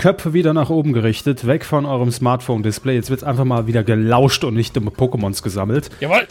[0.00, 2.94] Köpfe wieder nach oben gerichtet, weg von eurem Smartphone-Display.
[2.94, 5.90] Jetzt wird einfach mal wieder gelauscht und nicht dumme Pokémons gesammelt.
[6.00, 6.26] Jawohl.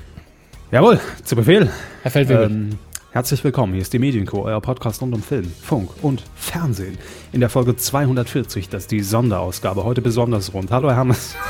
[0.71, 1.70] Jawohl, zu Befehl.
[2.02, 2.46] Herr Feldwebel.
[2.46, 2.79] Ähm,
[3.12, 6.97] herzlich willkommen, hier ist die Medienco, euer Podcast rund um Film, Funk und Fernsehen.
[7.32, 10.71] In der Folge 240, das ist die Sonderausgabe, heute besonders rund.
[10.71, 11.36] Hallo Herr Hammes.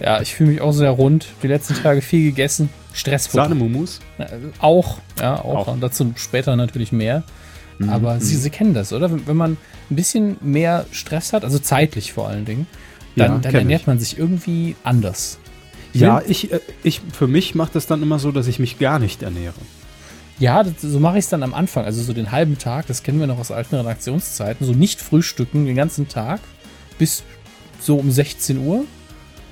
[0.00, 1.26] Ja, ich fühle mich auch sehr rund.
[1.42, 2.70] Die letzten Tage viel gegessen.
[2.94, 3.42] Stressfutter.
[3.44, 4.00] Sahnemumus?
[4.16, 4.26] Äh,
[4.60, 5.44] Auch, ja, auch.
[5.44, 5.66] Auch.
[5.66, 7.24] Und dazu später natürlich mehr.
[7.90, 9.10] Aber Sie, Sie kennen das, oder?
[9.10, 9.56] Wenn, wenn man
[9.90, 12.66] ein bisschen mehr Stress hat, also zeitlich vor allen Dingen,
[13.16, 13.86] dann, Ja, dann ernährt ich.
[13.86, 15.38] man sich irgendwie anders.
[15.92, 18.98] Ja, ich, äh, ich, für mich macht das dann immer so, dass ich mich gar
[18.98, 19.54] nicht ernähre.
[20.38, 21.84] Ja, das, so mache ich es dann am Anfang.
[21.84, 24.66] Also so den halben Tag, das kennen wir noch aus alten Redaktionszeiten.
[24.66, 26.40] So nicht frühstücken den ganzen Tag
[26.98, 27.22] bis
[27.80, 28.84] so um 16 Uhr.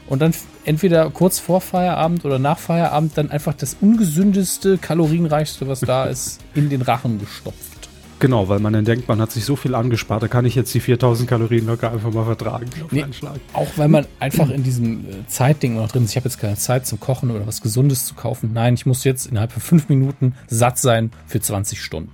[0.07, 0.33] Und dann
[0.65, 6.41] entweder kurz vor Feierabend oder nach Feierabend dann einfach das ungesündeste, kalorienreichste, was da ist,
[6.55, 7.70] in den Rachen gestopft.
[8.21, 10.73] Genau, weil man dann denkt, man hat sich so viel angespart, da kann ich jetzt
[10.75, 13.05] die 4000 Kalorien locker einfach mal vertragen Nee.
[13.55, 16.11] Auch weil man einfach in diesem äh, Zeitding noch drin ist.
[16.11, 18.51] Ich habe jetzt keine Zeit zum Kochen oder was Gesundes zu kaufen.
[18.53, 22.13] Nein, ich muss jetzt innerhalb von fünf Minuten satt sein für 20 Stunden.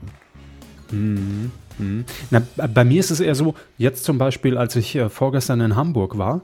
[2.31, 5.77] Na, bei mir ist es eher so, jetzt zum Beispiel, als ich äh, vorgestern in
[5.77, 6.43] Hamburg war,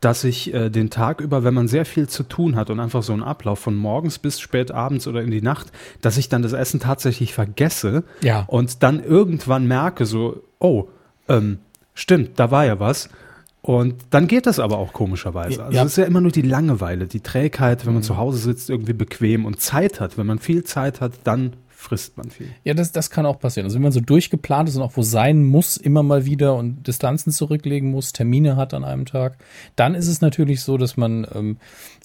[0.00, 3.02] dass ich äh, den Tag über, wenn man sehr viel zu tun hat und einfach
[3.02, 6.42] so einen Ablauf von morgens bis spät abends oder in die Nacht, dass ich dann
[6.42, 8.44] das Essen tatsächlich vergesse Ja.
[8.46, 10.88] und dann irgendwann merke so, oh,
[11.28, 11.58] ähm,
[11.94, 13.08] stimmt, da war ja was.
[13.60, 15.64] Und dann geht das aber auch komischerweise.
[15.64, 15.82] Also ja.
[15.84, 18.92] es ist ja immer nur die Langeweile, die Trägheit, wenn man zu Hause sitzt, irgendwie
[18.92, 20.16] bequem und Zeit hat.
[20.16, 21.54] Wenn man viel Zeit hat, dann
[21.88, 22.48] frisst man viel.
[22.64, 23.64] Ja, das, das kann auch passieren.
[23.64, 26.86] Also wenn man so durchgeplant ist und auch wo sein muss, immer mal wieder und
[26.86, 29.38] Distanzen zurücklegen muss, Termine hat an einem Tag,
[29.74, 31.56] dann ist es natürlich so, dass man ähm,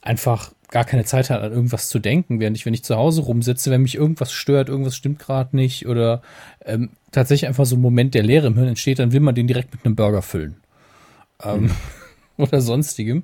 [0.02, 3.22] einfach gar keine Zeit hat, an irgendwas zu denken, während ich, wenn ich zu Hause
[3.23, 6.22] rumsitze, wenn mich irgendwas stört, irgendwas stimmt gerade nicht oder
[6.66, 9.47] ähm, tatsächlich einfach so ein Moment der Leere im Hirn entsteht, dann will man den
[9.47, 10.56] direkt mit einem Burger füllen.
[11.44, 11.72] Ähm,
[12.38, 13.23] oder sonstigem.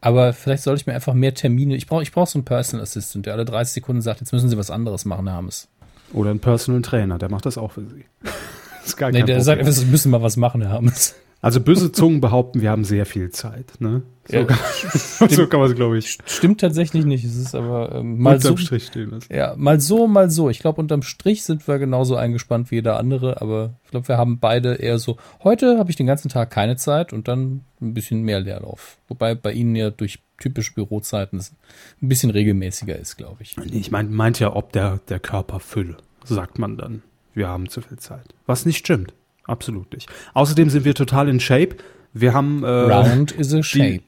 [0.00, 2.82] Aber vielleicht sollte ich mir einfach mehr Termine, ich brauche ich brauch so einen Personal
[2.82, 5.68] Assistant, der alle 30 Sekunden sagt, jetzt müssen Sie was anderes machen, Herr Hammes.
[6.12, 8.04] Oder einen Personal Trainer, der macht das auch für sie.
[8.22, 8.32] Das
[8.86, 9.42] ist gar Nee, der Problem.
[9.42, 11.14] sagt Sie müssen mal was machen, Herr Hammes.
[11.42, 13.72] Also böse Zungen behaupten, wir haben sehr viel Zeit.
[13.78, 14.02] Ne?
[14.28, 14.58] So, Ja, kann,
[15.30, 17.24] so kann man es, glaube ich, Stimmt tatsächlich nicht.
[17.24, 18.50] Es ist aber ähm, mal so.
[18.50, 19.32] unterm Strich stehen lassen.
[19.32, 20.50] Ja, mal so, mal so.
[20.50, 24.18] Ich glaube, unterm Strich sind wir genauso eingespannt wie jeder andere, aber ich glaube, wir
[24.18, 27.94] haben beide eher so, heute habe ich den ganzen Tag keine Zeit und dann ein
[27.94, 28.98] bisschen mehr Leerlauf.
[29.08, 31.54] Wobei bei Ihnen ja durch typische Bürozeiten es
[32.02, 33.56] ein bisschen regelmäßiger ist, glaube ich.
[33.72, 37.02] Ich meine, meint ja, ob der, der Körper fülle, sagt man dann.
[37.32, 38.34] Wir haben zu viel Zeit.
[38.44, 39.14] Was nicht stimmt.
[39.50, 40.08] Absolut nicht.
[40.34, 41.76] Außerdem sind wir total in Shape.
[42.12, 44.02] Wir haben äh, Round is a shape.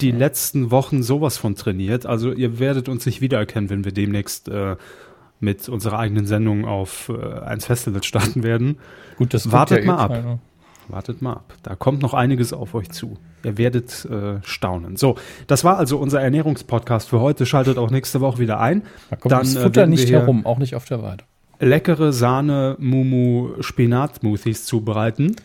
[0.00, 2.04] die letzten Wochen sowas von trainiert.
[2.06, 4.76] Also ihr werdet uns nicht wiedererkennen, wenn wir demnächst äh,
[5.40, 8.78] mit unserer eigenen Sendung auf äh, eins Festival starten werden.
[9.16, 10.10] Gut, das Wartet guckt mal ab.
[10.10, 10.38] keiner.
[10.88, 11.54] Wartet mal ab.
[11.62, 13.18] Da kommt noch einiges auf euch zu.
[13.44, 14.96] Ihr werdet äh, staunen.
[14.96, 15.16] So,
[15.46, 17.46] das war also unser Ernährungspodcast für heute.
[17.46, 18.82] Schaltet auch nächste Woche wieder ein.
[19.10, 21.24] Da kommt Dann, das äh, Futter nicht herum, auch nicht auf der Weide.
[21.60, 25.36] Leckere Sahne Mumu Spinat Smoothies zubereiten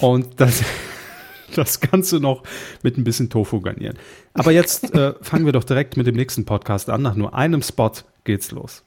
[0.00, 0.62] und das
[1.54, 2.42] das Ganze noch
[2.82, 3.98] mit ein bisschen Tofu garnieren.
[4.34, 7.02] Aber jetzt äh, fangen wir doch direkt mit dem nächsten Podcast an.
[7.02, 7.92] Nach nur einem Spot
[8.24, 8.84] geht's los.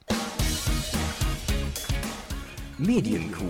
[2.77, 3.43] Medienkuh.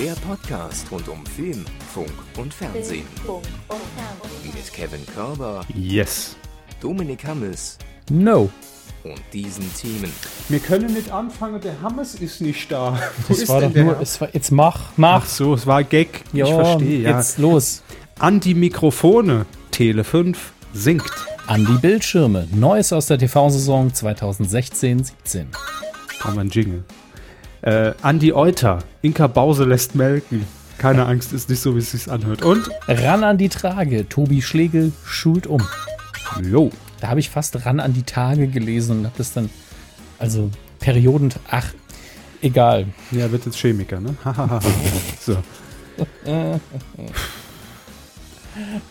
[0.00, 3.06] Der Podcast rund um Film, Funk und Fernsehen.
[4.44, 6.36] Mit Kevin Körber, Yes.
[6.80, 7.78] Dominik Hammes
[8.10, 8.50] No.
[9.10, 10.12] Und diesen Themen.
[10.48, 12.92] Wir können nicht anfangen, der Hammes ist nicht da.
[13.28, 15.22] Wo Das ist war denn doch nur, es war, jetzt mach, mach.
[15.22, 16.22] Ach so, es war Gag.
[16.32, 17.16] ich Ja, verstehe, ja.
[17.16, 17.82] Jetzt los.
[18.18, 19.46] An die Mikrofone.
[19.70, 21.10] Tele 5 singt.
[21.46, 22.48] An die Bildschirme.
[22.52, 25.46] Neues aus der TV-Saison 2016-17.
[26.20, 26.84] Brauchen wir einen Jingle.
[27.62, 28.78] Äh, Andi Euter.
[29.02, 30.46] Inka Bause lässt melken.
[30.78, 32.42] Keine Angst, ist nicht so, wie es sich anhört.
[32.42, 32.68] Und?
[32.86, 34.08] Ran an die Trage.
[34.08, 35.62] Tobi Schlegel schult um.
[36.42, 36.70] Jo.
[37.00, 39.50] Da habe ich fast ran an die Tage gelesen und habe das dann,
[40.18, 41.72] also Perioden, ach,
[42.42, 42.86] egal.
[43.10, 44.14] Ja, wird jetzt Chemiker, ne?
[45.20, 45.36] so.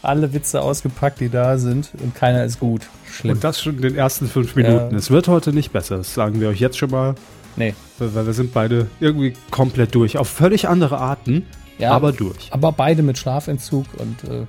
[0.02, 2.82] Alle Witze ausgepackt, die da sind und keiner ist gut.
[3.12, 3.34] Schlimm.
[3.36, 4.92] Und das schon in den ersten fünf Minuten.
[4.92, 4.98] Ja.
[4.98, 7.16] Es wird heute nicht besser, das sagen wir euch jetzt schon mal,
[7.56, 7.74] nee.
[7.98, 10.18] weil wir sind beide irgendwie komplett durch.
[10.18, 11.46] Auf völlig andere Arten,
[11.80, 12.52] Ja, aber durch.
[12.52, 14.46] aber beide mit Schlafentzug und äh,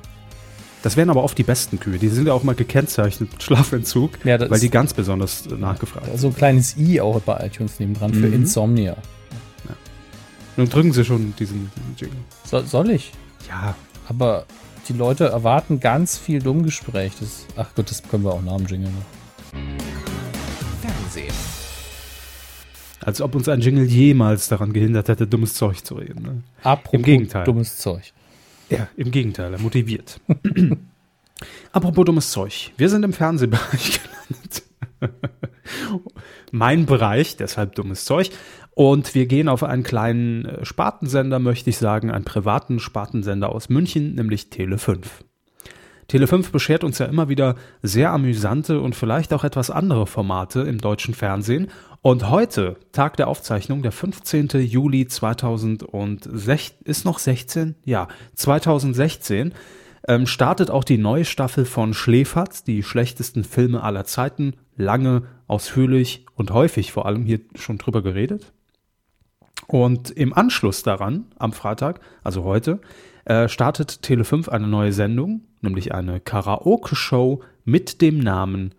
[0.82, 1.98] Das wären aber oft die besten Kühe.
[1.98, 5.54] Die sind ja auch mal gekennzeichnet mit Schlafentzug, Ja, das weil die ganz besonders äh,
[5.54, 6.18] nachgefragt sind.
[6.20, 8.34] so ein kleines I auch bei iTunes nebendran für Mhm.
[8.34, 8.96] Insomnia.
[10.58, 12.16] Nun drücken sie schon diesen, diesen Jingle.
[12.44, 13.12] So, soll ich?
[13.48, 13.74] Ja,
[14.08, 14.46] Aber
[14.88, 17.12] die Leute erwarten ganz viel Dummgespräch.
[17.20, 19.60] Das, ach gut, das können wir auch nach dem Jingle noch.
[20.80, 21.34] Fernsehen.
[23.04, 26.22] als ob uns ein Jingle jemals daran gehindert hätte, dummes Zeug zu reden.
[26.22, 26.42] Ne?
[26.62, 27.44] Apropos Im Gegenteil.
[27.44, 28.12] dummes Zeug.
[28.70, 30.20] Ja, im Gegenteil, er motiviert.
[31.72, 32.72] Apropos dummes Zeug.
[32.76, 34.62] Wir sind im Fernsehbereich gelandet.
[36.50, 38.30] mein Bereich, deshalb dummes Zeug.
[38.74, 43.68] Und wir gehen auf einen kleinen äh, Spartensender, möchte ich sagen, einen privaten Spartensender aus
[43.68, 45.24] München, nämlich Tele 5.
[46.08, 50.60] Tele 5 beschert uns ja immer wieder sehr amüsante und vielleicht auch etwas andere Formate
[50.60, 51.68] im deutschen Fernsehen.
[52.00, 54.48] Und heute, Tag der Aufzeichnung, der 15.
[54.60, 57.74] Juli 2016, ist noch 16?
[57.84, 59.52] Ja, 2016,
[60.06, 64.54] ähm, startet auch die neue Staffel von Schläferz, die schlechtesten Filme aller Zeiten.
[64.76, 68.52] Lange, ausführlich und häufig vor allem hier schon drüber geredet.
[69.66, 72.80] Und im Anschluss daran, am Freitag, also heute,
[73.24, 78.72] äh, startet Tele5 eine neue Sendung, nämlich eine Karaoke-Show mit dem Namen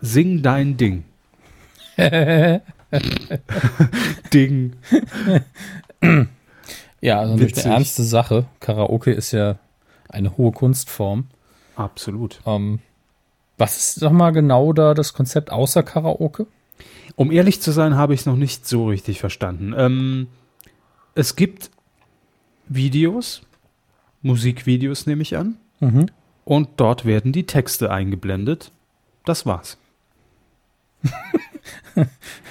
[0.00, 1.04] Sing dein Ding.
[4.32, 4.74] Ding.
[7.00, 8.46] Ja, also natürlich eine ernste Sache.
[8.60, 9.58] Karaoke ist ja
[10.08, 11.26] eine hohe Kunstform.
[11.76, 12.40] Absolut.
[12.46, 12.80] Ähm,
[13.56, 16.46] was ist, sag mal, genau da das Konzept außer Karaoke?
[17.16, 19.74] Um ehrlich zu sein, habe ich es noch nicht so richtig verstanden.
[19.76, 20.28] Ähm,
[21.14, 21.70] es gibt
[22.68, 23.42] Videos,
[24.22, 26.06] Musikvideos nehme ich an, Mhm.
[26.48, 28.72] Und dort werden die Texte eingeblendet.
[29.26, 29.76] Das war's.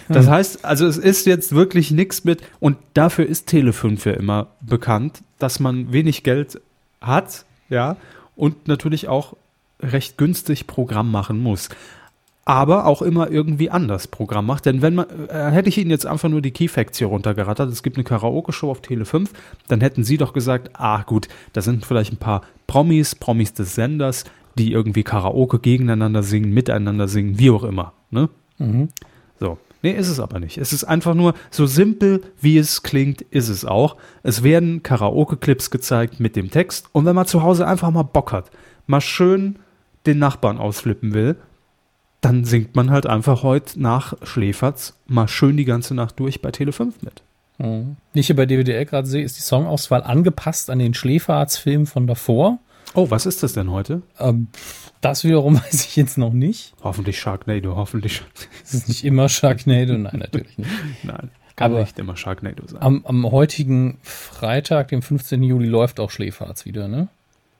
[0.07, 4.49] das heißt, also es ist jetzt wirklich nichts mit, und dafür ist Tele5 ja immer
[4.61, 6.61] bekannt, dass man wenig Geld
[7.01, 7.97] hat, ja,
[8.35, 9.35] und natürlich auch
[9.79, 11.69] recht günstig Programm machen muss.
[12.47, 14.65] Aber auch immer irgendwie anders Programm macht.
[14.65, 17.69] Denn wenn man, äh, hätte ich Ihnen jetzt einfach nur die Key Facts hier runtergerattert,
[17.69, 19.33] es gibt eine Karaoke-Show auf Tele 5,
[19.67, 23.75] dann hätten Sie doch gesagt, ah gut, da sind vielleicht ein paar Promis, Promis des
[23.75, 24.23] Senders,
[24.57, 27.91] die irgendwie Karaoke gegeneinander singen, miteinander singen, wie auch immer.
[28.11, 28.29] Ne?
[28.59, 28.87] Mhm.
[29.41, 29.57] So.
[29.83, 30.57] Nee, ist es aber nicht.
[30.57, 33.97] Es ist einfach nur so simpel, wie es klingt, ist es auch.
[34.23, 36.87] Es werden Karaoke-Clips gezeigt mit dem Text.
[36.93, 38.51] Und wenn man zu Hause einfach mal Bock hat,
[38.85, 39.57] mal schön
[40.05, 41.35] den Nachbarn ausflippen will,
[42.27, 46.49] dann singt man halt einfach heute nach Schläferz mal schön die ganze Nacht durch bei
[46.49, 47.23] Tele5 mit.
[47.57, 47.95] Mhm.
[48.11, 52.05] Wie ich hier bei DWDL gerade sehe, ist die Songauswahl angepasst an den Schläferz-Film von
[52.05, 52.59] davor.
[52.95, 54.01] Oh, was ist das denn heute?
[54.19, 54.49] Ähm,
[54.99, 56.73] das wiederum weiß ich jetzt noch nicht.
[56.83, 58.23] Hoffentlich Sharknado, hoffentlich.
[58.61, 60.69] Es ist nicht immer Sharknado, nein, natürlich nicht.
[61.03, 62.81] Nein, kann Aber nicht immer Sharknado sein.
[62.81, 65.41] Am, am heutigen Freitag, dem 15.
[65.43, 67.07] Juli, läuft auch Schläferz wieder, ne?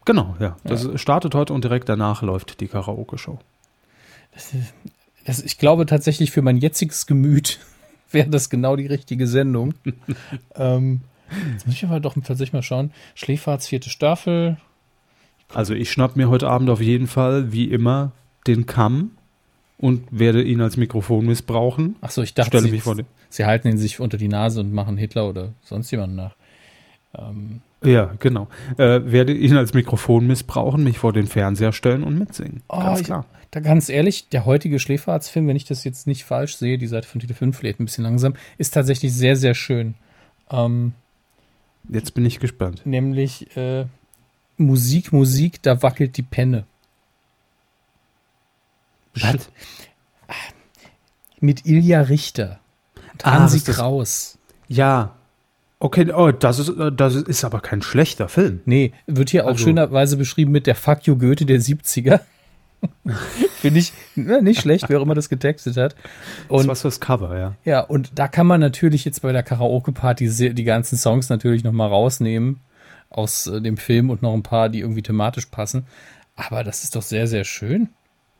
[0.04, 0.58] genau, ja.
[0.66, 3.40] Das startet heute und direkt danach läuft die Karaoke-Show.
[5.26, 7.60] Das, ich glaube tatsächlich für mein jetziges Gemüt
[8.12, 9.74] wäre das genau die richtige Sendung.
[10.56, 11.02] ähm,
[11.54, 12.92] jetzt muss ich aber doch tatsächlich mal schauen.
[13.16, 14.58] Schläferz, vierte Staffel.
[15.54, 18.12] Also ich schnapp mir heute Abend auf jeden Fall, wie immer,
[18.48, 19.12] den Kamm
[19.78, 21.96] und werde ihn als Mikrofon missbrauchen.
[22.02, 22.82] Achso, ich dachte, sie,
[23.30, 26.36] sie halten ihn sich unter die Nase und machen Hitler oder sonst jemanden nach.
[27.16, 28.48] Ähm, Ja, genau.
[28.78, 32.64] Äh, werde ihn als Mikrofon missbrauchen, mich vor den Fernseher stellen und mitsingen.
[32.70, 33.26] Oh, Ganz ich- klar.
[33.52, 37.08] Da ganz ehrlich, der heutige Schläferz-Film, wenn ich das jetzt nicht falsch sehe, die Seite
[37.08, 39.94] von Tele 5 lädt ein bisschen langsam, ist tatsächlich sehr, sehr schön.
[40.52, 40.92] Ähm,
[41.88, 42.82] Jetzt bin ich gespannt.
[42.84, 43.86] nämlich äh,
[44.58, 46.66] Musik, Musik, da wackelt die Penne.
[49.16, 49.50] Was?
[51.40, 52.60] Mit Ilja Richter
[53.14, 54.38] und Ah, Hansi das- Kraus.
[54.68, 55.16] Ja.
[55.80, 58.62] Okay, oh, das ist, äh, das ist aber kein schlechter Film.
[58.66, 62.20] Nee, wird hier auch Also- schönerweise beschrieben mit der Fuck you Goethe der 70er.
[63.62, 65.96] Finde ich na, nicht schlecht, wer auch immer das getextet hat.
[66.48, 67.56] Und Und was fürs Cover, ja.
[67.66, 71.90] Ja, und da kann man natürlich jetzt bei der Karaoke-Party die ganzen Songs natürlich nochmal
[71.90, 72.60] rausnehmen
[73.10, 75.86] aus äh, dem Film und noch ein paar, die irgendwie thematisch passen.
[76.36, 77.90] Aber das ist doch sehr, sehr schön.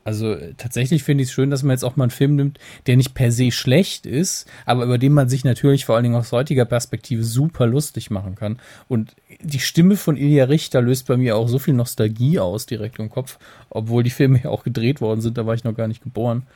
[0.08, 2.58] Also äh, tatsächlich finde ich es schön, dass man jetzt auch mal einen Film nimmt,
[2.86, 6.14] der nicht per se schlecht ist, aber über den man sich natürlich vor allen Dingen
[6.14, 8.58] aus heutiger Perspektive super lustig machen kann.
[8.88, 12.98] Und die Stimme von Ilja Richter löst bei mir auch so viel Nostalgie aus direkt
[12.98, 13.38] im Kopf,
[13.68, 16.46] obwohl die Filme ja auch gedreht worden sind, da war ich noch gar nicht geboren.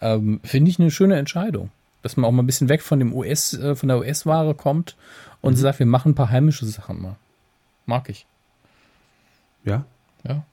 [0.00, 1.72] Ähm, finde ich eine schöne Entscheidung.
[2.02, 4.94] Dass man auch mal ein bisschen weg von dem US, äh, von der US-Ware kommt
[5.40, 7.16] und sagt, wir machen ein paar heimische Sachen mal.
[7.84, 8.26] Mag ich.
[9.64, 9.86] Ja.
[10.22, 10.44] Ja.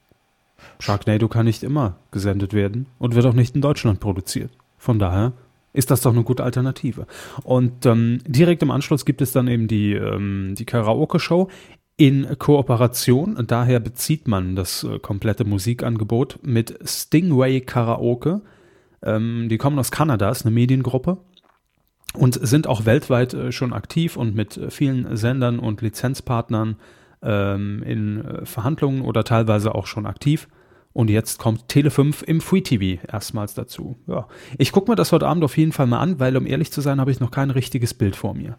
[0.79, 4.51] Sharknado kann nicht immer gesendet werden und wird auch nicht in Deutschland produziert.
[4.77, 5.33] Von daher
[5.73, 7.05] ist das doch eine gute Alternative.
[7.43, 11.49] Und ähm, direkt im Anschluss gibt es dann eben die, ähm, die Karaoke-Show
[11.97, 13.37] in Kooperation.
[13.45, 18.41] Daher bezieht man das äh, komplette Musikangebot mit Stingray Karaoke.
[19.03, 21.17] Ähm, die kommen aus Kanada, ist eine Mediengruppe
[22.13, 26.77] und sind auch weltweit äh, schon aktiv und mit äh, vielen Sendern und Lizenzpartnern
[27.21, 30.47] ähm, in äh, Verhandlungen oder teilweise auch schon aktiv.
[30.93, 33.95] Und jetzt kommt Tele5 im Free TV erstmals dazu.
[34.07, 34.27] Ja.
[34.57, 36.81] Ich gucke mir das heute Abend auf jeden Fall mal an, weil um ehrlich zu
[36.81, 38.57] sein, habe ich noch kein richtiges Bild vor mir.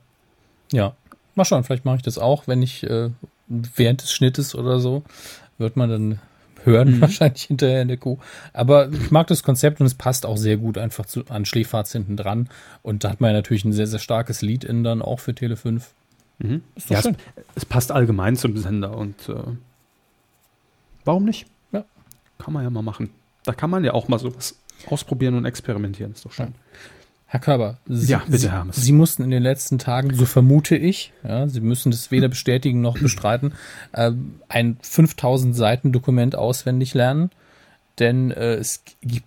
[0.72, 0.94] Ja.
[1.34, 3.10] Mal schauen, vielleicht mache ich das auch, wenn ich äh,
[3.48, 5.02] während des Schnittes oder so.
[5.58, 6.18] Wird man dann
[6.64, 7.00] hören, mhm.
[7.00, 8.18] wahrscheinlich hinterher in der Kuh.
[8.52, 11.92] Aber ich mag das Konzept und es passt auch sehr gut einfach zu, an Schläferz
[11.92, 12.48] hinten dran.
[12.82, 15.34] Und da hat man ja natürlich ein sehr, sehr starkes Lied in dann auch für
[15.34, 15.92] Tele 5.
[16.40, 16.62] Mhm.
[16.88, 16.98] Ja.
[16.98, 17.08] Es,
[17.54, 19.34] es, passt allgemein zum Sender und äh,
[21.04, 21.46] warum nicht?
[21.72, 21.84] Ja.
[22.38, 23.10] Kann man ja mal machen.
[23.44, 26.12] Da kann man ja auch mal sowas ausprobieren und experimentieren.
[26.12, 26.46] Ist doch schön.
[26.46, 26.52] Ja.
[27.26, 28.74] Herr Körber, Sie, ja, bitte, Hermes.
[28.74, 32.80] Sie, mussten in den letzten Tagen, so vermute ich, ja, Sie müssen das weder bestätigen
[32.80, 33.52] noch bestreiten,
[33.92, 34.10] äh,
[34.48, 37.30] ein 5000 Seiten Dokument auswendig lernen,
[38.00, 38.82] denn äh, es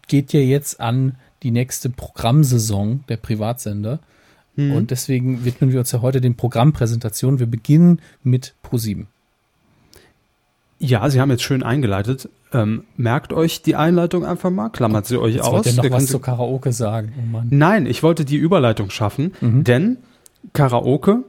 [0.08, 4.00] geht ja jetzt an die nächste Programmsaison der Privatsender.
[4.56, 4.72] Mhm.
[4.74, 7.40] Und deswegen widmen wir uns ja heute den Programmpräsentationen.
[7.40, 9.06] Wir beginnen mit Pro7.
[10.80, 12.30] Ja, Sie haben jetzt schön eingeleitet.
[12.52, 15.54] Ähm, merkt euch die Einleitung einfach mal, klammert sie euch jetzt aus.
[15.54, 17.14] Wollt ihr noch was zu Karaoke sagen?
[17.34, 19.64] Oh Nein, ich wollte die Überleitung schaffen, mhm.
[19.64, 19.98] denn
[20.52, 21.24] Karaoke,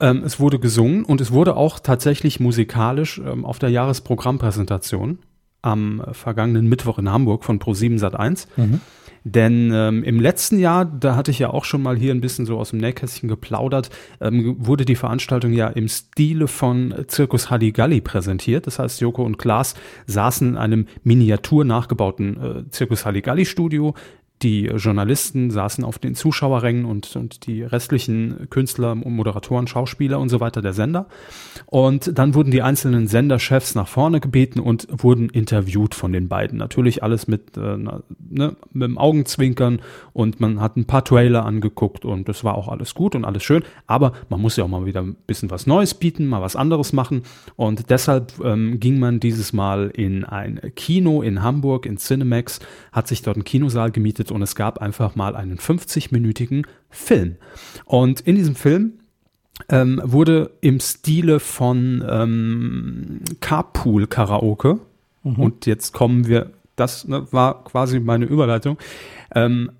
[0.00, 5.18] ähm, es wurde gesungen und es wurde auch tatsächlich musikalisch ähm, auf der Jahresprogrammpräsentation
[5.62, 8.46] am vergangenen Mittwoch in Hamburg von Pro7 Sat1.
[8.56, 8.80] Mhm.
[9.24, 12.46] Denn ähm, im letzten Jahr, da hatte ich ja auch schon mal hier ein bisschen
[12.46, 18.00] so aus dem Nähkästchen geplaudert, ähm, wurde die Veranstaltung ja im Stile von Zirkus Halligalli
[18.00, 18.66] präsentiert.
[18.66, 19.74] Das heißt, Joko und Klaas
[20.06, 23.94] saßen in einem miniatur nachgebauten äh, Zirkus Halligalli Studio
[24.42, 30.40] die Journalisten saßen auf den Zuschauerrängen und, und die restlichen Künstler, Moderatoren, Schauspieler und so
[30.40, 31.06] weiter der Sender.
[31.66, 36.58] Und dann wurden die einzelnen Senderchefs nach vorne gebeten und wurden interviewt von den beiden.
[36.58, 39.80] Natürlich alles mit, äh, ne, mit dem Augenzwinkern
[40.12, 43.44] und man hat ein paar Trailer angeguckt und das war auch alles gut und alles
[43.44, 43.62] schön.
[43.86, 46.92] Aber man muss ja auch mal wieder ein bisschen was Neues bieten, mal was anderes
[46.92, 47.22] machen.
[47.56, 53.08] Und deshalb ähm, ging man dieses Mal in ein Kino in Hamburg, in Cinemax, hat
[53.08, 57.36] sich dort einen Kinosaal gemietet und es gab einfach mal einen 50-minütigen Film.
[57.84, 58.94] Und in diesem Film
[59.68, 64.80] ähm, wurde im Stile von ähm, Carpool Karaoke,
[65.22, 65.36] mhm.
[65.36, 68.78] und jetzt kommen wir, das ne, war quasi meine Überleitung,
[69.34, 69.70] ähm,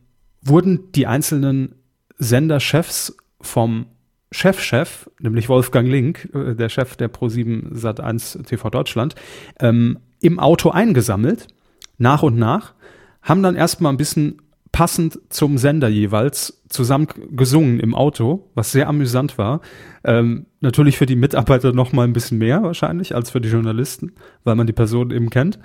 [0.42, 1.74] wurden die einzelnen
[2.18, 3.86] Senderchefs vom
[4.30, 9.14] Chefchef, -Chef, nämlich Wolfgang Link, äh, der Chef der Pro7 Sat1 TV Deutschland,
[9.60, 11.48] ähm, im Auto eingesammelt,
[11.98, 12.74] nach und nach,
[13.22, 14.41] haben dann erstmal ein bisschen
[14.72, 19.60] passend zum Sender jeweils zusammen gesungen im Auto, was sehr amüsant war.
[20.02, 24.12] Ähm, natürlich für die Mitarbeiter noch mal ein bisschen mehr wahrscheinlich als für die Journalisten,
[24.44, 25.58] weil man die Person eben kennt.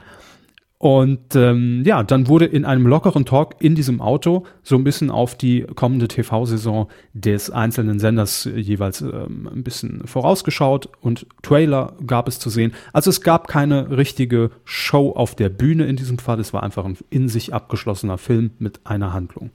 [0.79, 5.09] Und ähm, ja, dann wurde in einem lockeren Talk in diesem Auto so ein bisschen
[5.09, 12.27] auf die kommende TV-Saison des einzelnen Senders jeweils ähm, ein bisschen vorausgeschaut und Trailer gab
[12.27, 12.73] es zu sehen.
[12.93, 16.39] Also es gab keine richtige Show auf der Bühne in diesem Fall.
[16.39, 19.49] Es war einfach ein in sich abgeschlossener Film mit einer Handlung.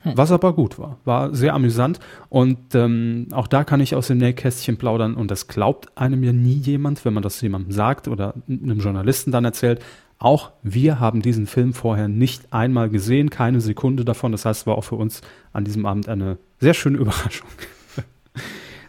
[0.00, 0.12] Hm.
[0.16, 0.98] Was aber gut war.
[1.06, 1.98] War sehr amüsant
[2.28, 6.34] und ähm, auch da kann ich aus dem Nähkästchen plaudern und das glaubt einem ja
[6.34, 9.80] nie jemand, wenn man das jemandem sagt oder einem Journalisten dann erzählt.
[10.18, 14.32] Auch wir haben diesen Film vorher nicht einmal gesehen, keine Sekunde davon.
[14.32, 15.20] Das heißt, es war auch für uns
[15.52, 17.48] an diesem Abend eine sehr schöne Überraschung.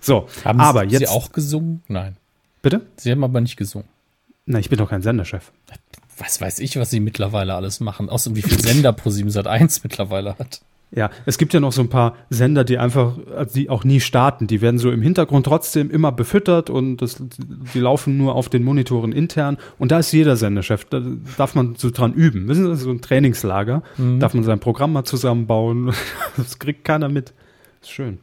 [0.02, 1.00] so, haben aber Sie, jetzt.
[1.00, 1.84] Sie auch gesungen?
[1.88, 2.18] Nein.
[2.62, 2.82] Bitte?
[2.98, 3.88] Sie haben aber nicht gesungen.
[4.46, 5.52] Na, ich bin doch kein Senderchef.
[6.18, 9.48] Was weiß ich, was Sie mittlerweile alles machen, außer wie viel Sender Pro 7 Sat
[9.48, 10.62] 1 mittlerweile hat.
[10.92, 14.00] Ja, es gibt ja noch so ein paar Sender, die einfach, also die auch nie
[14.00, 14.48] starten.
[14.48, 17.22] Die werden so im Hintergrund trotzdem immer befüttert und das,
[17.74, 19.58] die laufen nur auf den Monitoren intern.
[19.78, 20.86] Und da ist jeder Senderchef.
[20.86, 21.02] Da
[21.38, 22.48] darf man so dran üben.
[22.48, 23.84] Wissen Sie, so ein Trainingslager.
[23.98, 24.20] Mhm.
[24.20, 25.94] Darf man sein Programm mal zusammenbauen.
[26.38, 27.34] Das kriegt keiner mit.
[27.82, 28.20] Ist schön.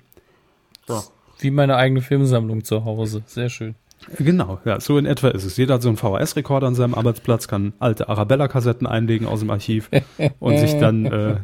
[0.87, 1.03] So.
[1.39, 3.23] Wie meine eigene Filmsammlung zu Hause.
[3.27, 3.75] Sehr schön.
[4.19, 5.57] Genau, ja, so in etwa ist es.
[5.57, 9.91] Jeder hat so einen VHS-Rekorder an seinem Arbeitsplatz, kann alte Arabella-Kassetten einlegen aus dem Archiv
[10.39, 11.37] und sich dann äh,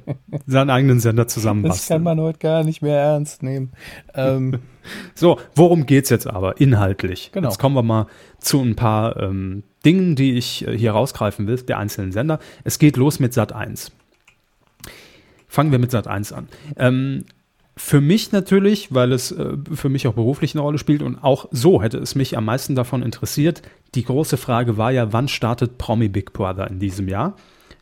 [0.47, 1.81] seinen eigenen Sender zusammenbasteln.
[1.81, 3.73] Das kann man heute gar nicht mehr ernst nehmen.
[4.15, 4.61] Ähm.
[5.15, 7.31] so, worum geht's jetzt aber inhaltlich?
[7.33, 7.49] Genau.
[7.49, 8.07] Jetzt kommen wir mal
[8.39, 12.39] zu ein paar ähm, Dingen, die ich äh, hier rausgreifen will, der einzelnen Sender.
[12.65, 13.93] Es geht los mit Sat 1.
[15.49, 16.49] Fangen wir mit Sat 1 an.
[16.77, 17.25] Ähm,
[17.77, 21.49] für mich natürlich, weil es äh, für mich auch beruflich eine Rolle spielt und auch
[21.51, 23.63] so hätte es mich am meisten davon interessiert.
[23.95, 27.37] Die große Frage war ja, wann startet Promi Big Brother in diesem Jahr?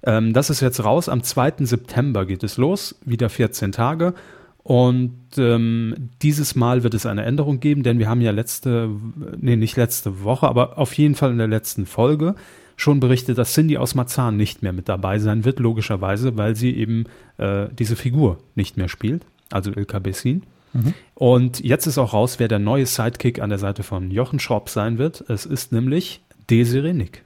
[0.04, 1.08] Ähm, das ist jetzt raus.
[1.08, 1.64] Am 2.
[1.64, 4.14] September geht es los, wieder 14 Tage.
[4.62, 8.90] Und ähm, dieses Mal wird es eine Änderung geben, denn wir haben ja letzte,
[9.38, 12.36] nee, nicht letzte Woche, aber auf jeden Fall in der letzten Folge
[12.76, 16.76] schon berichtet, dass Cindy aus Marzahn nicht mehr mit dabei sein wird, logischerweise, weil sie
[16.76, 17.04] eben
[17.38, 20.44] äh, diese Figur nicht mehr spielt also Ilka Bessin.
[20.72, 20.94] Mhm.
[21.14, 24.68] Und jetzt ist auch raus, wer der neue Sidekick an der Seite von Jochen Schropp
[24.68, 25.24] sein wird.
[25.28, 27.24] Es ist nämlich Desiree Nick.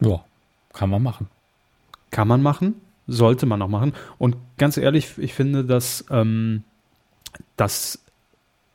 [0.00, 0.24] Ja,
[0.72, 1.28] kann man machen.
[2.10, 2.74] Kann man machen,
[3.06, 3.92] sollte man auch machen.
[4.18, 6.62] Und ganz ehrlich, ich finde, dass, ähm,
[7.56, 8.00] dass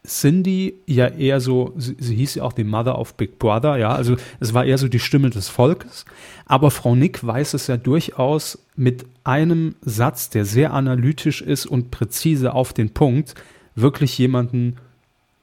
[0.06, 3.92] Cindy ja eher so, sie, sie hieß ja auch die Mother of Big Brother, ja,
[3.92, 6.06] also es war eher so die Stimme des Volkes.
[6.46, 11.92] Aber Frau Nick weiß es ja durchaus mit einem Satz, der sehr analytisch ist und
[11.92, 13.36] präzise auf den Punkt,
[13.76, 14.78] wirklich jemanden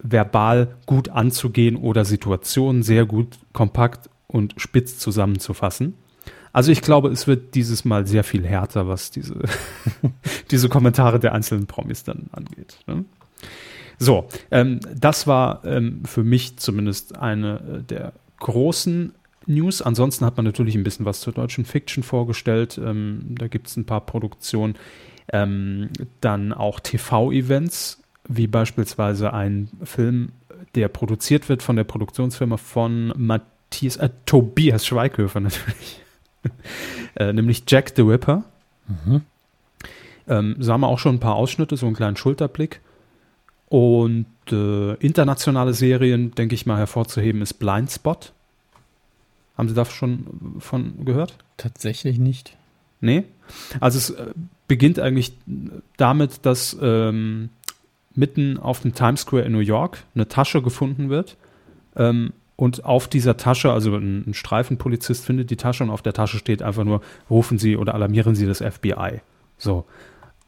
[0.01, 5.95] verbal gut anzugehen oder Situationen sehr gut kompakt und spitz zusammenzufassen.
[6.53, 9.41] Also ich glaube, es wird dieses Mal sehr viel härter, was diese,
[10.51, 12.79] diese Kommentare der einzelnen Promis dann angeht.
[12.87, 13.05] Ne?
[13.99, 19.13] So, ähm, das war ähm, für mich zumindest eine äh, der großen
[19.47, 19.83] News.
[19.83, 22.79] Ansonsten hat man natürlich ein bisschen was zur deutschen Fiction vorgestellt.
[22.83, 24.77] Ähm, da gibt es ein paar Produktionen.
[25.33, 25.91] Ähm,
[26.21, 30.33] dann auch TV-Events, wie beispielsweise ein Film,
[30.75, 36.01] der produziert wird von der Produktionsfirma von Matthias, äh, Tobias Schweighöfer natürlich.
[37.17, 38.45] äh, nämlich Jack the Ripper.
[38.87, 39.23] Mhm.
[40.29, 42.81] Ähm, sah man auch schon ein paar Ausschnitte, so einen kleinen Schulterblick.
[43.69, 48.33] Und äh, internationale Serien, denke ich mal, hervorzuheben ist Blindspot.
[49.57, 51.37] Haben Sie da schon von gehört?
[51.57, 52.57] Tatsächlich nicht.
[53.01, 53.25] Nee.
[53.81, 54.33] Also es äh,
[54.69, 55.33] beginnt eigentlich
[55.97, 57.51] damit, dass ähm,
[58.15, 61.37] mitten auf dem Times Square in New York eine Tasche gefunden wird.
[61.97, 66.13] Ähm, und auf dieser Tasche, also ein, ein, Streifenpolizist findet die Tasche und auf der
[66.13, 69.21] Tasche steht einfach nur, rufen Sie oder alarmieren Sie das FBI.
[69.59, 69.85] So.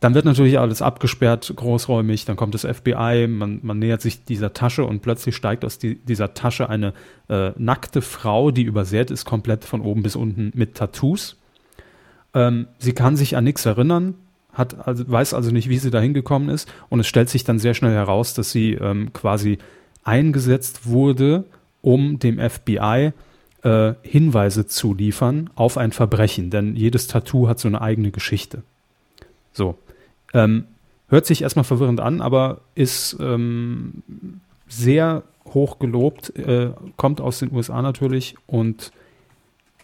[0.01, 4.55] Dann wird natürlich alles abgesperrt, großräumig, dann kommt das FBI, man, man nähert sich dieser
[4.55, 6.95] Tasche und plötzlich steigt aus die, dieser Tasche eine
[7.29, 11.37] äh, nackte Frau, die übersät ist, komplett von oben bis unten mit Tattoos.
[12.33, 14.15] Ähm, sie kann sich an nichts erinnern,
[14.55, 17.59] hat also, weiß also nicht, wie sie da hingekommen ist und es stellt sich dann
[17.59, 19.59] sehr schnell heraus, dass sie ähm, quasi
[20.03, 21.45] eingesetzt wurde,
[21.83, 23.13] um dem FBI
[23.65, 28.63] äh, Hinweise zu liefern auf ein Verbrechen, denn jedes Tattoo hat so eine eigene Geschichte.
[29.53, 29.77] So.
[30.33, 30.65] Ähm,
[31.09, 34.03] hört sich erstmal verwirrend an, aber ist ähm,
[34.69, 38.93] sehr hoch gelobt, äh, kommt aus den USA natürlich und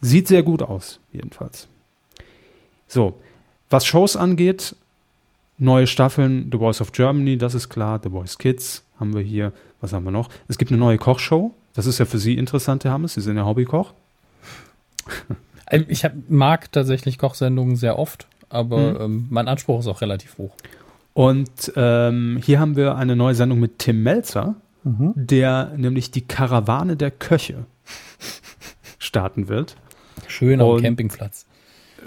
[0.00, 1.68] sieht sehr gut aus, jedenfalls.
[2.86, 3.20] So,
[3.68, 4.76] was Shows angeht,
[5.58, 9.52] neue Staffeln, The Voice of Germany, das ist klar, The Voice Kids haben wir hier,
[9.80, 10.28] was haben wir noch?
[10.48, 13.36] Es gibt eine neue Kochshow, das ist ja für Sie interessant, Herr Hammes, Sie sind
[13.36, 13.92] ja Hobbykoch.
[15.88, 19.00] Ich hab, mag tatsächlich Kochsendungen sehr oft aber mhm.
[19.00, 20.54] ähm, mein Anspruch ist auch relativ hoch.
[21.12, 25.12] Und ähm, hier haben wir eine neue Sendung mit Tim Melzer, mhm.
[25.16, 27.64] der nämlich die Karawane der Köche
[28.98, 29.76] starten wird.
[30.28, 31.46] Schön auf dem Campingplatz.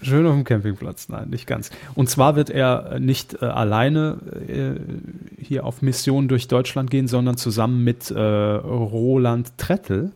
[0.01, 1.71] Schön auf dem Campingplatz, nein, nicht ganz.
[1.95, 7.35] Und zwar wird er nicht äh, alleine äh, hier auf Mission durch Deutschland gehen, sondern
[7.35, 10.11] zusammen mit äh, Roland Trettel.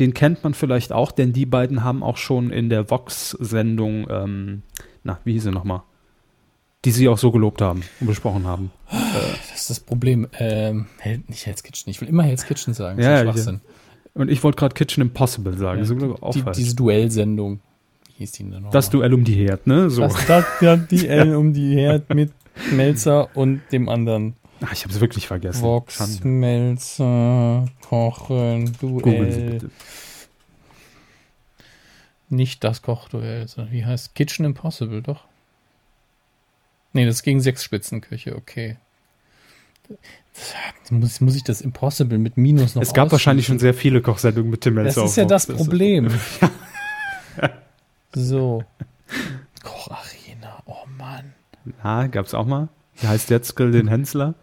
[0.00, 4.62] Den kennt man vielleicht auch, denn die beiden haben auch schon in der Vox-Sendung ähm,
[5.04, 5.82] na, wie hieß sie nochmal?
[6.84, 8.70] Die sie auch so gelobt haben und besprochen haben.
[8.90, 10.26] Das ist das Problem.
[10.38, 10.86] Ähm,
[11.28, 11.90] nicht Hell's Kitchen.
[11.90, 12.98] Ich will immer Hell's Kitchen sagen.
[12.98, 13.60] Das ja, Schwachsinn.
[13.64, 14.20] Ja.
[14.20, 15.82] Und ich wollte gerade Kitchen Impossible sagen.
[15.82, 17.60] Ja, die, die, diese Duellsendung.
[18.06, 18.70] Wie hieß die denn noch?
[18.70, 19.88] Das Duell um die Herd, ne?
[19.88, 20.02] So.
[20.02, 22.32] Das, das ja, Duell um die Herd mit
[22.72, 24.36] Melzer und dem anderen.
[24.60, 25.62] Ach, ich habe es wirklich vergessen.
[25.62, 26.22] Vox.
[26.22, 29.02] Melzer, Kochen, Duell.
[29.02, 29.70] Google bitte
[32.34, 35.24] nicht das Kochduell, sondern wie heißt Kitchen Impossible, doch?
[36.92, 38.76] Nee, das ist gegen sechs Spitzenküche, okay.
[40.90, 44.50] Muss, muss ich das Impossible mit Minus noch Es gab wahrscheinlich schon sehr viele Kochsendungen
[44.50, 45.02] mit Tim Melzer.
[45.02, 46.08] Das ist ja das Problem.
[48.14, 48.64] so.
[49.62, 51.34] Kocharena, oh Mann.
[51.82, 52.68] Na, gab's auch mal.
[52.96, 54.34] Wie heißt jetzt den Hensler?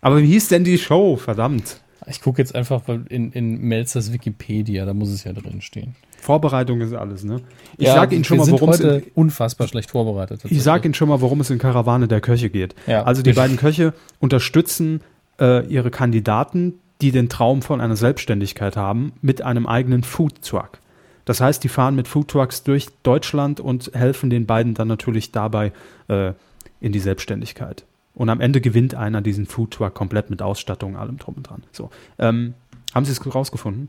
[0.00, 1.16] Aber wie hieß denn die Show?
[1.16, 1.80] Verdammt.
[2.06, 5.94] Ich gucke jetzt einfach in, in Melzers Wikipedia, da muss es ja drin stehen.
[6.20, 7.40] Vorbereitung ist alles, ne?
[7.76, 10.42] Ich ja, sage Ihnen schon mal, worum es in, unfassbar schlecht vorbereitet.
[10.44, 12.74] Ich sage Ihnen schon mal, worum es in Karawane der Köche geht.
[12.86, 13.04] Ja.
[13.04, 15.00] Also die beiden Köche unterstützen
[15.40, 20.78] äh, ihre Kandidaten, die den Traum von einer Selbstständigkeit haben, mit einem eigenen Food Truck.
[21.24, 25.32] Das heißt, die fahren mit Food Trucks durch Deutschland und helfen den beiden dann natürlich
[25.32, 25.72] dabei
[26.08, 26.32] äh,
[26.80, 27.84] in die Selbstständigkeit.
[28.14, 31.62] Und am Ende gewinnt einer diesen Food Truck komplett mit Ausstattung, allem drum und dran.
[31.72, 32.54] So, ähm,
[32.94, 33.88] haben Sie es rausgefunden?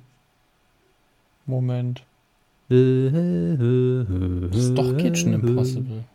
[1.46, 2.04] Moment.
[2.72, 6.06] Das ist doch Kitchen Impossible.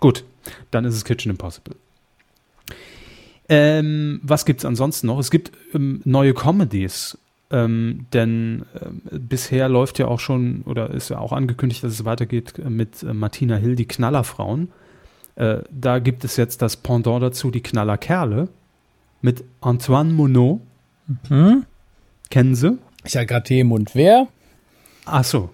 [0.00, 0.24] Gut,
[0.70, 1.74] dann ist es Kitchen Impossible.
[3.48, 5.18] Ähm, was gibt es ansonsten noch?
[5.18, 7.16] Es gibt ähm, neue Comedies.
[7.50, 12.04] Ähm, denn äh, bisher läuft ja auch schon oder ist ja auch angekündigt, dass es
[12.04, 14.70] weitergeht mit äh, Martina Hill, die Knallerfrauen.
[15.36, 18.50] Äh, da gibt es jetzt das Pendant dazu, die Knallerkerle
[19.22, 20.60] mit Antoine Monod.
[21.30, 21.64] Mhm.
[22.28, 22.76] Kennen Sie?
[23.04, 23.90] Ich hatte gerade Tee im Mund.
[23.94, 24.28] Wer?
[25.06, 25.50] Ach so.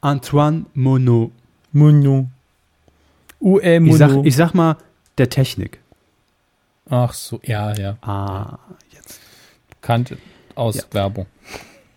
[0.00, 1.30] Antoine Monod.
[1.72, 2.26] Monod.
[3.40, 3.92] UE Monod.
[3.92, 4.76] Ich sag, ich sag mal,
[5.18, 5.78] der Technik.
[6.90, 7.96] Ach so, ja, ja.
[8.02, 8.58] Ah,
[8.92, 9.20] jetzt.
[9.80, 10.18] Kannte
[10.54, 10.82] aus Ja.
[10.92, 11.26] Werbung.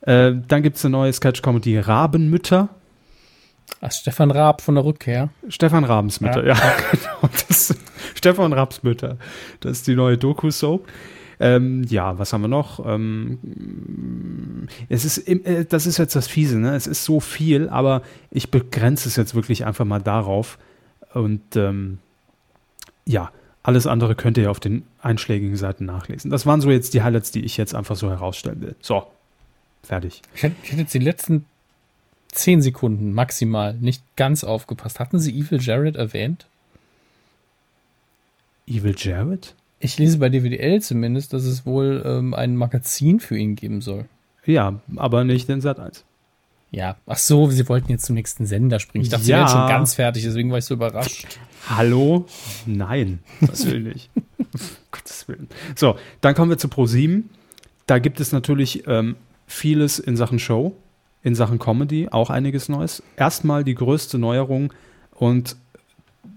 [0.02, 2.70] Äh, dann gibt es eine neue Sketch-Comedy Rabenmütter.
[3.82, 5.30] Ach, Stefan Raab von der Rückkehr.
[5.50, 6.56] Stefan Rabensmütter, ja,
[6.92, 7.30] genau.
[7.48, 7.76] Das,
[8.16, 9.18] Stefan Rabsmütter.
[9.60, 10.88] Das ist die neue Doku-Soap.
[11.40, 12.84] Ähm, ja, was haben wir noch?
[12.86, 13.38] Ähm,
[14.90, 16.76] es ist, äh, das ist jetzt das Fiese, ne?
[16.76, 18.02] Es ist so viel, aber
[18.32, 20.58] ich begrenze es jetzt wirklich einfach mal darauf.
[21.14, 22.00] Und ähm,
[23.06, 23.32] ja,
[23.64, 26.32] alles andere könnt ihr ja auf den einschlägigen Seiten nachlesen.
[26.32, 28.76] Das waren so jetzt die Highlights, die ich jetzt einfach so herausstellen will.
[28.82, 29.08] So,
[29.84, 30.22] fertig.
[30.36, 31.46] Ich hätte, ich hätte jetzt die letzten
[32.30, 35.00] zehn Sekunden maximal nicht ganz aufgepasst.
[35.00, 36.48] Hatten Sie Evil Jared erwähnt?
[38.68, 39.56] Evil Jared?
[39.80, 44.06] Ich lese bei DWDL zumindest, dass es wohl ähm, ein Magazin für ihn geben soll.
[44.48, 46.04] Ja, aber nicht in Sat 1.
[46.72, 49.04] Ja, ach so, Sie wollten jetzt zum nächsten Sender springen.
[49.04, 49.38] Ich dachte, Sie Ja.
[49.40, 51.40] wären schon ganz fertig, deswegen war ich so überrascht.
[51.70, 52.26] Hallo?
[52.66, 54.10] Nein, das will nicht.
[54.54, 54.60] Um
[54.92, 55.48] Gottes Willen.
[55.76, 57.24] So, dann kommen wir zu Pro7.
[57.86, 60.74] Da gibt es natürlich ähm, vieles in Sachen Show,
[61.22, 63.04] in Sachen Comedy, auch einiges Neues.
[63.18, 64.72] Erstmal die größte Neuerung
[65.12, 65.58] und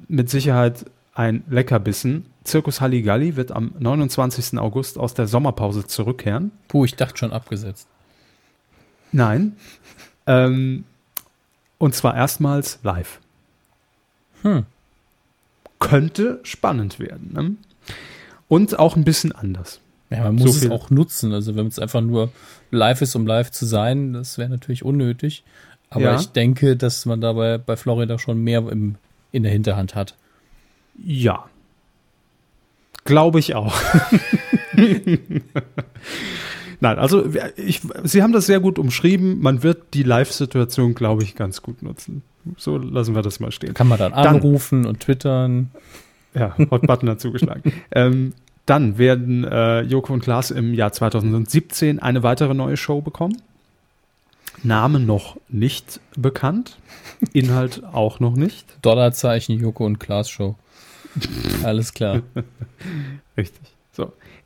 [0.09, 2.27] mit Sicherheit ein Leckerbissen.
[2.43, 4.59] Zirkus Halligalli wird am 29.
[4.59, 6.51] August aus der Sommerpause zurückkehren.
[6.67, 7.87] Puh, ich dachte schon abgesetzt.
[9.13, 9.57] Nein.
[10.27, 10.85] Ähm,
[11.79, 13.21] und zwar erstmals live.
[14.43, 14.65] Hm.
[15.79, 17.31] Könnte spannend werden.
[17.33, 17.55] Ne?
[18.49, 19.81] Und auch ein bisschen anders.
[20.11, 21.33] Ja, man So muss es viel- auch nutzen.
[21.33, 22.31] Also wenn es einfach nur
[22.71, 25.45] live ist, um live zu sein, das wäre natürlich unnötig.
[25.89, 26.17] Aber Ja.
[26.21, 28.97] ich denke, dass man dabei bei Florida schon mehr im,
[29.33, 30.15] in der Hinterhand hat.
[31.03, 31.49] Ja.
[33.05, 33.75] Glaube ich auch.
[36.81, 37.25] Nein, also
[37.57, 39.41] ich, Sie haben das sehr gut umschrieben.
[39.41, 42.23] Man wird die Live-Situation, glaube ich, ganz gut nutzen.
[42.57, 43.75] So lassen wir das mal stehen.
[43.75, 45.71] Kann man dann Dann- anrufen und twittern.
[46.35, 47.73] Ja, Hot Button hat zugeschlagen.
[47.91, 48.33] ähm,
[48.65, 53.43] dann werden äh, Joko und Klaas im Jahr 2017 eine weitere neue Show bekommen.
[54.63, 56.79] Name noch nicht bekannt.
[57.33, 58.65] Inhalt auch noch nicht.
[58.83, 60.55] Dollarzeichen Joko und Klaas Show.
[61.65, 62.23] Alles klar.
[63.37, 63.70] Richtig.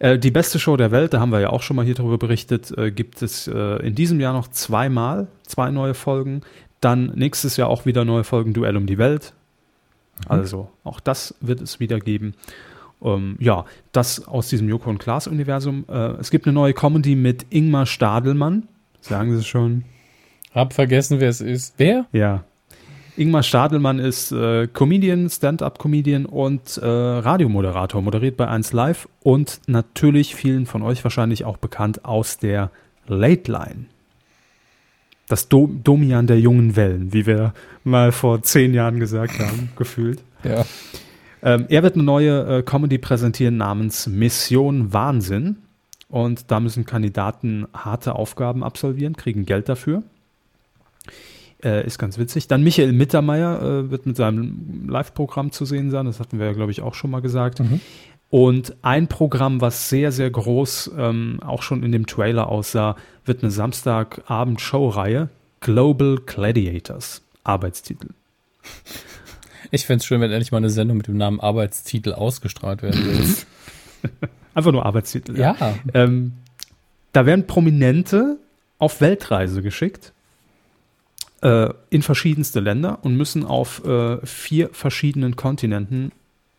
[0.04, 2.18] Äh, die beste Show der Welt, da haben wir ja auch schon mal hier drüber
[2.18, 6.42] berichtet, äh, gibt es äh, in diesem Jahr noch zweimal, zwei neue Folgen.
[6.82, 9.32] Dann nächstes Jahr auch wieder neue Folgen Duell um die Welt.
[10.28, 12.34] Also auch das wird es wieder geben.
[13.02, 15.86] Ähm, ja, das aus diesem Joko und Klaas Universum.
[15.88, 18.68] Äh, es gibt eine neue Comedy mit Ingmar Stadelmann.
[19.00, 19.84] Sagen Sie es schon?
[20.52, 21.74] Hab vergessen, wer es ist.
[21.78, 22.04] Wer?
[22.12, 22.44] Ja.
[23.16, 30.34] Ingmar Stadelmann ist äh, Comedian, Stand-up-Comedian und äh, Radiomoderator, moderiert bei 1 Live und natürlich
[30.34, 32.70] vielen von euch wahrscheinlich auch bekannt aus der
[33.06, 33.86] Late Line.
[35.28, 40.20] Das Do Domian der jungen Wellen, wie wir mal vor zehn Jahren gesagt haben, gefühlt.
[40.42, 40.64] Ja.
[41.42, 45.56] Ähm, er wird eine neue äh, Comedy präsentieren namens Mission Wahnsinn.
[46.08, 50.02] Und da müssen Kandidaten harte Aufgaben absolvieren, kriegen Geld dafür.
[51.64, 52.46] Äh, ist ganz witzig.
[52.46, 56.04] Dann Michael Mittermeier äh, wird mit seinem Live-Programm zu sehen sein.
[56.04, 57.60] Das hatten wir ja, glaube ich, auch schon mal gesagt.
[57.60, 57.80] Mhm.
[58.28, 63.42] Und ein Programm, was sehr, sehr groß ähm, auch schon in dem Trailer aussah, wird
[63.42, 65.30] eine Samstagabend-Show-Reihe.
[65.60, 67.22] Global Gladiators.
[67.44, 68.08] Arbeitstitel.
[69.70, 73.24] Ich fänd's schön, wenn endlich mal eine Sendung mit dem Namen Arbeitstitel ausgestrahlt werden würde.
[74.54, 75.38] Einfach nur Arbeitstitel.
[75.38, 75.56] ja.
[75.94, 76.34] Ähm,
[77.12, 78.38] da werden Prominente
[78.78, 80.13] auf Weltreise geschickt
[81.44, 86.10] äh, in verschiedenste Länder und müssen auf äh, vier verschiedenen Kontinenten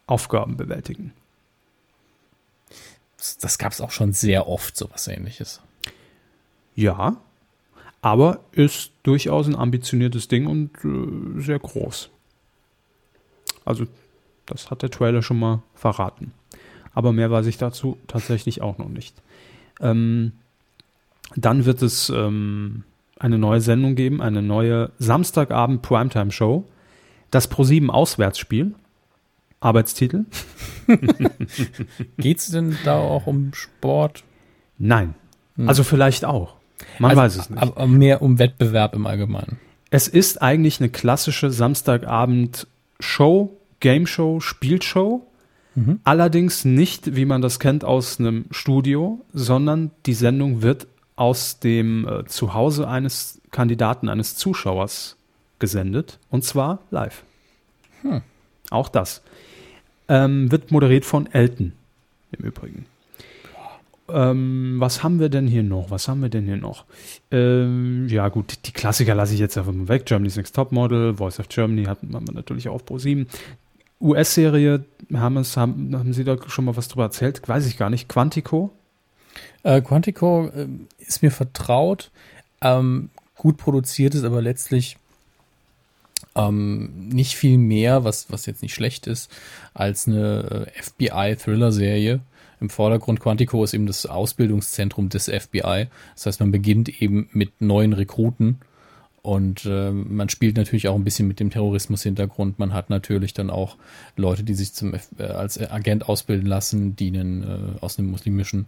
[0.07, 1.11] Aufgaben bewältigen.
[3.41, 5.59] Das gab's auch schon sehr oft, sowas ähnliches.
[6.75, 7.17] Ja,
[8.01, 12.09] aber ist durchaus ein ambitioniertes Ding und äh, sehr groß.
[13.65, 13.87] Also,
[14.45, 16.31] das hat der Trailer schon mal verraten.
[16.93, 19.15] Aber mehr weiß ich dazu tatsächlich auch noch nicht.
[19.79, 20.33] Ähm,
[21.35, 22.83] dann wird es ähm,
[23.19, 26.65] eine neue Sendung geben, eine neue Samstagabend Primetime-Show.
[27.31, 28.75] Das Pro7 Auswärtsspiel.
[29.59, 30.25] Arbeitstitel?
[32.17, 34.23] Geht's denn da auch um Sport?
[34.77, 35.15] Nein.
[35.55, 35.69] Hm.
[35.69, 36.55] Also vielleicht auch.
[36.99, 37.61] Man Also, weiß es nicht.
[37.61, 39.59] Aber mehr um Wettbewerb im Allgemeinen.
[39.89, 45.25] Es ist eigentlich eine klassische Samstagabend-Show, Game-Show, Spielshow.
[45.75, 45.99] Mhm.
[46.03, 52.07] Allerdings nicht, wie man das kennt, aus einem Studio, sondern die Sendung wird aus dem
[52.07, 55.15] äh, Zuhause eines Kandidaten, eines Zuschauers
[55.59, 56.19] gesendet.
[56.29, 57.23] Und zwar live.
[58.01, 58.21] Hm.
[58.69, 59.21] Auch das.
[60.07, 61.73] Ähm, wird moderiert von Elton
[62.31, 62.85] im Übrigen.
[64.07, 65.89] Ähm, was haben wir denn hier noch?
[65.89, 66.85] Was haben wir denn hier noch?
[67.31, 70.05] Ähm, ja, gut, die Klassiker lasse ich jetzt einfach mal weg.
[70.05, 73.25] Germany's Next Topmodel, Voice of Germany hatten wir natürlich auch auf Pro7.
[73.99, 77.41] US-Serie, haben, haben, haben Sie da schon mal was drüber erzählt?
[77.47, 78.07] Weiß ich gar nicht.
[78.07, 78.71] Quantico?
[79.63, 80.67] Äh, Quantico äh,
[80.99, 82.11] ist mir vertraut.
[82.61, 84.97] Ähm, gut produziert ist aber letztlich
[86.35, 89.31] ähm, nicht viel mehr, was, was jetzt nicht schlecht ist,
[89.73, 92.19] als eine äh, FBI-Thriller-Serie.
[92.61, 95.87] Im Vordergrund Quantico ist eben das Ausbildungszentrum des FBI.
[96.15, 98.59] Das heißt, man beginnt eben mit neuen Rekruten
[99.25, 102.59] und äh, man spielt natürlich auch ein bisschen mit dem Terrorismus-Hintergrund.
[102.59, 103.75] Man hat natürlich dann auch
[104.15, 108.11] Leute, die sich zum F äh, als Agent ausbilden lassen, die einen, äh, aus einem
[108.11, 108.67] muslimischen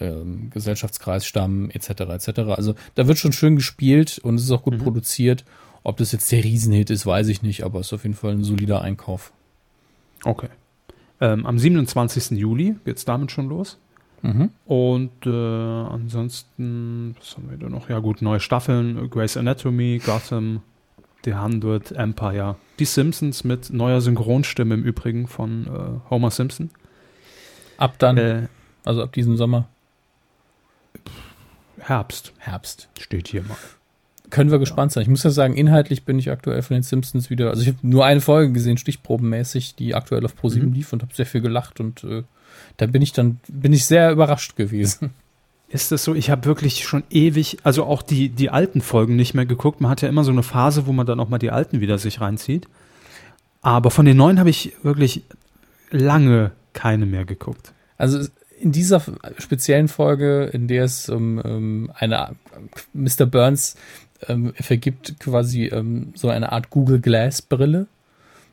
[0.00, 1.88] äh, Gesellschaftskreis stammen, etc.
[1.88, 2.28] etc.
[2.50, 4.82] Also da wird schon schön gespielt und es ist auch gut mhm.
[4.82, 5.44] produziert.
[5.82, 8.32] Ob das jetzt der Riesenhit ist, weiß ich nicht, aber es ist auf jeden Fall
[8.32, 9.32] ein solider Einkauf.
[10.24, 10.48] Okay.
[11.20, 12.38] Ähm, am 27.
[12.38, 13.78] Juli geht es damit schon los.
[14.22, 14.50] Mhm.
[14.64, 17.90] Und äh, ansonsten, was haben wir da noch?
[17.90, 20.62] Ja, gut, neue Staffeln: Grey's Anatomy, Gotham,
[21.24, 22.56] The Hundred, Empire.
[22.78, 26.70] Die Simpsons mit neuer Synchronstimme im Übrigen von äh, Homer Simpson.
[27.76, 28.48] Ab dann, äh,
[28.84, 29.68] also ab diesem Sommer.
[31.86, 32.32] Herbst.
[32.38, 32.88] Herbst.
[32.98, 33.56] Steht hier mal.
[34.30, 35.02] Können wir gespannt sein.
[35.02, 37.50] Ich muss ja sagen, inhaltlich bin ich aktuell von den Simpsons wieder.
[37.50, 40.72] Also ich habe nur eine Folge gesehen, stichprobenmäßig, die aktuell auf Pro7 mhm.
[40.72, 42.22] lief und habe sehr viel gelacht und äh,
[42.78, 45.10] da bin ich dann bin ich sehr überrascht gewesen.
[45.68, 46.14] Ist das so?
[46.14, 49.80] Ich habe wirklich schon ewig, also auch die die alten Folgen nicht mehr geguckt.
[49.80, 51.98] Man hat ja immer so eine Phase, wo man dann auch mal die alten wieder
[51.98, 52.66] sich reinzieht.
[53.60, 55.24] Aber von den neuen habe ich wirklich
[55.90, 57.72] lange keine mehr geguckt.
[57.96, 58.26] Also
[58.60, 59.02] in dieser
[59.38, 62.36] speziellen Folge, in der es um, um eine
[62.92, 63.26] Mr.
[63.26, 63.76] Burns
[64.28, 67.86] ähm, vergibt quasi ähm, so eine Art Google Glass Brille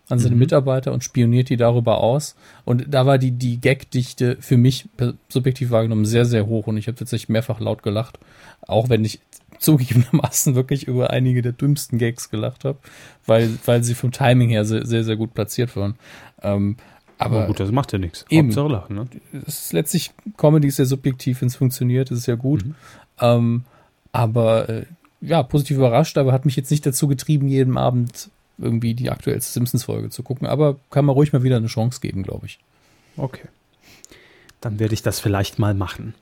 [0.10, 0.40] an seine mhm.
[0.40, 2.36] Mitarbeiter und spioniert die darüber aus.
[2.66, 4.90] Und da war die, die Gagdichte für mich
[5.30, 8.20] subjektiv wahrgenommen sehr, sehr hoch und ich habe tatsächlich mehrfach laut gelacht.
[8.68, 9.20] Auch wenn ich
[9.60, 12.80] zugegebenermaßen wirklich über einige der dümmsten Gags gelacht habe,
[13.26, 15.96] weil, weil sie vom Timing her sehr, sehr, sehr gut platziert waren.
[16.42, 16.78] Ähm,
[17.22, 18.26] aber, aber, gut, das macht ja nichts.
[18.30, 18.52] Eben.
[18.52, 19.08] Lachen, ne?
[19.46, 22.66] Es ist letztlich, Comedy ist sehr subjektiv, wenn es funktioniert, ist es ja gut.
[22.66, 22.76] Mhm.
[23.20, 23.64] Ähm,
[24.12, 24.86] aber äh,
[25.22, 29.54] ja, positiv überrascht, aber hat mich jetzt nicht dazu getrieben, jeden Abend irgendwie die aktuellste
[29.54, 30.48] Simpsons-Folge zu gucken.
[30.48, 32.60] Aber kann man ruhig mal wieder eine Chance geben, glaube ich.
[33.18, 33.48] Okay.
[34.60, 36.16] Dann werde ich das vielleicht mal machen.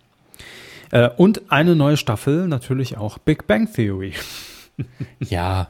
[0.92, 4.14] Äh, und eine neue Staffel, natürlich auch Big Bang Theory.
[5.20, 5.70] ja.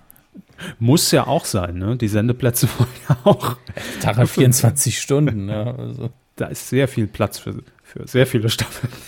[0.80, 1.98] Muss ja auch sein, ne?
[1.98, 3.58] Die Sendeplätze wollen ja auch.
[4.02, 5.76] Tag hat 24 Stunden, ja.
[5.76, 6.10] Also.
[6.36, 8.94] Da ist sehr viel Platz für, für sehr viele Staffeln.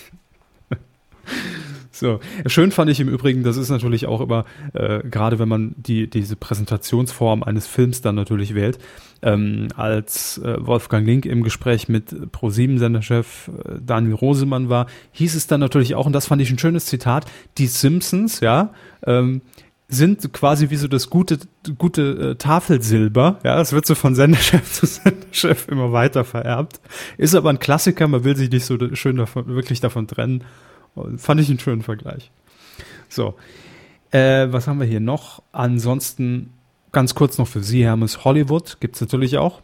[1.94, 2.18] So.
[2.46, 6.10] Schön fand ich im Übrigen, das ist natürlich auch immer, äh, gerade wenn man die,
[6.10, 8.80] diese Präsentationsform eines Films dann natürlich wählt,
[9.22, 15.46] ähm, als äh, Wolfgang Link im Gespräch mit Pro7-Senderchef äh, Daniel Rosemann war, hieß es
[15.46, 17.26] dann natürlich auch, und das fand ich ein schönes Zitat,
[17.58, 18.74] die Simpsons, ja,
[19.06, 19.42] ähm,
[19.88, 21.38] sind quasi wie so das gute,
[21.76, 23.40] gute äh, Tafelsilber.
[23.44, 26.80] Ja, das wird so von Senderchef zu Senderchef immer weiter vererbt.
[27.18, 30.44] Ist aber ein Klassiker, man will sich nicht so schön davon, wirklich davon trennen.
[31.16, 32.30] Fand ich einen schönen Vergleich.
[33.08, 33.34] So.
[34.10, 35.42] Äh, was haben wir hier noch?
[35.52, 36.52] Ansonsten
[36.92, 39.62] ganz kurz noch für Sie, Hermes Hollywood gibt es natürlich auch.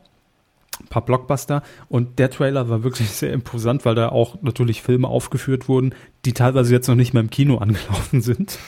[0.81, 1.63] Ein paar Blockbuster.
[1.89, 6.33] Und der Trailer war wirklich sehr imposant, weil da auch natürlich Filme aufgeführt wurden, die
[6.33, 8.59] teilweise jetzt noch nicht mehr im Kino angelaufen sind.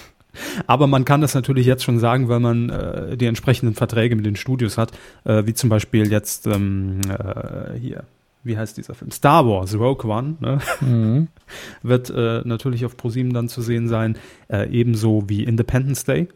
[0.67, 4.27] Aber man kann das natürlich jetzt schon sagen, weil man äh, die entsprechenden Verträge mit
[4.27, 4.93] den Studios hat,
[5.25, 8.05] äh, wie zum Beispiel jetzt ähm, äh, hier
[8.43, 9.11] wie heißt dieser Film?
[9.11, 10.61] Star Wars, Rogue One, ne?
[10.81, 11.29] mhm.
[11.83, 14.17] wird äh, natürlich auf ProSieben dann zu sehen sein,
[14.49, 16.29] äh, ebenso wie Independence Day.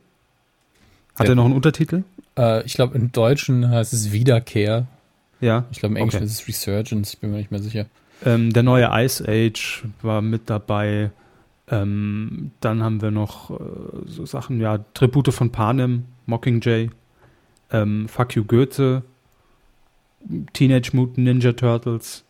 [1.15, 1.33] Hat ja.
[1.33, 2.03] er noch einen Untertitel?
[2.37, 4.87] Äh, ich glaube, im Deutschen heißt es Wiederkehr.
[5.41, 5.65] Ja.
[5.71, 6.27] Ich glaube, im Englischen okay.
[6.27, 7.87] ist es Resurgence, ich bin mir nicht mehr sicher.
[8.25, 11.11] Ähm, der neue Ice Age war mit dabei.
[11.69, 13.55] Ähm, dann haben wir noch äh,
[14.07, 16.91] so Sachen, ja, Tribute von Panem, Mockingjay,
[17.71, 19.03] ähm, Fuck You Goethe,
[20.53, 22.25] Teenage Mutant Ninja Turtles.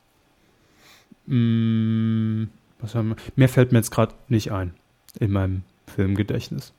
[1.27, 2.45] Mm,
[2.81, 3.17] was haben wir?
[3.37, 4.75] Mehr fällt mir jetzt gerade nicht ein
[5.19, 6.73] in meinem Filmgedächtnis.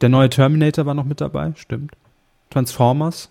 [0.00, 1.96] Der neue Terminator war noch mit dabei, stimmt.
[2.50, 3.30] Transformers.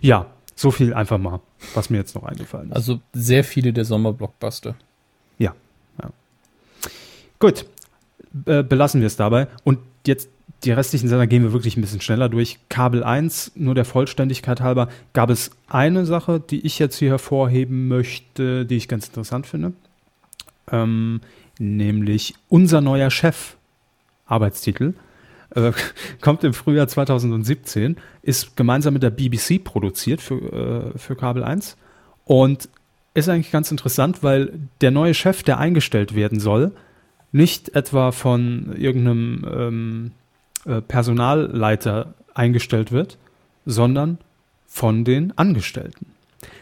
[0.00, 1.40] Ja, so viel einfach mal,
[1.74, 2.76] was mir jetzt noch eingefallen ist.
[2.76, 4.74] Also sehr viele der Sommerblockbuster.
[5.38, 5.54] Ja, ja.
[7.38, 7.66] Gut,
[8.46, 9.48] äh, belassen wir es dabei.
[9.64, 10.28] Und jetzt
[10.64, 12.58] die restlichen Sender gehen wir wirklich ein bisschen schneller durch.
[12.68, 17.86] Kabel 1, nur der Vollständigkeit halber, gab es eine Sache, die ich jetzt hier hervorheben
[17.86, 19.72] möchte, die ich ganz interessant finde.
[20.70, 21.20] Ähm,
[21.58, 23.56] nämlich unser neuer Chef,
[24.26, 24.94] Arbeitstitel,
[25.54, 25.72] äh,
[26.20, 31.76] kommt im Frühjahr 2017, ist gemeinsam mit der BBC produziert für, äh, für Kabel 1
[32.24, 32.68] und
[33.14, 36.72] ist eigentlich ganz interessant, weil der neue Chef, der eingestellt werden soll,
[37.32, 40.10] nicht etwa von irgendeinem ähm,
[40.64, 43.18] äh, Personalleiter eingestellt wird,
[43.66, 44.18] sondern
[44.66, 46.06] von den Angestellten.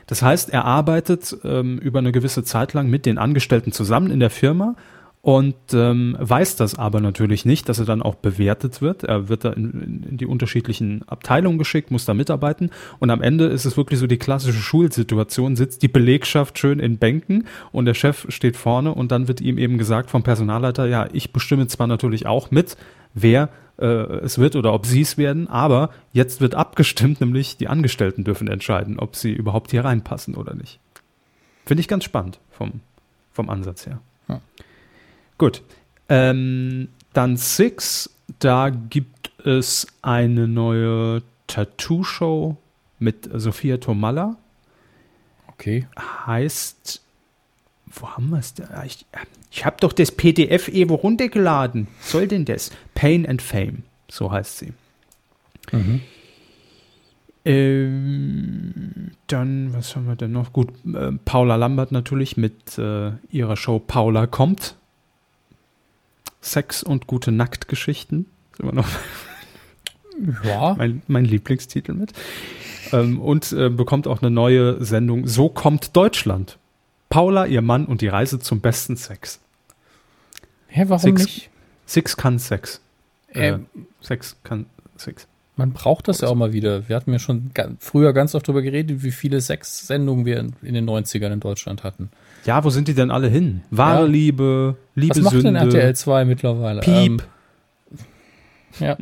[0.07, 4.20] Das heißt, er arbeitet ähm, über eine gewisse Zeit lang mit den Angestellten zusammen in
[4.20, 4.76] der Firma
[5.22, 9.02] und ähm, weiß das aber natürlich nicht, dass er dann auch bewertet wird.
[9.02, 13.46] Er wird da in, in, die unterschiedlichen Abteilungen geschickt, muss da mitarbeiten und am Ende
[13.46, 17.94] ist es wirklich so die klassische Schulsituation, sitzt die Belegschaft schön in Bänken und der
[17.94, 21.88] Chef steht vorne und dann wird ihm eben gesagt vom Personalleiter, ja, ich bestimme zwar
[21.88, 22.76] natürlich auch mit,
[23.14, 23.48] wer
[23.79, 28.24] äh, es wird oder ob sie es werden, aber jetzt wird abgestimmt, nämlich die Angestellten
[28.24, 30.79] dürfen entscheiden, ob sie überhaupt hier reinpassen oder nicht.
[31.64, 32.81] Finde ich ganz spannend vom,
[33.33, 34.00] vom Ansatz her.
[34.29, 34.40] Ja.
[35.38, 35.62] Gut.
[36.09, 42.57] Ähm, dann Six, da gibt es eine neue Tattoo-Show
[42.99, 44.37] mit Sophia Tomalla.
[45.49, 45.87] Okay.
[45.99, 47.01] Heißt,
[47.87, 48.68] wo haben wir es denn?
[48.85, 49.07] Ich,
[49.51, 51.88] ich habe doch das PDF Evo runtergeladen.
[52.01, 52.70] Soll denn das?
[52.94, 54.72] Pain and Fame, so heißt sie.
[55.72, 56.03] Mhm.
[57.44, 60.53] Ähm, dann, was haben wir denn noch?
[60.53, 64.75] Gut, äh, Paula Lambert natürlich mit äh, ihrer Show Paula kommt.
[66.50, 68.26] Sex und gute Nacktgeschichten.
[68.52, 68.88] Ist immer noch
[70.44, 70.74] ja.
[70.78, 72.12] mein, mein Lieblingstitel mit.
[72.92, 75.26] Ähm, und äh, bekommt auch eine neue Sendung.
[75.26, 76.59] So kommt Deutschland.
[77.09, 79.40] Paula, ihr Mann und die Reise zum besten Sex.
[80.68, 81.50] Hä, warum Six, nicht?
[81.87, 82.80] Six kann Sex.
[83.32, 83.59] Äh, äh,
[84.00, 85.26] Sex kann Sex.
[85.56, 86.88] Man braucht das ja auch mal wieder.
[86.88, 90.88] Wir hatten ja schon früher ganz oft darüber geredet, wie viele Sex-Sendungen wir in den
[90.88, 92.11] 90ern in Deutschland hatten.
[92.44, 93.62] Ja, wo sind die denn alle hin?
[93.70, 94.07] Wahre ja.
[94.07, 96.81] Liebe, Liebe Was macht Sünde, denn RTL 2 mittlerweile?
[96.81, 96.92] Piep.
[96.94, 97.20] Ähm,
[98.81, 98.96] ja,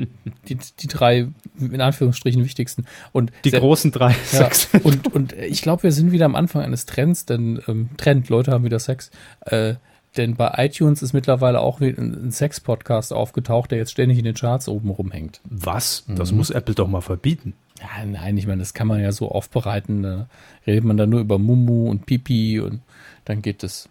[0.49, 2.85] die, die drei in Anführungsstrichen wichtigsten.
[3.13, 4.49] Und die großen drei ja,
[4.83, 8.53] Und, und ich glaube, wir sind wieder am Anfang eines Trends, denn ähm, Trend, Leute
[8.53, 9.11] haben wieder Sex.
[9.47, 9.75] Äh,
[10.17, 14.35] denn bei iTunes ist mittlerweile auch ein, ein Sex-Podcast aufgetaucht, der jetzt ständig in den
[14.35, 15.41] Charts oben rumhängt.
[15.45, 16.05] Was?
[16.07, 16.39] Das mhm.
[16.39, 17.55] muss Apple doch mal verbieten.
[17.81, 20.05] Ja, nein, ich meine, das kann man ja so aufbereiten.
[20.05, 20.29] Da
[20.67, 22.81] redet man dann nur über Mumu und Pipi und
[23.25, 23.89] dann geht es.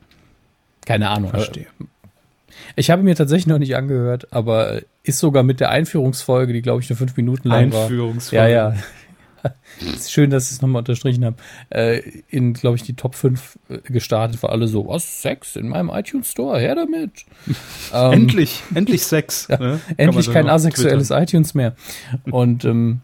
[0.86, 1.32] Keine Ahnung.
[1.32, 1.68] Verstehe.
[2.76, 6.82] Ich habe mir tatsächlich noch nicht angehört, aber ist sogar mit der Einführungsfolge, die glaube
[6.82, 7.84] ich nur fünf Minuten lang war.
[7.84, 8.52] Einführungsfolge.
[8.52, 8.76] Ja, ja.
[9.80, 11.36] ist schön, dass ich es nochmal unterstrichen habe.
[11.70, 15.70] Äh, in, glaube ich, die Top 5 äh, gestartet, war alle so, was, Sex in
[15.70, 17.26] meinem iTunes Store, her damit.
[17.94, 19.48] ähm, endlich, endlich Sex.
[19.54, 19.82] Ja, ne?
[19.98, 21.76] Endlich kein asexuelles iTunes mehr.
[22.32, 23.02] Und ähm,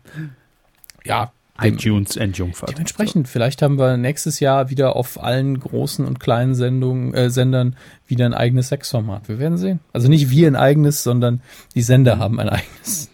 [1.03, 2.71] ja, iTunes Endjungfahrt.
[2.71, 3.31] Dementsprechend, so.
[3.31, 7.75] vielleicht haben wir nächstes Jahr wieder auf allen großen und kleinen Sendungen, äh, Sendern
[8.07, 9.29] wieder ein eigenes Sexformat.
[9.29, 9.79] Wir werden sehen.
[9.93, 11.41] Also nicht wir ein eigenes, sondern
[11.75, 12.19] die Sender mhm.
[12.19, 13.09] haben ein eigenes.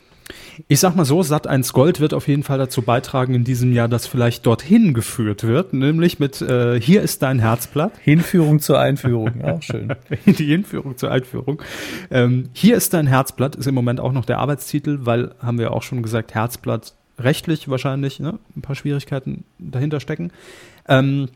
[0.67, 3.73] Ich sag mal so, Sat 1 Gold wird auf jeden Fall dazu beitragen in diesem
[3.73, 7.93] Jahr, dass vielleicht dorthin geführt wird, nämlich mit äh, Hier ist dein Herzblatt.
[8.01, 9.93] Hinführung zur Einführung, auch schön.
[10.25, 11.61] Die Hinführung zur Einführung.
[12.09, 15.71] Ähm, Hier ist dein Herzblatt ist im Moment auch noch der Arbeitstitel, weil, haben wir
[15.71, 20.31] auch schon gesagt, Herzblatt rechtlich wahrscheinlich ne, ein paar Schwierigkeiten dahinter stecken.
[20.87, 21.29] Ähm,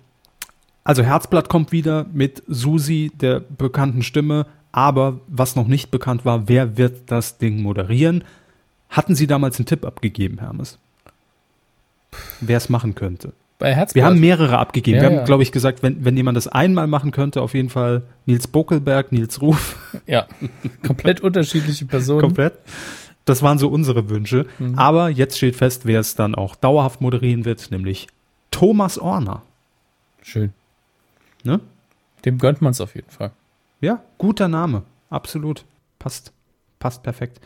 [0.83, 6.47] also Herzblatt kommt wieder mit Susi, der bekannten Stimme, aber was noch nicht bekannt war,
[6.47, 8.23] wer wird das Ding moderieren?
[8.89, 10.79] Hatten Sie damals einen Tipp abgegeben, Hermes?
[12.41, 13.33] Wer es machen könnte?
[13.59, 13.95] Bei Herzblatt?
[13.95, 14.97] Wir haben mehrere abgegeben.
[14.97, 15.23] Ja, wir haben, ja.
[15.25, 19.11] glaube ich, gesagt, wenn, wenn jemand das einmal machen könnte, auf jeden Fall Nils Bokelberg,
[19.11, 19.75] Nils Ruf.
[20.07, 20.27] Ja,
[20.85, 22.21] komplett unterschiedliche Personen.
[22.29, 22.53] Komplett.
[23.25, 24.47] Das waren so unsere Wünsche.
[24.59, 24.77] Mhm.
[24.77, 28.07] Aber jetzt steht fest, wer es dann auch dauerhaft moderieren wird, nämlich
[28.51, 29.43] Thomas Orner.
[30.21, 30.53] Schön.
[31.43, 31.59] Ne?
[32.25, 33.31] Dem gönnt man es auf jeden Fall.
[33.81, 34.83] Ja, guter Name.
[35.09, 35.65] Absolut.
[35.99, 36.33] Passt.
[36.79, 37.39] Passt perfekt.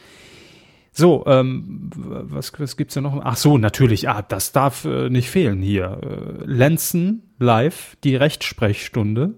[0.91, 3.19] So, ähm, was, was gibt's denn noch?
[3.23, 4.09] Ach so, natürlich.
[4.09, 5.99] Ah, das darf äh, nicht fehlen hier.
[6.03, 9.33] Äh, Lenzen live, die Rechtsprechstunde.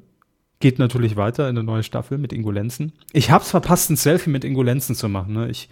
[0.59, 2.91] Geht natürlich weiter in eine neue Staffel mit Ingo Lenzen.
[3.13, 5.33] Ich hab's verpasst, ein Selfie mit Ingo Lenzen zu machen.
[5.33, 5.49] Ne?
[5.49, 5.69] Ich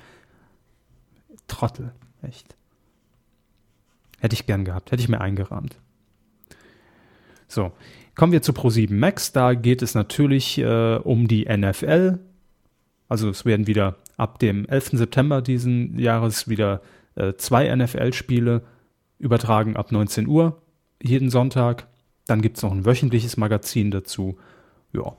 [1.48, 2.56] Trottel, echt.
[4.20, 5.78] Hätte ich gern gehabt, hätte ich mir eingerahmt.
[7.48, 7.72] So,
[8.16, 9.32] kommen wir zu Pro7 Max.
[9.32, 12.20] Da geht es natürlich äh, um die NFL.
[13.10, 14.92] Also es werden wieder ab dem 11.
[14.94, 16.82] September diesen Jahres wieder
[17.16, 18.64] äh, zwei NFL-Spiele
[19.20, 20.62] übertragen ab 19 Uhr
[21.04, 21.88] jeden Sonntag.
[22.26, 24.38] Dann gibt es noch ein wöchentliches Magazin dazu.
[24.94, 25.18] Ja,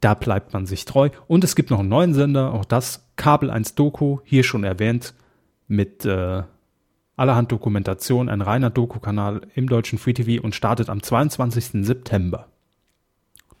[0.00, 1.10] da bleibt man sich treu.
[1.28, 5.14] Und es gibt noch einen neuen Sender, auch das Kabel 1 Doku, hier schon erwähnt,
[5.68, 6.42] mit äh,
[7.16, 11.84] allerhand Dokumentation, ein reiner Doku-Kanal im deutschen Free TV und startet am 22.
[11.84, 12.46] September.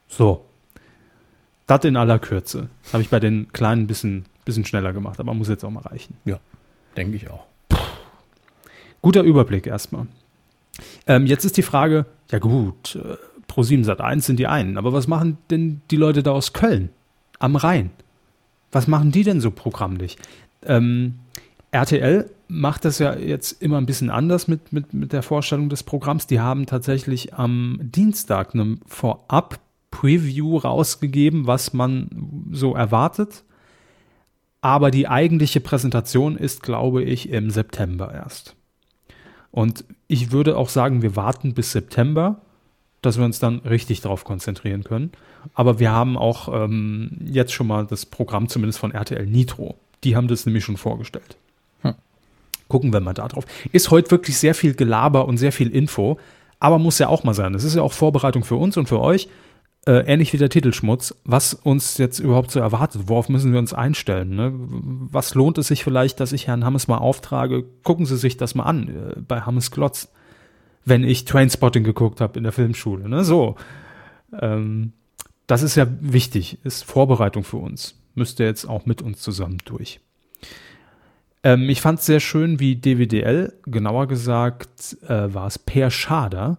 [0.08, 0.44] So.
[1.66, 2.68] Das in aller Kürze.
[2.92, 5.80] Habe ich bei den kleinen ein bisschen, bisschen schneller gemacht, aber muss jetzt auch mal
[5.80, 6.16] reichen.
[6.24, 6.38] Ja,
[6.96, 7.44] denke ich auch.
[9.02, 10.06] Guter Überblick erstmal.
[11.06, 13.16] Ähm, jetzt ist die Frage, ja gut, äh,
[13.50, 16.90] Pro7 Sat 1 sind die einen, aber was machen denn die Leute da aus Köln
[17.38, 17.90] am Rhein?
[18.72, 20.18] Was machen die denn so programmlich?
[20.64, 21.20] Ähm,
[21.70, 25.82] RTL macht das ja jetzt immer ein bisschen anders mit, mit, mit der Vorstellung des
[25.82, 26.26] Programms.
[26.26, 33.44] Die haben tatsächlich am Dienstag eine Vorab-Preview rausgegeben, was man so erwartet.
[34.60, 38.56] Aber die eigentliche Präsentation ist, glaube ich, im September erst.
[39.50, 42.42] Und ich würde auch sagen, wir warten bis September,
[43.02, 45.12] dass wir uns dann richtig darauf konzentrieren können.
[45.54, 49.76] Aber wir haben auch ähm, jetzt schon mal das Programm zumindest von RTL Nitro.
[50.04, 51.36] Die haben das nämlich schon vorgestellt.
[52.68, 53.44] Gucken wir mal da drauf.
[53.72, 56.18] Ist heute wirklich sehr viel Gelaber und sehr viel Info,
[56.58, 57.52] aber muss ja auch mal sein.
[57.52, 59.28] Das ist ja auch Vorbereitung für uns und für euch.
[59.88, 63.72] Äh, ähnlich wie der Titelschmutz, was uns jetzt überhaupt so erwartet, worauf müssen wir uns
[63.72, 64.30] einstellen?
[64.30, 64.52] Ne?
[64.52, 67.64] Was lohnt es sich vielleicht, dass ich Herrn Hammes mal auftrage?
[67.84, 70.10] Gucken Sie sich das mal an äh, bei Hammes Klotz,
[70.84, 73.08] wenn ich Trainspotting geguckt habe in der Filmschule.
[73.08, 73.22] Ne?
[73.22, 73.54] So,
[74.40, 74.92] ähm,
[75.46, 77.96] das ist ja wichtig, ist Vorbereitung für uns.
[78.16, 80.00] Müsste jetzt auch mit uns zusammen durch.
[81.46, 86.58] Ähm, ich fand es sehr schön, wie DWDL, genauer gesagt äh, war es Per Schader,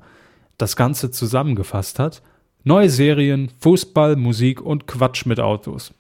[0.58, 2.22] das Ganze zusammengefasst hat
[2.64, 5.94] Neue Serien, Fußball, Musik und Quatsch mit Autos.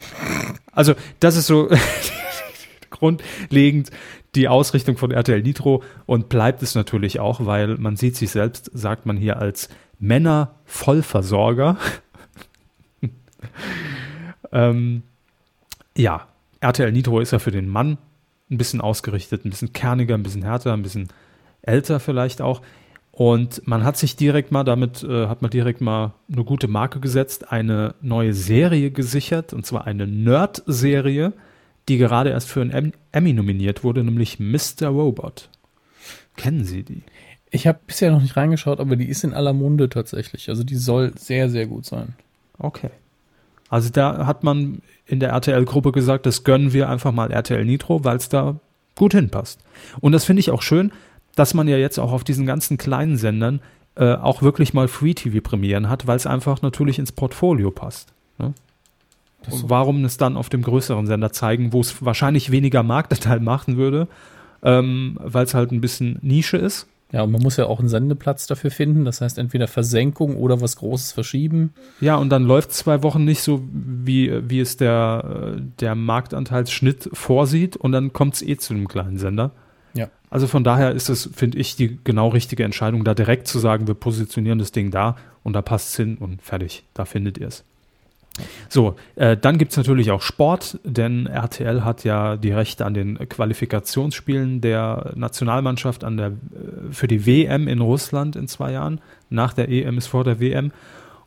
[0.72, 1.68] Also, das ist so
[2.90, 3.90] grundlegend
[4.36, 8.70] die Ausrichtung von RTL Nitro und bleibt es natürlich auch, weil man sieht sich selbst,
[8.72, 11.76] sagt man hier als Männer-Vollversorger.
[14.52, 15.02] ähm,
[15.96, 16.28] ja,
[16.60, 17.98] RTL Nitro ist ja für den Mann
[18.50, 21.08] ein bisschen ausgerichtet, ein bisschen kerniger, ein bisschen härter, ein bisschen
[21.62, 22.62] älter vielleicht auch.
[23.12, 27.00] Und man hat sich direkt mal damit, äh, hat man direkt mal eine gute Marke
[27.00, 31.32] gesetzt, eine neue Serie gesichert, und zwar eine Nerd-Serie,
[31.88, 34.88] die gerade erst für einen Emmy nominiert wurde, nämlich Mr.
[34.88, 35.48] Robot.
[36.36, 37.02] Kennen Sie die?
[37.50, 40.48] Ich habe bisher noch nicht reingeschaut, aber die ist in aller Munde tatsächlich.
[40.48, 42.14] Also die soll sehr, sehr gut sein.
[42.58, 42.90] Okay.
[43.70, 48.04] Also da hat man in der RTL-Gruppe gesagt, das gönnen wir einfach mal RTL Nitro,
[48.04, 48.56] weil es da
[48.96, 49.60] gut hinpasst.
[50.00, 50.92] Und das finde ich auch schön,
[51.36, 53.60] dass man ja jetzt auch auf diesen ganzen kleinen Sendern
[53.94, 58.12] äh, auch wirklich mal Free-TV-Premieren hat, weil es einfach natürlich ins Portfolio passt.
[58.38, 58.54] Ne?
[59.62, 64.08] Warum es dann auf dem größeren Sender zeigen, wo es wahrscheinlich weniger Marktanteil machen würde,
[64.62, 66.88] ähm, weil es halt ein bisschen Nische ist.
[67.12, 69.04] Ja, und man muss ja auch einen Sendeplatz dafür finden.
[69.04, 71.74] Das heißt, entweder Versenkung oder was Großes verschieben.
[72.00, 77.76] Ja, und dann läuft zwei Wochen nicht so, wie, wie es der, der Marktanteilsschnitt vorsieht.
[77.76, 79.50] Und dann kommt es eh zu einem kleinen Sender.
[79.94, 80.08] Ja.
[80.30, 83.88] Also von daher ist es, finde ich, die genau richtige Entscheidung, da direkt zu sagen,
[83.88, 87.48] wir positionieren das Ding da und da passt es hin und fertig, da findet ihr
[87.48, 87.64] es.
[88.68, 92.94] So, äh, dann gibt es natürlich auch Sport, denn RTL hat ja die Rechte an
[92.94, 96.32] den Qualifikationsspielen der Nationalmannschaft an der, äh,
[96.92, 99.00] für die WM in Russland in zwei Jahren.
[99.28, 100.72] Nach der EM ist vor der WM.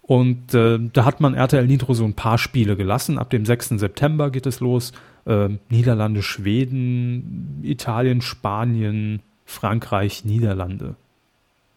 [0.02, 3.18] Und äh, da hat man RTL Nitro so ein paar Spiele gelassen.
[3.18, 3.70] Ab dem 6.
[3.70, 4.92] September geht es los
[5.26, 10.96] äh, Niederlande, Schweden, Italien, Spanien, Frankreich, Niederlande.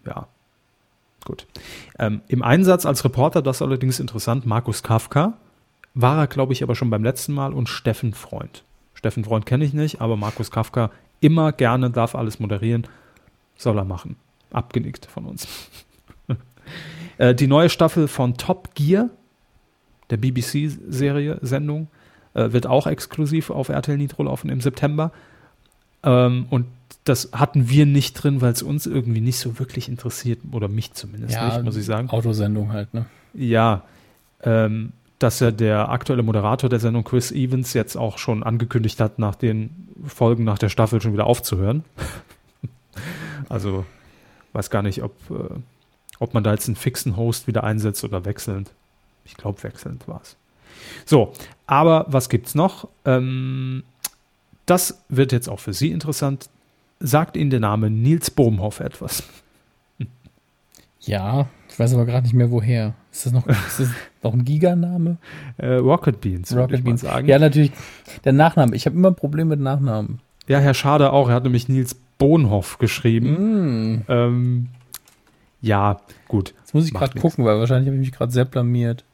[0.05, 0.29] Ja,
[1.27, 1.47] gut.
[1.99, 5.35] Ähm, Im Einsatz als Reporter, das allerdings interessant, Markus Kafka,
[5.93, 8.65] war er, glaube ich, aber schon beim letzten Mal und Steffen Freund.
[8.95, 12.87] Steffen Freund kenne ich nicht, aber Markus Kafka immer gerne darf alles moderieren,
[13.57, 14.17] soll er machen.
[14.53, 15.49] Abgenickt von uns.
[17.19, 19.11] äh, die neue Staffel von Top Gear,
[20.11, 21.89] der BBC-Serie, Sendung,
[22.35, 25.13] äh, wird auch exklusiv auf RTL Nitro laufen im September.
[26.03, 26.67] Ähm, und
[27.09, 30.93] das hatten wir nicht drin, weil es uns irgendwie nicht so wirklich interessiert, oder mich
[30.93, 32.11] zumindest ja, nicht, muss ich sagen.
[32.11, 33.07] Autosendung halt, ne?
[33.33, 33.83] Ja.
[34.43, 39.19] Ähm, dass ja der aktuelle Moderator der Sendung, Chris Evans, jetzt auch schon angekündigt hat,
[39.19, 41.85] nach den Folgen nach der Staffel schon wieder aufzuhören.
[43.49, 43.87] also
[44.53, 45.55] weiß gar nicht, ob, äh,
[46.19, 48.73] ob man da jetzt einen fixen Host wieder einsetzt oder wechselnd.
[49.25, 50.37] Ich glaube, wechselnd war es.
[51.05, 51.33] So,
[51.67, 52.89] aber was gibt's noch?
[53.05, 53.85] Ähm,
[54.67, 56.51] das wird jetzt auch für Sie interessant.
[56.99, 59.23] Sagt Ihnen der Name Nils Bohmhoff etwas?
[61.01, 62.95] Ja, ich weiß aber gerade nicht mehr woher.
[63.13, 63.89] Ist das noch, ist das
[64.23, 65.19] noch ein Giganame?
[65.59, 66.55] Äh, Rocket Beans.
[66.55, 67.03] Rocket Beans.
[67.03, 67.29] Sagen.
[67.29, 67.73] Ja, natürlich.
[68.25, 68.75] Der Nachname.
[68.75, 70.21] Ich habe immer ein Problem mit Nachnamen.
[70.49, 71.29] Ja, Herr Schade auch.
[71.29, 73.99] Er hat nämlich Nils Bohnhoff geschrieben.
[73.99, 74.03] Mm.
[74.09, 74.69] Ähm,
[75.61, 76.55] ja, gut.
[76.61, 79.05] Jetzt muss ich gerade gucken, weil wahrscheinlich habe ich mich gerade sehr blamiert.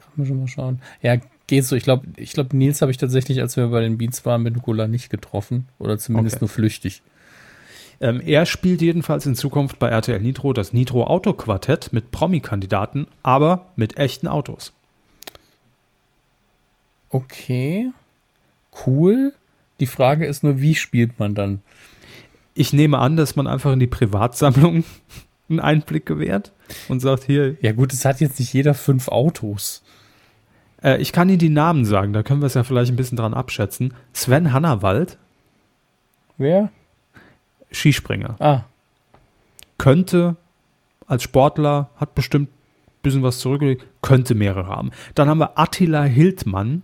[0.00, 0.80] Kann man schon mal schauen.
[1.02, 1.16] Ja,
[1.46, 1.76] geht so.
[1.76, 4.54] Ich glaube, ich glaub, Nils habe ich tatsächlich, als wir bei den Beats waren, mit
[4.54, 5.68] Nikola nicht getroffen.
[5.78, 6.44] Oder zumindest okay.
[6.44, 7.02] nur flüchtig.
[8.00, 13.06] Ähm, er spielt jedenfalls in Zukunft bei RTL Nitro das Nitro Auto Quartett mit Promi-Kandidaten,
[13.22, 14.72] aber mit echten Autos.
[17.10, 17.92] Okay.
[18.86, 19.32] Cool.
[19.78, 21.62] Die Frage ist nur, wie spielt man dann?
[22.54, 24.84] Ich nehme an, dass man einfach in die Privatsammlung
[25.48, 26.52] einen Einblick gewährt
[26.88, 27.56] und sagt hier.
[27.60, 29.83] Ja, gut, es hat jetzt nicht jeder fünf Autos.
[30.84, 33.16] Äh, ich kann Ihnen die Namen sagen, da können wir es ja vielleicht ein bisschen
[33.16, 33.94] dran abschätzen.
[34.12, 35.16] Sven Hannawald,
[36.36, 36.70] Wer?
[37.72, 38.36] Skispringer.
[38.40, 38.60] Ah,
[39.78, 40.36] Könnte
[41.06, 44.90] als Sportler, hat bestimmt ein bisschen was zurückgelegt, könnte mehrere haben.
[45.14, 46.82] Dann haben wir Attila Hildmann.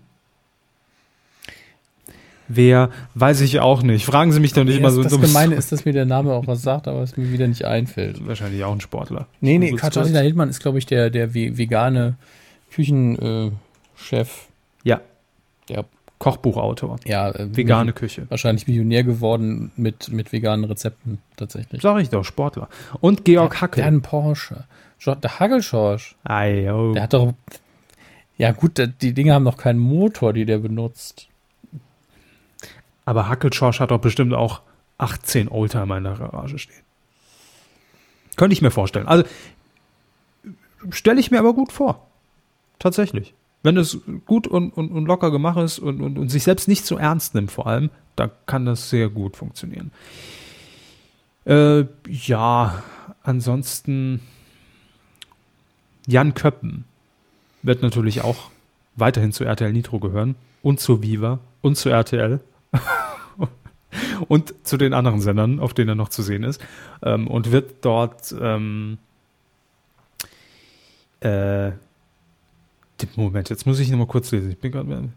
[2.48, 4.04] Wer, weiß ich auch nicht.
[4.04, 5.02] Fragen Sie mich doch nicht immer das, so.
[5.04, 7.46] das so- Gemeine ist, dass mir der Name auch was sagt, aber es mir wieder
[7.46, 8.26] nicht einfällt.
[8.26, 9.26] Wahrscheinlich auch ein Sportler.
[9.40, 10.18] Nee, nee, Katharina.
[10.18, 12.16] Hildmann ist, glaube ich, der, der ve- vegane
[12.72, 13.22] Küchenchef.
[13.24, 13.50] Äh,
[14.00, 14.48] Chef.
[14.84, 15.00] Ja,
[15.68, 15.84] der
[16.18, 16.98] Kochbuchautor.
[17.06, 18.26] ja, äh, Vegane Küche.
[18.28, 21.80] Wahrscheinlich Millionär geworden mit, mit veganen Rezepten tatsächlich.
[21.80, 22.68] Sag ich doch, Sportler.
[23.00, 23.76] Und Georg Hackel.
[23.76, 24.64] Der hat einen Porsche.
[25.06, 26.16] Der Haggelschorsch.
[26.24, 26.92] Ei, oh.
[26.92, 27.32] Der hat doch.
[28.36, 31.28] Ja, gut, die Dinge haben noch keinen Motor, die der benutzt.
[33.06, 34.60] Aber Hackelschorsch hat doch bestimmt auch
[34.98, 36.82] 18 Oldtimer in der Garage stehen.
[38.36, 39.08] Könnte ich mir vorstellen.
[39.08, 39.24] Also,
[40.90, 42.06] stelle ich mir aber gut vor.
[42.78, 43.34] Tatsächlich.
[43.62, 46.86] Wenn es gut und, und, und locker gemacht ist und, und, und sich selbst nicht
[46.86, 49.92] so ernst nimmt, vor allem, dann kann das sehr gut funktionieren.
[51.44, 52.82] Äh, ja,
[53.22, 54.20] ansonsten
[56.06, 56.84] Jan Köppen
[57.62, 58.50] wird natürlich auch
[58.96, 62.40] weiterhin zu RTL Nitro gehören und zu Viva und zu RTL
[64.28, 66.60] und zu den anderen Sendern, auf denen er noch zu sehen ist
[67.02, 68.98] ähm, und wird dort ähm,
[71.20, 71.72] äh,
[73.16, 74.50] Moment, jetzt muss ich noch mal kurz lesen.
[74.50, 75.10] Ich bin gerade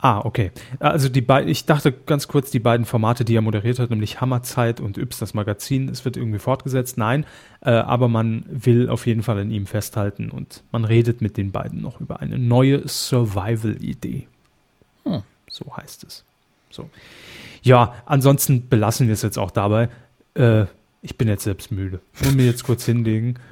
[0.00, 0.52] Ah, okay.
[0.78, 4.20] Also die beiden, ich dachte ganz kurz, die beiden Formate, die er moderiert hat, nämlich
[4.20, 6.98] Hammerzeit und Yps, das Magazin, es wird irgendwie fortgesetzt.
[6.98, 7.26] Nein,
[7.62, 11.50] äh, aber man will auf jeden Fall an ihm festhalten und man redet mit den
[11.50, 14.28] beiden noch über eine neue Survival-Idee.
[15.04, 15.22] Hm.
[15.50, 16.24] So heißt es.
[16.70, 16.88] So.
[17.62, 19.88] Ja, ansonsten belassen wir es jetzt auch dabei.
[20.34, 20.66] Äh,
[21.02, 22.00] ich bin jetzt selbst müde.
[22.22, 23.34] Muss mir jetzt kurz hinlegen.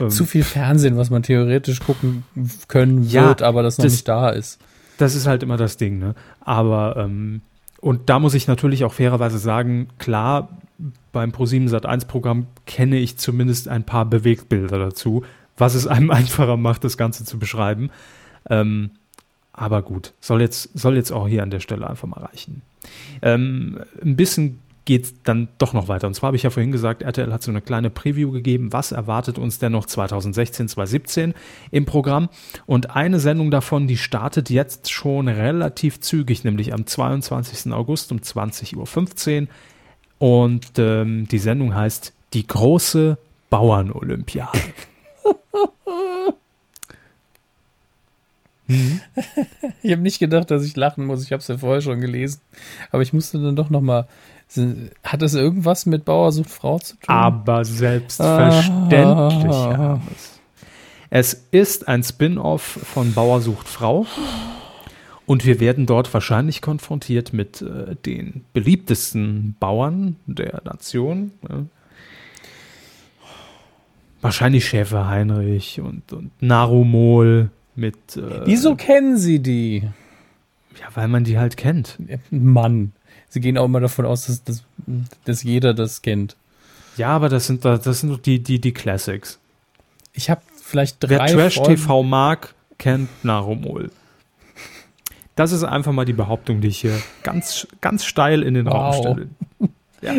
[0.00, 2.24] Ähm, Zu viel Fernsehen, was man theoretisch gucken
[2.66, 4.58] können Ja, wird, aber das noch das- nicht da ist.
[4.98, 6.16] Das ist halt immer das Ding, ne?
[6.40, 7.42] Aber, ähm,
[7.80, 10.48] und da muss ich natürlich auch fairerweise sagen, klar,
[11.12, 15.22] beim Pro7 Sat1 Programm kenne ich zumindest ein paar Bewegtbilder dazu,
[15.56, 17.90] was es einem einfacher macht, das Ganze zu beschreiben.
[18.50, 18.90] Ähm,
[19.52, 22.62] aber gut, soll jetzt, soll jetzt auch hier an der Stelle einfach mal reichen.
[23.20, 26.06] Ähm, ein bisschen geht es dann doch noch weiter.
[26.06, 28.92] Und zwar habe ich ja vorhin gesagt, RTL hat so eine kleine Preview gegeben, was
[28.92, 31.34] erwartet uns denn noch 2016, 2017
[31.70, 32.28] im Programm.
[32.66, 37.72] Und eine Sendung davon, die startet jetzt schon relativ zügig, nämlich am 22.
[37.72, 39.48] August um 20.15 Uhr.
[40.18, 43.18] Und ähm, die Sendung heißt Die große
[43.50, 44.58] Bauern-Olympiade.
[49.82, 51.24] Ich habe nicht gedacht, dass ich lachen muss.
[51.24, 52.40] Ich habe es ja vorher schon gelesen.
[52.90, 54.06] Aber ich musste dann doch noch mal.
[55.02, 57.08] Hat das irgendwas mit Bauer sucht Frau zu tun?
[57.08, 59.50] Aber selbstverständlich.
[59.50, 60.00] Ah.
[61.10, 64.06] Es ist ein Spin-off von Bauer sucht Frau.
[65.24, 71.32] Und wir werden dort wahrscheinlich konfrontiert mit äh, den beliebtesten Bauern der Nation.
[71.48, 71.66] Ne?
[74.20, 78.16] Wahrscheinlich Schäfer Heinrich und, und Narumol mit.
[78.16, 79.88] Äh, Wieso kennen Sie die?
[80.80, 81.98] Ja, weil man die halt kennt.
[82.30, 82.92] Mann.
[83.28, 84.62] Sie gehen auch immer davon aus, dass, dass,
[85.24, 86.36] dass jeder das kennt.
[86.96, 89.38] Ja, aber das sind, da- das sind doch die, die, die Classics.
[90.12, 93.90] Ich habe vielleicht Wer drei Trash Folgen- TV mag, kennt Narumol.
[95.34, 98.94] Das ist einfach mal die Behauptung, die ich hier ganz, ganz steil in den Raum
[98.94, 99.00] Wow.
[99.00, 99.28] stelle.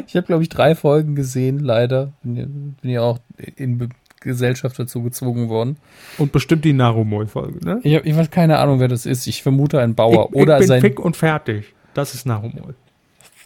[0.07, 2.13] Ich habe, glaube ich, drei Folgen gesehen, leider.
[2.23, 3.19] Bin ja, bin ja auch
[3.57, 3.89] in
[4.23, 5.77] Gesellschaft dazu gezwungen worden.
[6.17, 7.79] Und bestimmt die Narumol-Folge, ne?
[7.83, 9.27] Ich habe ich hab keine Ahnung, wer das ist.
[9.27, 10.29] Ich vermute ein Bauer.
[10.31, 10.81] ich, oder ich bin sein.
[10.81, 11.73] fick und fertig.
[11.93, 12.75] Das ist Narumol.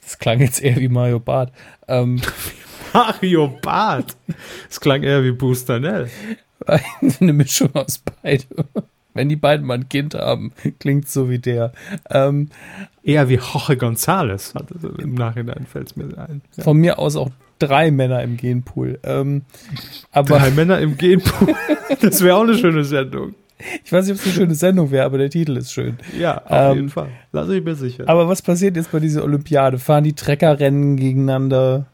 [0.03, 1.51] Das klang jetzt eher wie Mario Barth.
[1.87, 2.21] Ähm,
[2.93, 4.15] Mario Barth.
[4.67, 6.09] Das klang eher wie Booster Nell.
[7.19, 8.65] eine Mischung aus beidem.
[9.13, 11.73] Wenn die beiden mal ein Kind haben, klingt so wie der.
[12.09, 12.49] Ähm,
[13.07, 14.53] Eher wie Jorge González.
[15.01, 16.41] Im Nachhinein fällt es mir ein.
[16.57, 16.63] Ja.
[16.65, 18.99] Von mir aus auch drei Männer im Genpool.
[19.03, 19.43] Ähm,
[20.11, 21.55] aber Drei Männer im Genpool.
[22.01, 23.33] Das wäre auch eine schöne Sendung.
[23.83, 25.97] ich weiß nicht, ob es eine schöne Sendung wäre, aber der Titel ist schön.
[26.17, 27.09] Ja, auf Ähm, jeden Fall.
[27.31, 28.03] Lass ich mir sicher.
[28.07, 29.79] Aber was passiert jetzt bei dieser Olympiade?
[29.79, 31.85] Fahren die Treckerrennen gegeneinander?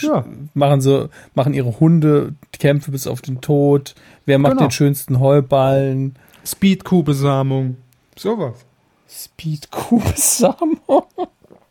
[0.00, 0.24] ja.
[0.54, 3.94] Machen so, machen ihre Hunde Kämpfe bis auf den Tod?
[4.26, 4.66] Wer macht Genau.
[4.66, 6.14] den schönsten Heuballen?
[6.44, 7.76] Speed-Kuh-Besamung.
[8.16, 8.64] Sowas.
[9.08, 9.68] Speed
[10.16, 11.06] Samo.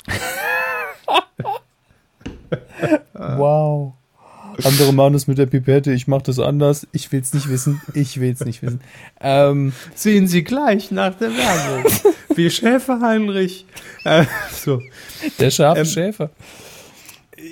[3.13, 3.93] wow.
[4.63, 6.87] Andere machen das mit der Pipette, ich mache das anders.
[6.93, 7.81] Ich will's nicht wissen.
[7.93, 8.79] Ich will's nicht wissen.
[9.19, 11.91] Ähm, Sehen Sie gleich nach der Werbung.
[12.35, 13.65] Wie Schäfer Heinrich.
[14.05, 14.81] Äh, so.
[15.39, 16.29] der scharfe Ähm, Schäfer.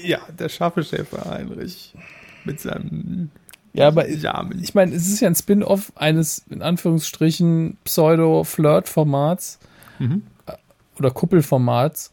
[0.05, 1.93] Ja, der scharfe Schäfer Heinrich
[2.45, 3.29] mit seinem
[3.73, 9.59] Ja, aber ich meine, es ist ja ein Spin-off eines, in Anführungsstrichen, Pseudo-Flirt-Formats
[9.99, 10.23] Mhm.
[10.97, 12.12] oder Kuppelformats.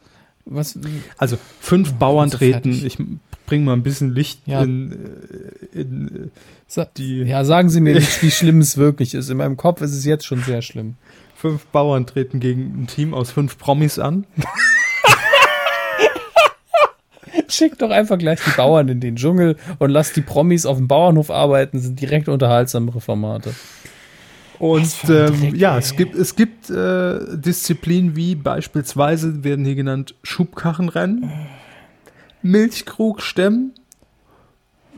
[0.53, 0.79] Was,
[1.17, 2.73] Also fünf Bauern so treten.
[2.75, 2.85] fertig.
[2.85, 2.99] Ich
[3.47, 4.63] bringe mal ein bisschen Licht Ja.
[4.63, 4.93] in,
[5.73, 6.29] äh, in äh,
[6.67, 9.31] sa die ja, sagen Sie mir nicht, wie schlimm es wirklich ist.
[9.31, 10.97] In meinem Kopf ist es jetzt schon sehr schlimm.
[11.37, 14.27] fünf Bauern treten gegen ein Team aus fünf Promis an.
[17.49, 20.89] Schick doch einfach gleich die Bauern in den Dschungel und lass die Promis auf dem
[20.89, 23.55] Bauernhof arbeiten, sind direkt unterhaltsamere Formate.
[24.61, 31.31] Und ähm, ja, es gibt, es gibt äh, Disziplinen wie beispielsweise werden hier genannt Schubkarrenrennen,
[32.43, 33.73] Milchkrug stemmen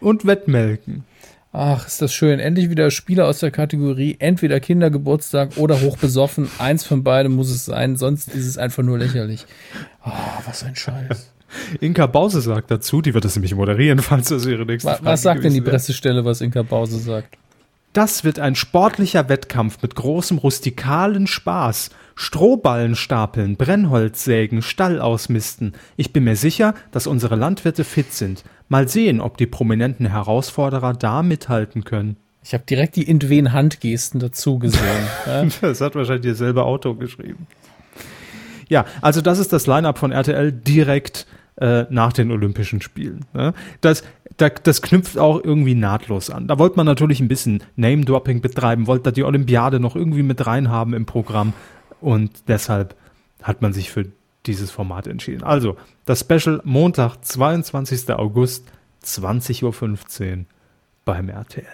[0.01, 1.05] und Wettmelken.
[1.53, 2.41] Ach, ist das schön.
[2.41, 6.49] Endlich wieder Spieler aus der Kategorie entweder Kindergeburtstag oder hochbesoffen.
[6.59, 9.47] Eins von beidem muss es sein, sonst ist es einfach nur lächerlich.
[10.03, 11.31] Ah, was ein Scheiß.
[11.81, 15.23] Inka Bause sagt dazu, die wird das nämlich moderieren, falls das ihre nächste Frage Was
[15.23, 15.61] sagt denn die.
[15.61, 17.37] Pressestelle, was Inka Pause sagt?
[17.93, 21.91] Das wird ein sportlicher Wettkampf mit großem rustikalen Spaß.
[22.15, 25.75] Strohballen stapeln, Brennholz sägen, Stall ausmisten.
[25.97, 28.45] Ich bin mir sicher, dass unsere Landwirte fit sind.
[28.69, 32.17] Mal sehen, ob die prominenten Herausforderer da mithalten können.
[32.43, 34.81] Ich habe direkt die Intwen-Handgesten dazu gesehen.
[35.27, 35.45] ja?
[35.61, 37.47] Das hat wahrscheinlich derselbe Autor geschrieben.
[38.69, 41.27] Ja, also das ist das Line-Up von RTL direkt
[41.63, 43.25] äh, nach den Olympischen Spielen.
[43.35, 43.55] Ne?
[43.81, 44.03] Das,
[44.37, 46.49] da, das knüpft auch irgendwie nahtlos an.
[46.49, 50.45] Da wollte man natürlich ein bisschen Name-Dropping betreiben, wollte da die Olympiade noch irgendwie mit
[50.45, 51.53] reinhaben im Programm
[52.01, 52.97] und deshalb
[53.43, 54.07] hat man sich für
[54.45, 55.45] dieses Format entschieden.
[55.45, 58.11] Also, das Special Montag, 22.
[58.11, 58.67] August,
[59.05, 59.63] 20.15
[60.39, 60.45] Uhr
[61.05, 61.65] beim RTL.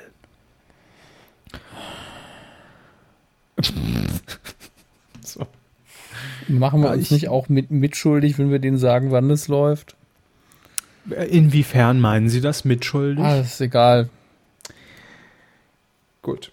[6.48, 9.48] Machen wir Ja, uns ich- nicht auch mit, mitschuldig, wenn wir denen sagen, wann es
[9.48, 9.94] läuft?
[11.30, 13.24] Inwiefern meinen Sie das mitschuldig?
[13.24, 14.08] Ah, ist egal.
[16.22, 16.52] Gut.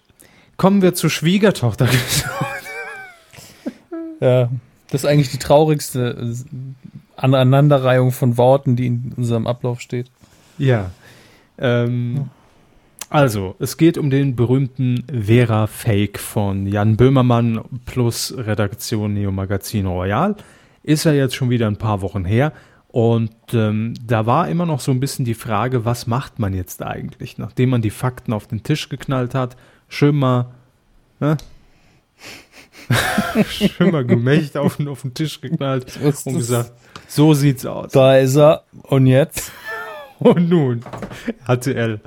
[0.58, 1.88] Kommen wir zur Schwiegertochter.
[4.22, 4.50] Ja,
[4.92, 6.36] das ist eigentlich die traurigste äh,
[7.18, 10.10] Aneinanderreihung von Worten, die in unserem Ablauf steht.
[10.58, 10.92] ja.
[11.58, 12.30] Ähm,
[13.16, 20.36] also, es geht um den berühmten Vera-Fake von Jan Böhmermann plus Redaktion Neo Magazin Royal.
[20.84, 22.52] Ist ja jetzt schon wieder ein paar Wochen her.
[22.90, 26.82] Und ähm, da war immer noch so ein bisschen die Frage, was macht man jetzt
[26.84, 29.58] eigentlich, nachdem man die Fakten auf den Tisch geknallt hat?
[29.90, 30.48] Schön mal,
[31.20, 31.38] ne?
[33.50, 36.24] Schön mal Gemächt auf, den- auf den Tisch geknallt und es.
[36.24, 36.72] gesagt,
[37.08, 37.92] so sieht's aus.
[37.92, 38.64] Da ist er.
[38.84, 39.52] Und jetzt?
[40.20, 40.82] Und nun,
[41.46, 42.00] HTL.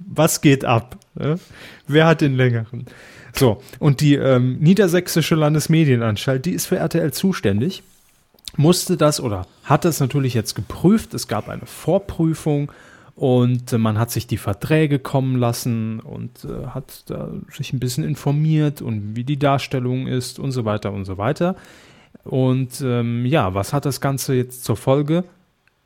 [0.00, 0.96] Was geht ab?
[1.86, 2.86] Wer hat den längeren?
[3.34, 7.82] So, und die ähm, Niedersächsische Landesmedienanstalt, die ist für RTL zuständig,
[8.56, 11.14] musste das oder hat das natürlich jetzt geprüft.
[11.14, 12.72] Es gab eine Vorprüfung
[13.14, 17.04] und äh, man hat sich die Verträge kommen lassen und äh, hat
[17.50, 21.56] sich ein bisschen informiert und wie die Darstellung ist und so weiter und so weiter.
[22.24, 25.24] Und ähm, ja, was hat das Ganze jetzt zur Folge?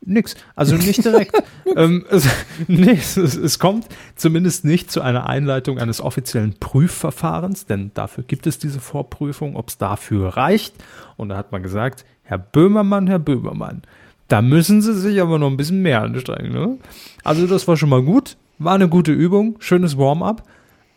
[0.05, 0.35] Nix.
[0.55, 1.35] Also nicht direkt.
[1.75, 2.27] ähm, es,
[2.67, 8.47] nee, es, es kommt zumindest nicht zu einer Einleitung eines offiziellen Prüfverfahrens, denn dafür gibt
[8.47, 10.75] es diese Vorprüfung, ob es dafür reicht.
[11.17, 13.81] Und da hat man gesagt, Herr Böhmermann, Herr Böhmermann,
[14.27, 16.51] da müssen Sie sich aber noch ein bisschen mehr anstrengen.
[16.51, 16.77] Ne?
[17.23, 20.43] Also das war schon mal gut, war eine gute Übung, schönes Warm-up.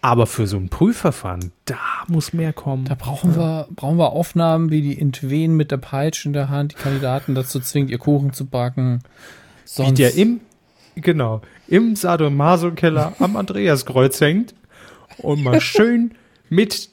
[0.01, 2.85] Aber für so ein Prüfverfahren, da muss mehr kommen.
[2.85, 6.73] Da brauchen wir, brauchen wir Aufnahmen, wie die Intwen mit der Peitsche in der Hand
[6.73, 9.01] die Kandidaten dazu zwingt, ihr Kuchen zu backen.
[9.01, 9.05] wie
[9.65, 10.41] Sonst, der im,
[10.95, 14.55] genau, im Sadomaso-Keller am Andreaskreuz hängt
[15.19, 16.15] und mal schön
[16.49, 16.91] mit,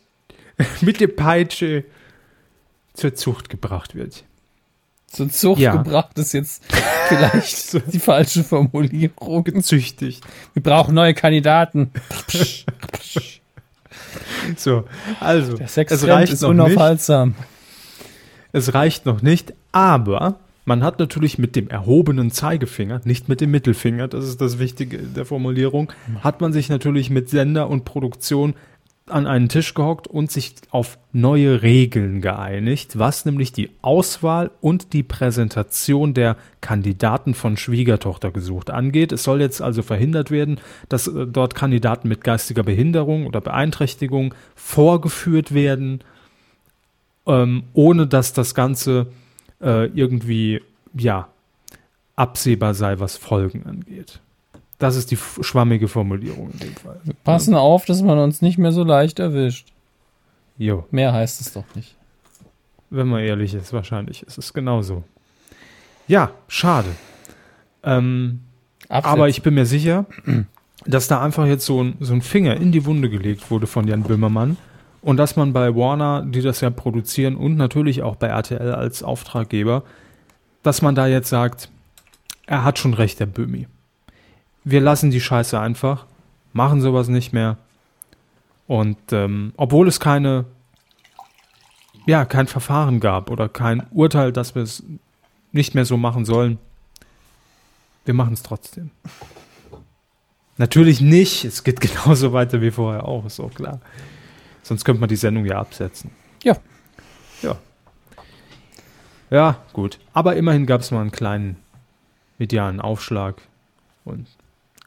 [0.81, 1.85] mit der Peitsche
[2.93, 4.23] zur Zucht gebracht wird.
[5.07, 5.75] Zur Zucht Ja.
[5.75, 6.63] gebracht ist jetzt
[7.07, 9.43] vielleicht die falsche Formulierung.
[9.43, 10.23] Gezüchtigt.
[10.53, 11.91] Wir brauchen neue Kandidaten.
[14.57, 14.85] So,
[15.19, 16.65] also, Der es Sextrend reicht ist noch nicht.
[16.65, 17.35] unaufhaltsam.
[18.51, 23.51] Es reicht noch nicht, aber man hat natürlich mit dem erhobenen Zeigefinger, nicht mit dem
[23.51, 25.91] Mittelfinger, das ist das Wichtige der Formulierung,
[26.21, 28.55] hat man sich natürlich mit Sender und Produktion
[29.07, 34.93] an einen Tisch gehockt und sich auf neue Regeln geeinigt, was nämlich die Auswahl und
[34.93, 39.11] die Präsentation der Kandidaten von Schwiegertochter gesucht angeht.
[39.11, 44.33] Es soll jetzt also verhindert werden, dass äh, dort Kandidaten mit geistiger Behinderung oder Beeinträchtigung
[44.55, 45.99] vorgeführt werden,
[47.27, 49.07] ähm, ohne dass das Ganze
[49.61, 50.61] äh, irgendwie,
[50.95, 51.27] ja,
[52.15, 54.19] absehbar sei, was Folgen angeht.
[54.77, 56.99] Das ist die schwammige Formulierung in dem Fall.
[57.23, 59.67] Passen auf, dass man uns nicht mehr so leicht erwischt.
[60.57, 61.95] Jo, Mehr heißt es doch nicht.
[62.89, 65.03] wenn man ehrlich ist, wahrscheinlich ist es genauso.
[66.07, 66.89] Ja, schade.
[67.83, 68.41] Ähm,
[68.89, 70.05] aber ich bin mir sicher,
[70.85, 73.87] dass da einfach jetzt so ein, so ein Finger in die Wunde gelegt wurde von
[73.87, 74.57] Jan Böhmermann
[75.01, 79.03] und dass man bei Warner, die das ja produzieren und natürlich auch bei RTL als
[79.03, 79.83] Auftraggeber,
[80.63, 81.69] dass man da jetzt sagt,
[82.45, 83.67] er hat schon recht, der Böhmi.
[84.65, 86.05] Wir lassen die Scheiße einfach,
[86.51, 87.57] machen sowas nicht mehr.
[88.67, 90.45] Und ähm, obwohl es keine,
[92.07, 94.83] ja, kein Verfahren gab oder kein Urteil, dass wir es
[95.51, 96.57] nicht mehr so machen sollen,
[98.05, 98.91] wir machen es trotzdem.
[100.57, 103.79] Natürlich nicht, es geht genauso weiter wie vorher auch, ist auch klar.
[104.63, 106.09] Sonst könnte man die Sendung ja absetzen.
[106.43, 106.57] Ja.
[107.43, 107.55] Ja.
[109.29, 109.99] Ja, gut.
[110.13, 111.57] Aber immerhin gab es mal einen kleinen
[112.39, 113.41] medialen Aufschlag
[114.05, 114.27] und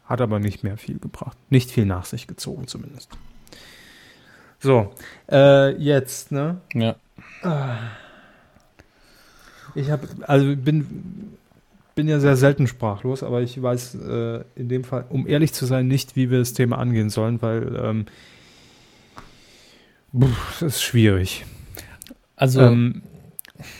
[0.09, 1.37] hat aber nicht mehr viel gebracht.
[1.51, 3.11] Nicht viel nach sich gezogen zumindest.
[4.61, 4.93] So,
[5.31, 6.57] äh, jetzt, ne?
[6.75, 6.97] ja.
[9.75, 11.37] Ich habe, also bin,
[11.95, 15.67] bin ja sehr selten sprachlos, aber ich weiß äh, in dem Fall, um ehrlich zu
[15.67, 18.07] sein, nicht, wie wir das Thema angehen sollen, weil ähm,
[20.13, 21.45] das ist schwierig.
[22.35, 23.03] Also, Ähm,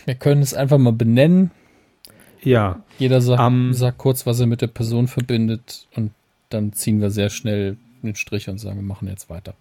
[0.05, 1.51] wir können es einfach mal benennen.
[2.41, 6.11] ja, Jeder sagt, Am- sagt kurz, was er mit der Person verbindet und
[6.49, 9.53] dann ziehen wir sehr schnell den Strich und sagen, wir machen jetzt weiter.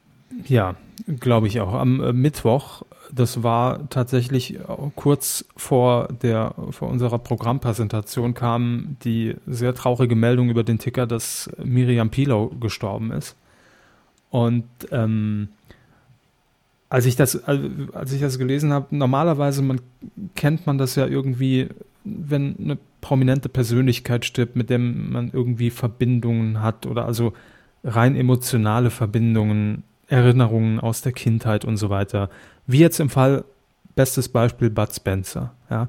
[0.47, 0.77] Ja,
[1.21, 1.73] glaube ich auch.
[1.73, 2.83] Am äh, Mittwoch,
[3.13, 4.61] das war tatsächlich äh,
[4.95, 11.51] kurz vor der vor unserer Programmpräsentation kam die sehr traurige Meldung über den Ticker, dass
[11.63, 13.37] Miriam Pilau gestorben ist.
[14.31, 15.49] Und ähm,
[16.91, 19.81] als ich das als ich das gelesen habe, normalerweise man
[20.37, 21.69] kennt man das ja irgendwie,
[22.05, 27.33] wenn eine prominente Persönlichkeit stirbt, mit dem man irgendwie Verbindungen hat oder also
[27.85, 32.31] rein emotionale Verbindungen, Erinnerungen aus der Kindheit und so weiter.
[32.67, 33.45] Wie jetzt im Fall,
[33.95, 35.89] bestes Beispiel Bud Spencer, ja.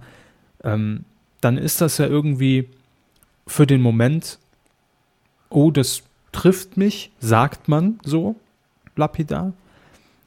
[0.64, 1.06] Ähm,
[1.42, 2.68] dann ist das ja irgendwie
[3.48, 4.40] für den Moment,
[5.50, 8.36] oh, das trifft mich, sagt man so,
[8.96, 9.54] lapidar,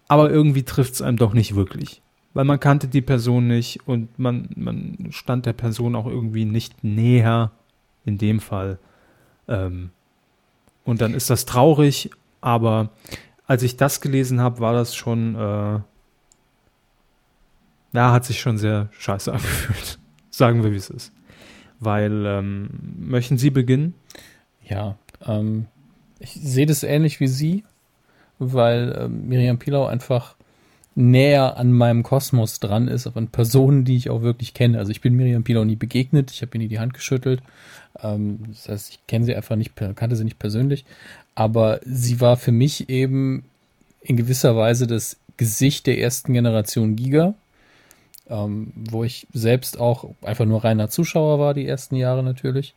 [0.08, 2.01] aber irgendwie trifft es einem doch nicht wirklich.
[2.34, 6.82] Weil man kannte die Person nicht und man, man stand der Person auch irgendwie nicht
[6.82, 7.50] näher,
[8.04, 8.78] in dem Fall.
[9.48, 9.90] Ähm,
[10.84, 12.10] und dann ist das traurig,
[12.40, 12.90] aber
[13.46, 15.80] als ich das gelesen habe, war das schon, äh,
[17.92, 19.98] ja, hat sich schon sehr scheiße angefühlt.
[20.30, 21.12] Sagen wir, wie es ist.
[21.78, 23.94] Weil, ähm, möchten Sie beginnen?
[24.64, 25.66] Ja, ähm,
[26.18, 27.64] ich sehe das ähnlich wie Sie,
[28.38, 30.36] weil ähm, Miriam Pilau einfach
[30.94, 34.78] näher an meinem Kosmos dran ist, an Personen, die ich auch wirklich kenne.
[34.78, 37.42] Also ich bin Miriam Pilau nie begegnet, ich habe ihr nie die Hand geschüttelt.
[38.02, 40.84] Ähm, das heißt, ich kenne sie einfach nicht, kannte sie nicht persönlich.
[41.34, 43.44] Aber sie war für mich eben
[44.02, 47.34] in gewisser Weise das Gesicht der ersten Generation Giga,
[48.28, 52.74] ähm, wo ich selbst auch einfach nur reiner Zuschauer war, die ersten Jahre natürlich.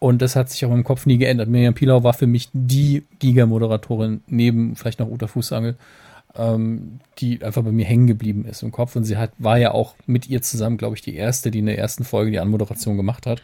[0.00, 1.48] Und das hat sich auch im Kopf nie geändert.
[1.48, 5.76] Miriam Pilau war für mich die Giga-Moderatorin, neben vielleicht noch Uta Fußangel,
[6.36, 8.96] ähm, die einfach bei mir hängen geblieben ist im Kopf.
[8.96, 11.66] Und sie hat, war ja auch mit ihr zusammen, glaube ich, die erste, die in
[11.66, 13.42] der ersten Folge die Anmoderation gemacht hat.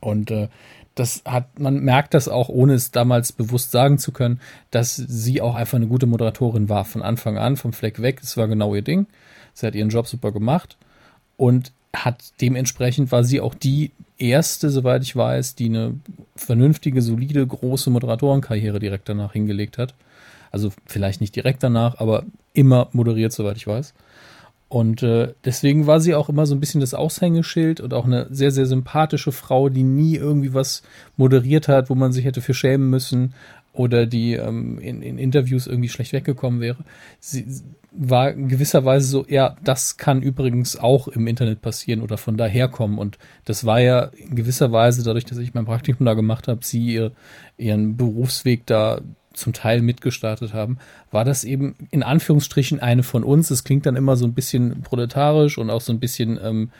[0.00, 0.48] Und äh,
[0.94, 4.40] das hat, man merkt das auch, ohne es damals bewusst sagen zu können,
[4.70, 8.20] dass sie auch einfach eine gute Moderatorin war von Anfang an, vom Fleck weg.
[8.20, 9.06] Das war genau ihr Ding.
[9.54, 10.76] Sie hat ihren Job super gemacht
[11.36, 15.94] und hat dementsprechend war sie auch die erste, soweit ich weiß, die eine
[16.36, 19.94] vernünftige, solide, große Moderatorenkarriere direkt danach hingelegt hat.
[20.54, 23.92] Also vielleicht nicht direkt danach, aber immer moderiert, soweit ich weiß.
[24.68, 28.28] Und äh, deswegen war sie auch immer so ein bisschen das Aushängeschild und auch eine
[28.30, 30.84] sehr, sehr sympathische Frau, die nie irgendwie was
[31.16, 33.34] moderiert hat, wo man sich hätte für schämen müssen
[33.72, 36.84] oder die ähm, in, in Interviews irgendwie schlecht weggekommen wäre.
[37.18, 37.44] Sie
[37.90, 42.36] war in gewisser Weise so, ja, das kann übrigens auch im Internet passieren oder von
[42.36, 42.98] daher kommen.
[42.98, 46.60] Und das war ja in gewisser Weise, dadurch, dass ich mein Praktikum da gemacht habe,
[46.62, 47.10] sie ihr,
[47.56, 49.00] ihren Berufsweg da
[49.34, 50.78] zum Teil mitgestartet haben,
[51.10, 53.50] war das eben in Anführungsstrichen eine von uns.
[53.50, 56.70] Es klingt dann immer so ein bisschen proletarisch und auch so ein bisschen ähm,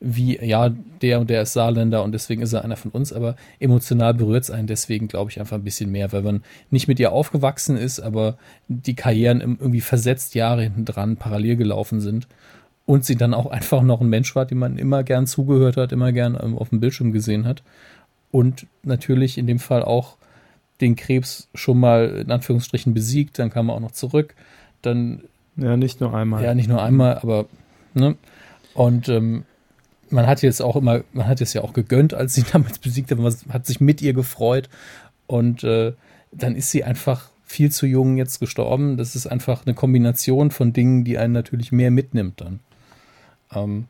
[0.00, 0.70] wie, ja,
[1.02, 4.44] der und der ist Saarländer und deswegen ist er einer von uns, aber emotional berührt
[4.44, 7.76] es einen deswegen, glaube ich, einfach ein bisschen mehr, weil man nicht mit ihr aufgewachsen
[7.76, 8.38] ist, aber
[8.68, 12.28] die Karrieren irgendwie versetzt Jahre hinten dran parallel gelaufen sind
[12.86, 15.92] und sie dann auch einfach noch ein Mensch war, dem man immer gern zugehört hat,
[15.92, 17.62] immer gern ähm, auf dem Bildschirm gesehen hat
[18.30, 20.16] und natürlich in dem Fall auch
[20.80, 24.34] den Krebs schon mal in Anführungsstrichen besiegt, dann kam er auch noch zurück,
[24.82, 25.22] dann
[25.56, 26.42] Ja, nicht nur einmal.
[26.42, 27.46] ja, nicht nur einmal, aber
[27.94, 28.16] ne?
[28.74, 29.44] Und ähm,
[30.10, 33.10] man hat jetzt auch immer, man hat es ja auch gegönnt, als sie damals besiegt
[33.10, 34.68] hat, man hat sich mit ihr gefreut
[35.26, 35.92] und äh,
[36.32, 38.96] dann ist sie einfach viel zu jung jetzt gestorben.
[38.96, 42.60] Das ist einfach eine Kombination von Dingen, die einen natürlich mehr mitnimmt dann.
[43.52, 43.86] Ähm,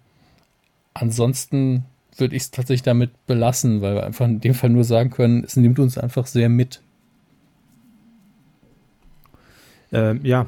[0.95, 1.85] ansonsten
[2.17, 5.45] würde ich es tatsächlich damit belassen, weil wir einfach in dem Fall nur sagen können,
[5.45, 6.83] es nimmt uns einfach sehr mit.
[9.93, 10.47] Ähm, ja,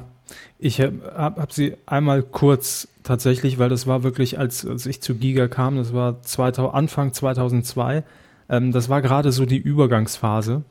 [0.59, 5.15] ich habe hab sie einmal kurz tatsächlich, weil das war wirklich, als, als ich zu
[5.15, 8.03] Giga kam, das war 2000, Anfang 2002,
[8.49, 10.63] ähm, das war gerade so die Übergangsphase.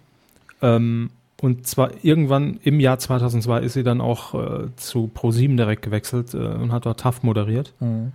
[0.63, 1.11] Ähm,
[1.43, 6.35] und zwar irgendwann im Jahr 2002 ist sie dann auch äh, zu Pro7 direkt gewechselt
[6.35, 7.75] äh, und hat dort TAF moderiert.
[7.81, 8.13] Mhm.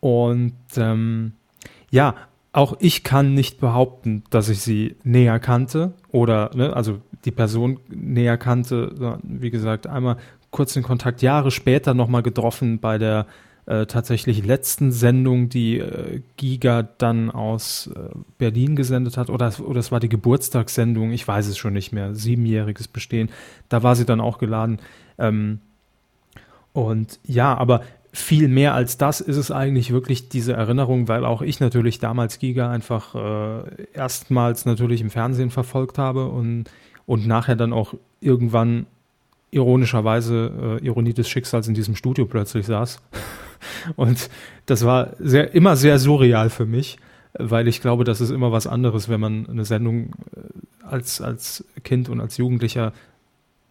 [0.00, 1.32] Und ähm,
[1.90, 2.14] ja,
[2.52, 7.78] auch ich kann nicht behaupten, dass ich sie näher kannte oder, ne, also die Person
[7.88, 9.18] näher kannte.
[9.22, 10.16] Wie gesagt, einmal
[10.50, 13.26] kurz den Kontakt Jahre später nochmal getroffen bei der
[13.66, 19.30] äh, tatsächlich letzten Sendung, die äh, Giga dann aus äh, Berlin gesendet hat.
[19.30, 23.30] Oder, oder es war die Geburtstagssendung, ich weiß es schon nicht mehr, siebenjähriges Bestehen.
[23.68, 24.80] Da war sie dann auch geladen.
[25.18, 25.60] Ähm,
[26.72, 27.82] und ja, aber
[28.12, 32.38] viel mehr als das ist es eigentlich wirklich diese Erinnerung, weil auch ich natürlich damals
[32.38, 36.64] Giga einfach äh, erstmals natürlich im Fernsehen verfolgt habe und,
[37.06, 38.86] und nachher dann auch irgendwann
[39.52, 43.00] ironischerweise, äh, Ironie des Schicksals, in diesem Studio plötzlich saß.
[43.96, 44.30] Und
[44.66, 46.98] das war sehr, immer sehr surreal für mich,
[47.34, 51.64] weil ich glaube, das ist immer was anderes, wenn man eine Sendung äh, als, als
[51.82, 52.92] Kind und als Jugendlicher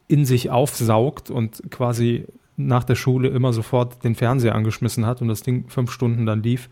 [0.08, 2.26] in sich aufsaugt und quasi
[2.60, 6.44] nach der Schule immer sofort den Fernseher angeschmissen hat und das Ding fünf Stunden dann
[6.44, 6.70] lief,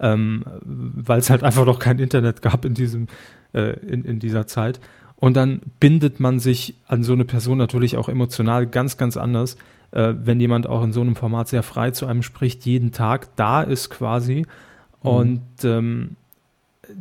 [0.00, 3.08] ähm, weil es halt einfach noch kein Internet gab in diesem
[3.52, 4.80] äh, in, in dieser Zeit.
[5.16, 9.56] Und dann bindet man sich an so eine Person natürlich auch emotional ganz, ganz anders,
[9.90, 13.34] äh, wenn jemand auch in so einem Format sehr frei zu einem spricht, jeden Tag
[13.36, 14.46] da ist quasi.
[15.02, 15.10] Mhm.
[15.10, 16.16] Und ähm,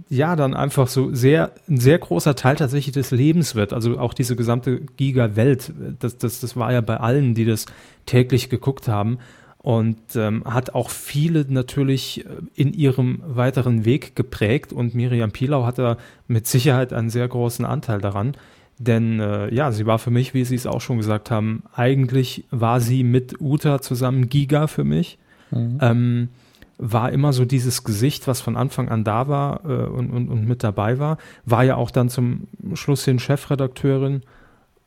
[0.10, 3.74] ja, dann einfach so sehr, ein sehr großer Teil tatsächlich des Lebens wird.
[3.74, 7.66] Also auch diese gesamte Giga-Welt, das, das, das war ja bei allen, die das
[8.06, 9.20] täglich geguckt haben
[9.60, 15.66] und ähm, hat auch viele natürlich äh, in ihrem weiteren Weg geprägt und Miriam Pilau
[15.66, 18.34] hat da mit Sicherheit einen sehr großen Anteil daran.
[18.80, 22.46] Denn äh, ja, sie war für mich, wie Sie es auch schon gesagt haben, eigentlich
[22.52, 25.18] war sie mit Uta zusammen Giga für mich.
[25.52, 25.80] Mhm.
[25.82, 26.30] Ähm,
[26.78, 30.48] war immer so dieses Gesicht, was von Anfang an da war äh, und, und, und
[30.48, 31.18] mit dabei war.
[31.46, 34.22] War ja auch dann zum Schluss hin Chefredakteurin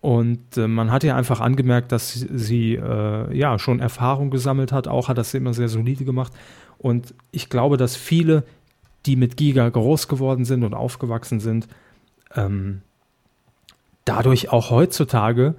[0.01, 4.89] und äh, man hat ja einfach angemerkt, dass sie äh, ja schon Erfahrung gesammelt hat,
[4.89, 6.33] auch hat das immer sehr solide gemacht.
[6.79, 8.45] Und ich glaube, dass viele,
[9.05, 11.69] die mit Giga groß geworden sind und aufgewachsen sind,
[12.35, 12.81] ähm,
[14.07, 15.55] dadurch auch heutzutage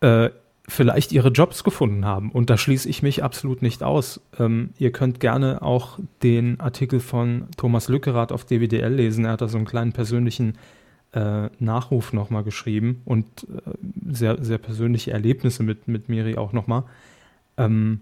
[0.00, 0.30] äh,
[0.68, 2.30] vielleicht ihre Jobs gefunden haben.
[2.30, 4.20] Und da schließe ich mich absolut nicht aus.
[4.38, 9.24] Ähm, ihr könnt gerne auch den Artikel von Thomas Lückerath auf DWDL lesen.
[9.24, 10.58] Er hat da so einen kleinen persönlichen
[11.12, 13.72] äh, Nachruf nochmal geschrieben und äh,
[14.08, 16.84] sehr, sehr persönliche Erlebnisse mit, mit Miri auch nochmal.
[17.56, 18.00] Ähm,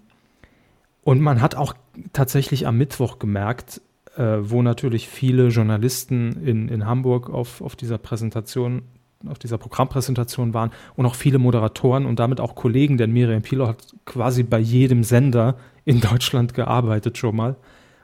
[1.03, 1.73] und man hat auch
[2.13, 3.81] tatsächlich am Mittwoch gemerkt,
[4.15, 8.83] äh, wo natürlich viele Journalisten in, in Hamburg auf, auf dieser Präsentation,
[9.29, 13.67] auf dieser Programmpräsentation waren und auch viele Moderatoren und damit auch Kollegen, denn Miriam Pilo
[13.67, 15.55] hat quasi bei jedem Sender
[15.85, 17.55] in Deutschland gearbeitet schon mal.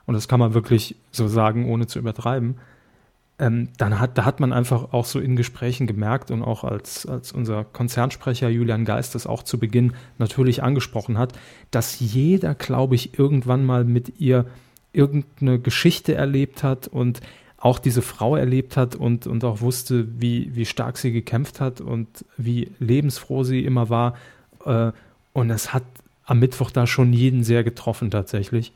[0.05, 2.55] Und das kann man wirklich so sagen, ohne zu übertreiben
[3.39, 7.05] ähm, dann hat, da hat man einfach auch so in Gesprächen gemerkt und auch als,
[7.05, 11.33] als unser Konzernsprecher Julian Geist das auch zu Beginn natürlich angesprochen hat,
[11.69, 14.45] dass jeder, glaube ich, irgendwann mal mit ihr
[14.91, 17.21] irgendeine Geschichte erlebt hat und
[17.57, 21.81] auch diese Frau erlebt hat und, und auch wusste, wie, wie stark sie gekämpft hat
[21.81, 24.15] und wie lebensfroh sie immer war.
[24.65, 24.91] Äh,
[25.33, 25.83] und es hat
[26.25, 28.73] am Mittwoch da schon jeden sehr getroffen tatsächlich.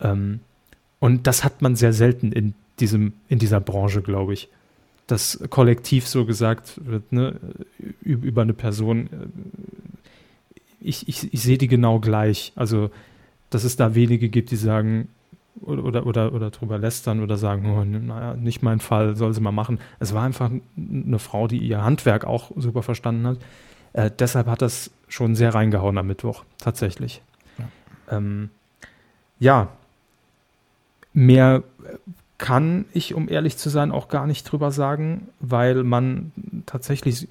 [0.00, 0.40] Ähm,
[0.98, 4.48] und das hat man sehr selten in diesem, in dieser Branche, glaube ich.
[5.06, 7.36] Das kollektiv so gesagt wird, ne,
[8.02, 12.52] über eine Person, äh, ich, ich, ich sehe die genau gleich.
[12.56, 12.90] Also,
[13.50, 15.08] dass es da wenige gibt, die sagen,
[15.60, 19.40] oder, oder, oder, oder drüber lästern oder sagen, oh, naja, nicht mein Fall, soll sie
[19.40, 19.78] mal machen.
[19.98, 23.38] Es war einfach eine Frau, die ihr Handwerk auch super verstanden hat.
[23.92, 27.22] Äh, deshalb hat das schon sehr reingehauen am Mittwoch, tatsächlich.
[27.58, 28.50] Ja, ähm,
[29.38, 29.68] ja
[31.12, 31.62] mehr
[32.38, 36.32] kann ich, um ehrlich zu sein, auch gar nicht drüber sagen, weil man
[36.66, 37.26] tatsächlich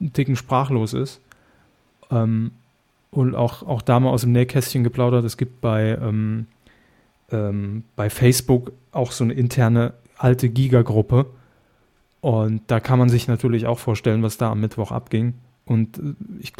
[0.00, 1.20] einen Ticken sprachlos ist.
[2.10, 2.52] Ähm,
[3.10, 6.46] und auch, auch da mal aus dem Nähkästchen geplaudert, es gibt bei, ähm,
[7.32, 11.26] ähm, bei Facebook auch so eine interne alte Giga-Gruppe.
[12.20, 15.34] Und da kann man sich natürlich auch vorstellen, was da am Mittwoch abging.
[15.64, 16.52] Und äh, ich,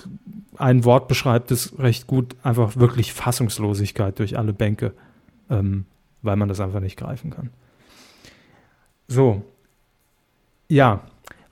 [0.57, 4.93] ein Wort beschreibt es recht gut, einfach wirklich Fassungslosigkeit durch alle Bänke.
[5.51, 5.85] Ähm,
[6.23, 7.51] weil man das einfach nicht greifen kann.
[9.09, 9.43] So,
[10.69, 11.03] ja,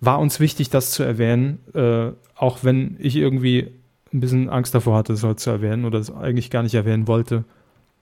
[0.01, 3.73] war uns wichtig, das zu erwähnen, äh, auch wenn ich irgendwie
[4.13, 7.09] ein bisschen Angst davor hatte, es heute zu erwähnen oder es eigentlich gar nicht erwähnen
[7.09, 7.45] wollte.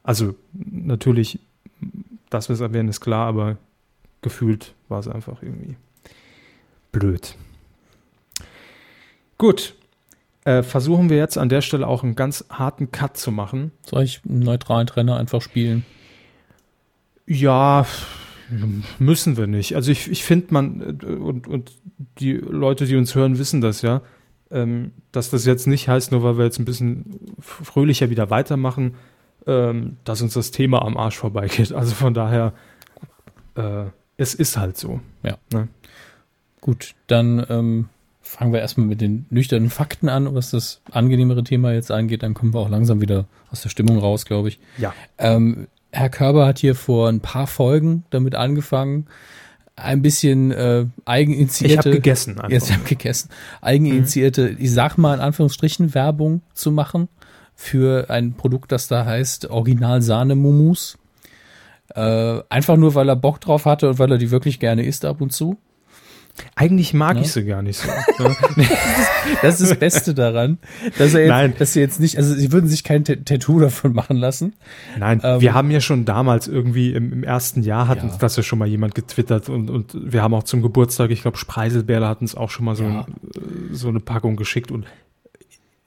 [0.06, 1.40] Also natürlich
[2.30, 3.56] dass wir es erwähnen, ist klar, aber
[4.22, 5.76] gefühlt war es einfach irgendwie
[6.92, 7.36] blöd.
[9.38, 9.74] Gut.
[10.44, 13.72] Äh, versuchen wir jetzt an der Stelle auch einen ganz harten Cut zu machen.
[13.84, 15.84] Soll ich einen neutralen Trainer einfach spielen?
[17.26, 17.84] Ja,
[19.00, 19.74] müssen wir nicht.
[19.74, 21.72] Also ich, ich finde man, äh, und, und
[22.20, 24.02] die Leute, die uns hören, wissen das ja,
[24.52, 28.94] ähm, dass das jetzt nicht heißt, nur weil wir jetzt ein bisschen fröhlicher wieder weitermachen,
[29.46, 31.72] ähm, dass uns das Thema am Arsch vorbeigeht.
[31.72, 32.52] Also von daher,
[33.54, 33.84] äh,
[34.16, 35.00] es ist halt so.
[35.22, 35.38] Ja.
[35.52, 35.68] Ne?
[36.60, 37.88] Gut, dann ähm,
[38.22, 42.22] fangen wir erstmal mit den nüchternen Fakten an, was das angenehmere Thema jetzt angeht.
[42.22, 44.58] Dann kommen wir auch langsam wieder aus der Stimmung raus, glaube ich.
[44.78, 44.92] Ja.
[45.18, 49.06] Ähm, Herr Körber hat hier vor ein paar Folgen damit angefangen,
[49.76, 51.72] ein bisschen äh, eigeninitiierte.
[51.72, 52.38] Ich habe gegessen.
[52.38, 52.50] Einfach.
[52.50, 53.30] Jetzt habe gegessen.
[53.60, 54.56] Eigeninitiierte, mhm.
[54.58, 57.08] ich sag mal in Anführungsstrichen Werbung zu machen
[57.56, 60.98] für ein Produkt, das da heißt Original Sahne Mumus.
[61.94, 65.04] Äh, einfach nur, weil er Bock drauf hatte und weil er die wirklich gerne isst
[65.04, 65.56] ab und zu.
[66.54, 67.22] Eigentlich mag ja?
[67.22, 67.88] ich sie gar nicht so.
[69.42, 70.58] das ist das Beste daran,
[70.98, 71.54] dass er jetzt, Nein.
[71.58, 74.52] dass sie jetzt nicht, also sie würden sich kein Tattoo davon machen lassen.
[74.98, 78.16] Nein, ähm, wir haben ja schon damals irgendwie im, im ersten Jahr hatten ja.
[78.18, 81.38] das ja schon mal jemand getwittert und, und wir haben auch zum Geburtstag, ich glaube
[81.38, 83.06] Spreiselbärle hatten es auch schon mal so, ja.
[83.06, 83.14] ein,
[83.72, 84.84] so eine Packung geschickt und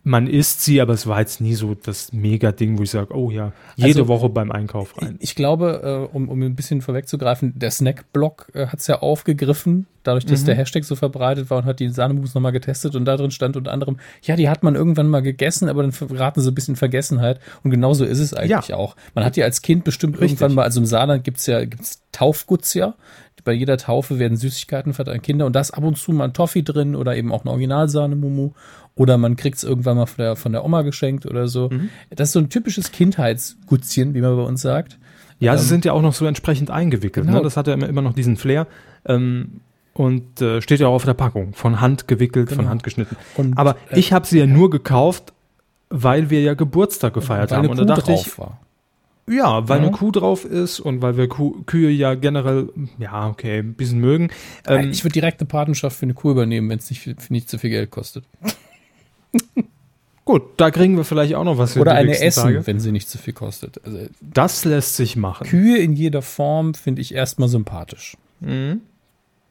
[0.10, 3.30] man isst sie, aber es war jetzt nie so das Mega-Ding, wo ich sage, oh
[3.30, 5.18] ja, jede also, Woche beim Einkauf rein.
[5.20, 9.86] Ich glaube, äh, um, um ein bisschen vorwegzugreifen, der Snack-Blog äh, hat es ja aufgegriffen,
[10.02, 10.46] dadurch, dass mhm.
[10.48, 13.56] der Hashtag so verbreitet war und hat die Sahnemus nochmal getestet und da drin stand
[13.56, 16.76] unter anderem, ja, die hat man irgendwann mal gegessen, aber dann raten sie ein bisschen
[16.76, 18.78] Vergessenheit und genauso ist es eigentlich ja.
[18.78, 18.96] auch.
[19.14, 20.32] Man hat die als Kind bestimmt Richtig.
[20.32, 22.96] irgendwann mal, also im Saarland gibt's ja gibt's Taufguts ja,
[23.44, 26.26] bei jeder Taufe werden Süßigkeiten für an Kinder und da ist ab und zu mal
[26.26, 28.52] ein Toffee drin oder eben auch eine Originalsahne-Mumu
[29.00, 31.70] oder man kriegt es irgendwann mal von der, von der Oma geschenkt oder so.
[31.70, 31.90] Mhm.
[32.10, 35.00] Das ist so ein typisches Kindheitsgutzchen, wie man bei uns sagt.
[35.40, 37.26] Ja, ähm, sie sind ja auch noch so entsprechend eingewickelt.
[37.26, 37.32] Ne?
[37.32, 37.42] Genau.
[37.42, 37.46] Ne?
[37.46, 38.68] Das hat ja immer, immer noch diesen Flair.
[39.06, 39.62] Ähm,
[39.94, 41.54] und äh, steht ja auch auf der Packung.
[41.54, 42.64] Von Hand gewickelt, genau.
[42.64, 43.16] von Hand geschnitten.
[43.38, 45.32] Und, Aber äh, ich habe sie ja nur gekauft,
[45.90, 47.70] weil wir ja Geburtstag gefeiert haben.
[47.70, 48.60] und da dachte ich, war.
[49.30, 49.88] Ja, weil ja.
[49.88, 54.00] eine Kuh drauf ist und weil wir Kuh, Kühe ja generell, ja, okay, ein bisschen
[54.00, 54.30] mögen.
[54.68, 57.58] Ähm, ich würde direkt eine Patenschaft für eine Kuh übernehmen, wenn es nicht, nicht zu
[57.60, 58.26] viel Geld kostet.
[60.30, 62.68] Gut, da kriegen wir vielleicht auch noch was Oder eine Essen, Tage.
[62.68, 63.84] wenn sie nicht zu viel kostet.
[63.84, 65.48] Also, das lässt sich machen.
[65.48, 68.16] Kühe in jeder Form finde ich erstmal sympathisch.
[68.40, 68.82] Mhm.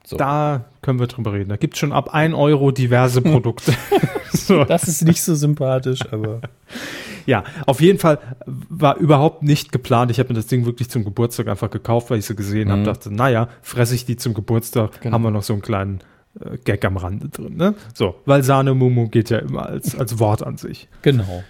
[0.04, 0.16] So.
[0.16, 1.48] Da können wir drüber reden.
[1.48, 3.72] Da gibt es schon ab 1 Euro diverse Produkte.
[4.32, 4.64] so.
[4.64, 6.42] Das ist nicht so sympathisch, aber.
[7.26, 10.10] Ja, auf jeden Fall war überhaupt nicht geplant.
[10.10, 12.72] Ich habe mir das Ding wirklich zum Geburtstag einfach gekauft, weil ich sie gesehen mhm.
[12.72, 12.82] habe.
[12.84, 15.12] Dachte, naja, fresse ich die zum Geburtstag, genau.
[15.12, 16.00] haben wir noch so einen kleinen
[16.44, 17.56] äh, Gag am Rande drin.
[17.56, 17.74] Ne?
[17.94, 20.88] So, weil Sahne Mumu geht ja immer als, als Wort an sich.
[21.02, 21.42] Genau.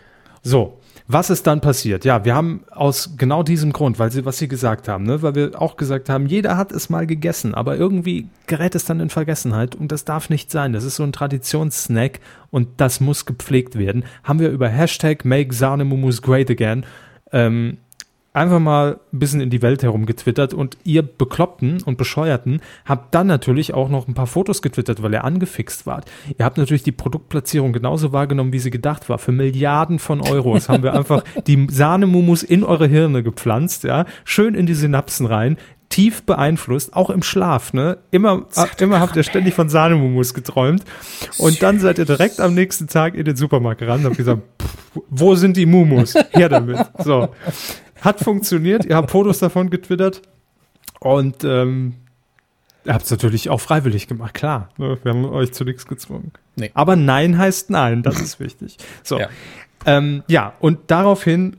[0.43, 0.79] So,
[1.11, 2.05] was ist dann passiert?
[2.05, 5.35] Ja, wir haben aus genau diesem Grund, weil sie, was sie gesagt haben, ne, weil
[5.35, 9.09] wir auch gesagt haben, jeder hat es mal gegessen, aber irgendwie gerät es dann in
[9.09, 10.75] Vergessenheit und das darf nicht sein.
[10.75, 12.21] Das ist so ein Traditionssnack
[12.51, 14.05] und das muss gepflegt werden.
[14.23, 16.85] Haben wir über Hashtag Make Sahnemumus Great Again
[17.33, 17.79] ähm,
[18.39, 23.27] einfach mal ein bisschen in die Welt herumgetwittert und ihr Bekloppten und Bescheuerten habt dann
[23.27, 26.11] natürlich auch noch ein paar Fotos getwittert, weil ihr angefixt wart.
[26.39, 29.19] Ihr habt natürlich die Produktplatzierung genauso wahrgenommen, wie sie gedacht war.
[29.19, 34.55] Für Milliarden von Euros haben wir einfach die Sahnemumus in eure Hirne gepflanzt, ja, schön
[34.55, 35.57] in die Synapsen rein,
[35.89, 37.99] tief beeinflusst, auch im Schlaf, ne?
[38.11, 38.47] Immer,
[38.79, 40.85] immer habt ihr ständig von Sahnemumus geträumt.
[41.39, 44.43] Und dann seid ihr direkt am nächsten Tag in den Supermarkt gerannt und habt gesagt,
[44.61, 46.15] pff, wo sind die Mumus?
[46.31, 46.79] Her damit.
[46.99, 47.29] So.
[48.01, 48.85] Hat funktioniert.
[48.85, 50.23] Ihr habt Fotos davon getwittert.
[51.01, 51.95] Und ähm,
[52.85, 54.71] ihr habt es natürlich auch freiwillig gemacht, klar.
[54.79, 54.99] Ne?
[55.03, 56.33] Wir haben euch zu nichts gezwungen.
[56.57, 56.71] Nee.
[56.75, 58.79] Aber Nein heißt Nein, das ist wichtig.
[59.03, 59.19] So.
[59.19, 59.29] Ja.
[59.87, 61.57] Ähm, ja, und daraufhin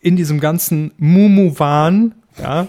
[0.00, 2.66] in diesem ganzen Mumu-Wahn, ja,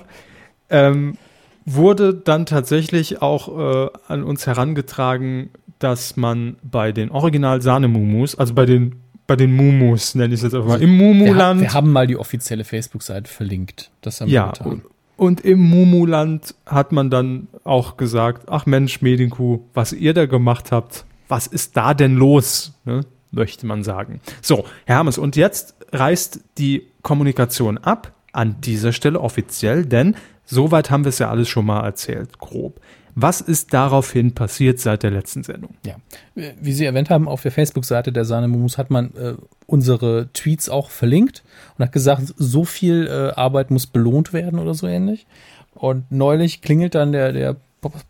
[0.69, 1.17] ähm,
[1.65, 8.65] wurde dann tatsächlich auch äh, an uns herangetragen, dass man bei den Original-Sahne-Mumus, also bei
[8.65, 9.01] den
[9.31, 11.61] bei den Mumus, nenne ich es jetzt einfach mal, im Mumuland.
[11.61, 13.89] Wir, wir, haben mal die offizielle Facebook-Seite verlinkt.
[14.01, 14.71] Das haben ja, wir getan.
[14.71, 14.83] Und,
[15.15, 20.73] und im Mumuland hat man dann auch gesagt, ach Mensch, Medienkuh, was ihr da gemacht
[20.73, 22.73] habt, was ist da denn los?
[22.83, 23.05] Ne?
[23.31, 24.19] Möchte man sagen.
[24.41, 30.91] So, Herr Hermes, und jetzt reißt die Kommunikation ab, an dieser Stelle offiziell, denn soweit
[30.91, 32.81] haben wir es ja alles schon mal erzählt, grob.
[33.15, 35.75] Was ist daraufhin passiert seit der letzten Sendung?
[35.85, 35.95] Ja,
[36.35, 39.33] wie Sie erwähnt haben, auf der Facebook-Seite der Sahne Mumus hat man äh,
[39.67, 41.43] unsere Tweets auch verlinkt
[41.77, 45.25] und hat gesagt, so viel äh, Arbeit muss belohnt werden oder so ähnlich.
[45.73, 47.55] Und neulich klingelt dann der, der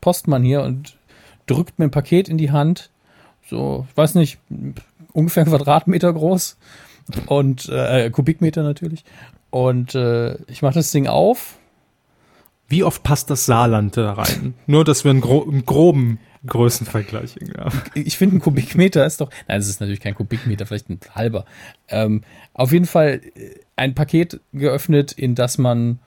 [0.01, 0.97] Postmann hier und
[1.45, 2.89] drückt mir ein Paket in die Hand.
[3.47, 4.39] So, ich weiß nicht,
[5.13, 6.57] ungefähr ein Quadratmeter groß
[7.25, 9.03] und äh, Kubikmeter natürlich.
[9.49, 11.57] Und äh, ich mache das Ding auf
[12.71, 14.53] Wie oft passt das Saarland da rein?
[14.65, 17.81] Nur, dass wir einen, gro einen groben Größenvergleich haben.
[17.93, 21.45] Ich finde, ein Kubikmeter ist doch, nein, es ist natürlich kein Kubikmeter, vielleicht ein halber.
[21.89, 25.99] Ähm, auf jeden Fall äh, ein Paket geöffnet, in das man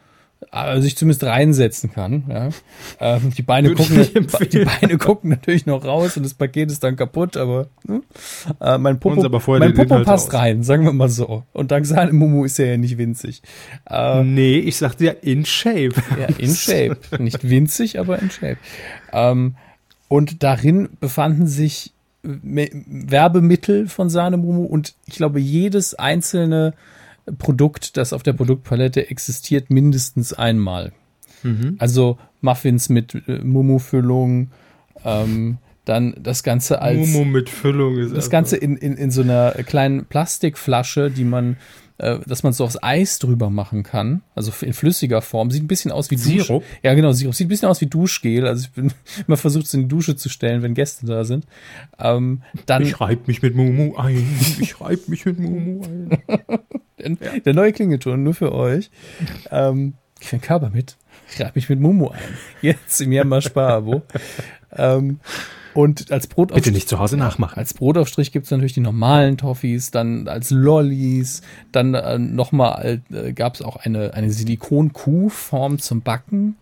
[0.53, 2.25] äh, sich zumindest reinsetzen kann.
[2.29, 2.49] Ja.
[3.01, 6.83] Ähm, die, Beine Würde gucken, die Beine gucken natürlich noch raus und das Paket ist
[6.85, 8.03] dann kaputt, aber ne?
[8.61, 9.29] äh, mein Popo,
[9.59, 10.41] mein Popo passt raus.
[10.41, 11.45] rein, sagen wir mal so.
[11.53, 13.43] Und dank seinem Mumu ist er ja nicht winzig.
[13.89, 15.95] Äh, Nee, ich sagte ja in shape.
[16.19, 16.97] ja, in Shape.
[17.19, 18.59] Nicht winzig, aber in Shape.
[19.13, 19.55] Ähm,
[20.09, 21.93] und darin befanden sich
[22.23, 26.73] Werbemittel von Sahnemumu und ich glaube, jedes einzelne
[27.39, 30.93] Produkt, das auf der Produktpalette existiert, mindestens einmal.
[31.79, 34.51] Also Muffins mit äh, Mumu-Füllung,
[35.05, 39.21] ähm, dann das Ganze als Mumu mit Füllung ist das Ganze in, in, in so
[39.21, 41.59] einer kleinen Plastikflasche, die man,
[41.99, 44.23] äh, dass man so aufs Eis drüber machen kann.
[44.35, 45.51] Also in flüssiger Form.
[45.51, 46.65] Sieht ein bisschen aus wie Dusch- Sirup?
[46.83, 47.35] Ja, genau, Sirup.
[47.35, 48.47] Sieht ein bisschen aus wie Duschgel.
[48.47, 48.91] Also ich bin
[49.29, 51.45] immer versucht, es in die Dusche zu stellen, wenn Gäste da sind.
[51.99, 54.27] Ähm, dann Ich reib mich mit Mumu ein.
[54.61, 56.19] Ich reib mich mit Mumu ein.
[56.99, 58.91] der, der neue Klingelton nur für euch.
[59.51, 60.97] Ähm, ich finde Körper mit.
[61.31, 62.19] Ich reibe mich mit Momo ein.
[62.63, 64.03] Jetzt im Januar Sparabo.
[64.73, 65.21] ähm,
[65.75, 67.59] und als Brot Bitte nicht zu Hause nachmachen.
[67.59, 71.43] Als Brotaufstrich gibt's natürlich die normalen Toffees, dann als Lollis,
[71.73, 76.57] dann äh, nochmal äh, gab's auch eine, eine Silikon-Kuhform zum Backen,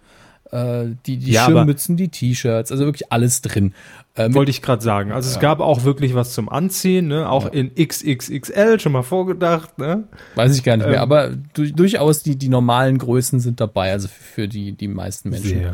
[0.52, 3.72] die, die Ja, Schirmmützen, die T-Shirts, also wirklich alles drin.
[4.14, 5.10] Äh, mit, Wollte ich gerade sagen.
[5.10, 7.30] Also es gab auch wirklich was zum Anziehen, ne?
[7.30, 10.04] Auch in XXXL schon mal vorgedacht, ne?
[10.34, 13.92] weiß ich gar nicht mehr, ähm, aber du, durchaus die, die normalen Größen sind dabei,
[13.92, 15.70] also für, die, die meisten Menschen.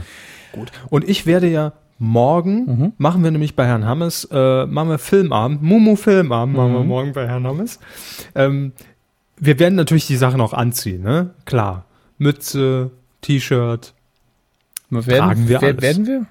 [0.53, 0.70] gut.
[0.91, 2.93] Und ich werde ja morgen, Mhm.
[2.99, 6.76] machen wir nämlich bei Herrn Hammes, äh, machen wir Filmabend, Mumu Filmabend machen Mhm.
[6.76, 7.81] wir morgen bei Herrn Hammes.
[8.37, 8.70] Ähm,
[9.37, 11.31] wir werden natürlich die Sachen auch anziehen, ne?
[11.45, 11.87] Klar.
[12.18, 13.95] Mütze, T-Shirt.
[14.91, 15.82] Werden, Tragen wir alles.
[15.82, 16.26] werden wir?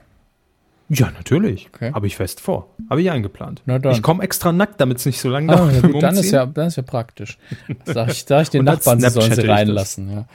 [0.90, 1.68] Ja, natürlich.
[1.74, 1.92] Okay.
[1.94, 2.70] Habe ich fest vor.
[2.90, 3.62] Habe ich eingeplant.
[3.92, 5.74] Ich komme extra nackt, damit es nicht so lange Ah, dauert.
[5.76, 7.38] ja, beim gut, dann ist ja, dann ist ja praktisch.
[7.86, 10.10] Sag ich, sag ich den Nachbarn, sie sollen sie reinlassen.
[10.12, 10.26] Ja.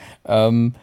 [0.48, 0.74] Ähm,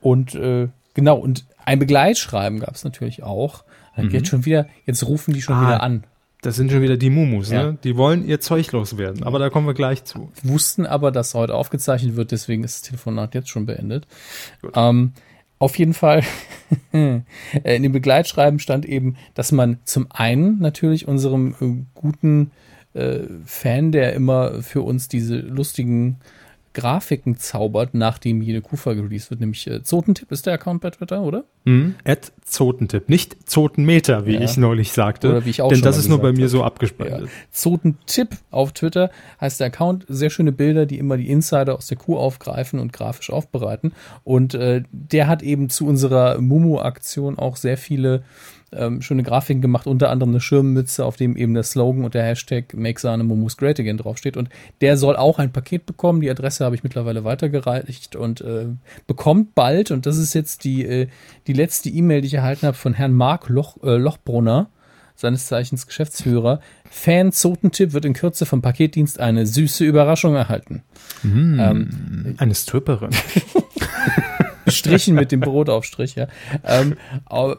[0.00, 3.64] und äh, genau, und ein Begleitschreiben gab es natürlich auch.
[3.96, 5.62] Dann Jetzt schon wieder, jetzt rufen die schon Mhm.
[5.62, 5.66] Ah.
[5.68, 6.04] wieder an.
[6.42, 7.62] Das sind schon wieder die Mumus, Ja.
[7.70, 7.78] ne?
[7.82, 9.22] Die wollen ihr Zeug loswerden.
[9.22, 10.30] Aber da kommen wir gleich zu.
[10.42, 14.06] Wussten aber, dass heute aufgezeichnet wird, deswegen ist das Telefonat jetzt schon beendet.
[14.74, 15.12] Ähm,
[15.58, 16.22] auf jeden Fall,
[16.92, 17.24] in
[17.64, 22.50] dem Begleitschreiben stand eben, dass man zum einen natürlich unserem äh, guten
[22.94, 26.18] äh, Fan, der immer für uns diese lustigen
[26.74, 31.22] Grafiken zaubert, nachdem jede Kuhfolge released wird, nämlich äh, Zotentipp ist der Account bei Twitter,
[31.22, 31.44] oder?
[31.66, 31.94] Hm?
[32.04, 34.40] Ed Zotentipp, nicht Zotenmeter, wie Ja.
[34.42, 35.30] ich neulich sagte.
[35.30, 36.48] Oder wie ich auch Denn das ist nur bei mir habe.
[36.48, 36.64] so Ja.
[36.64, 37.28] abgespeichert.
[37.50, 39.10] Zotentipp auf Twitter
[39.40, 40.04] heißt der Account.
[40.08, 43.92] Sehr schöne Bilder, die immer die Insider aus der Kuh aufgreifen und grafisch aufbereiten.
[44.24, 48.22] Und äh, der hat eben zu unserer Mumu-Aktion auch sehr viele
[48.76, 52.24] ähm, schöne Grafiken gemacht, unter anderem eine Schirmmütze, auf dem eben der Slogan und der
[52.24, 54.36] Hashtag Make Sahne Mumus Great Again draufsteht.
[54.36, 54.48] Und
[54.80, 56.20] der soll auch ein Paket bekommen.
[56.20, 58.66] Die Adresse habe ich mittlerweile weitergereicht und äh,
[59.06, 61.08] bekommt bald, und das ist jetzt die, äh,
[61.46, 64.68] die letzte E-Mail, die ich erhalten habe von Herrn Marc Loch, äh, Lochbrunner,
[65.16, 66.60] seines Zeichens Geschäftsführer.
[66.90, 70.82] Fan Zotentipp wird in Kürze vom Paketdienst eine süße Überraschung erhalten.
[71.60, 73.10] Ähm, Eine Stripperin.
[74.64, 76.26] Bestrichen mit dem Brotaufstrich, ja.
[76.64, 76.96] Ähm,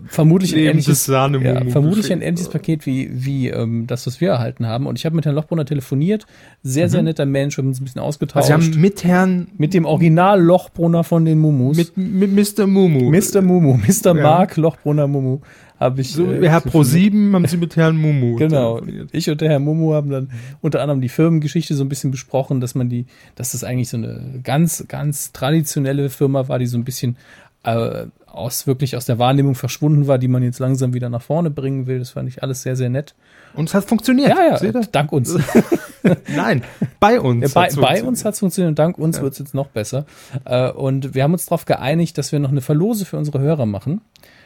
[0.08, 1.30] vermutlich ein ähnliches, ja,
[1.70, 4.88] vermutlich ein ähnliches Paket wie, wie ähm, das, was wir erhalten haben.
[4.88, 6.26] Und ich habe mit Herrn Lochbrunner telefoniert.
[6.64, 7.58] Sehr, sehr netter Mensch.
[7.58, 8.50] Wir haben uns ein bisschen ausgetauscht.
[8.50, 11.78] Also Sie haben mit Herrn, mit dem Original Lochbrunner von den Mumus.
[11.78, 12.68] mit, mit Mr.
[12.68, 13.12] Mumu.
[13.12, 13.42] Mr.
[13.42, 14.16] Mumu, Mr.
[14.16, 14.24] Ja.
[14.24, 15.40] Mark Lochbrunner Mumu.
[15.80, 16.14] Habe ich.
[16.14, 18.82] So, äh, Herr Pro7 haben Sie mit Herrn Mumu Genau.
[19.12, 20.30] Ich und der Herr Momo haben dann
[20.62, 23.98] unter anderem die Firmengeschichte so ein bisschen besprochen, dass man die, dass das eigentlich so
[23.98, 27.18] eine ganz, ganz traditionelle Firma war, die so ein bisschen
[27.64, 31.50] äh, aus wirklich aus der Wahrnehmung verschwunden war, die man jetzt langsam wieder nach vorne
[31.50, 32.00] bringen will.
[32.00, 33.16] Das fand ich alles sehr, sehr nett.
[33.54, 34.30] Und es hat funktioniert.
[34.30, 35.38] Ja, ja, dank uns.
[36.36, 36.64] Nein,
[37.00, 37.54] bei uns.
[37.54, 40.06] Ja, bei, bei uns hat es funktioniert und dank uns wird's jetzt noch besser.
[40.44, 43.66] Äh, und wir haben uns darauf geeinigt, dass wir noch eine Verlose für unsere Hörer
[43.66, 44.02] machen.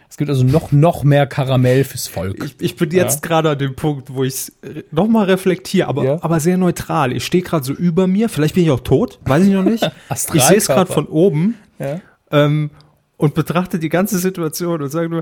[0.10, 2.44] Es gibt also noch, noch mehr Karamell fürs Volk.
[2.44, 4.52] Ich, ich bin jetzt gerade an dem Punkt, wo ich
[4.92, 6.18] nochmal reflektiere, aber, Ja.
[6.22, 7.14] aber sehr neutral.
[7.14, 9.84] Ich stehe gerade so über mir, vielleicht bin ich auch tot, weiß ich noch nicht.
[10.34, 12.02] ich sehe es gerade von oben Ja.
[12.32, 12.72] ähm,
[13.18, 15.22] und betrachte die ganze Situation und sage nur,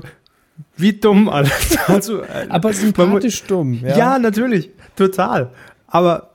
[0.76, 1.76] wie dumm alles.
[1.86, 3.74] Also, äh, Aber sympathisch dumm.
[3.74, 3.96] Ja.
[3.96, 5.50] Ja, natürlich, total.
[5.86, 6.30] Aber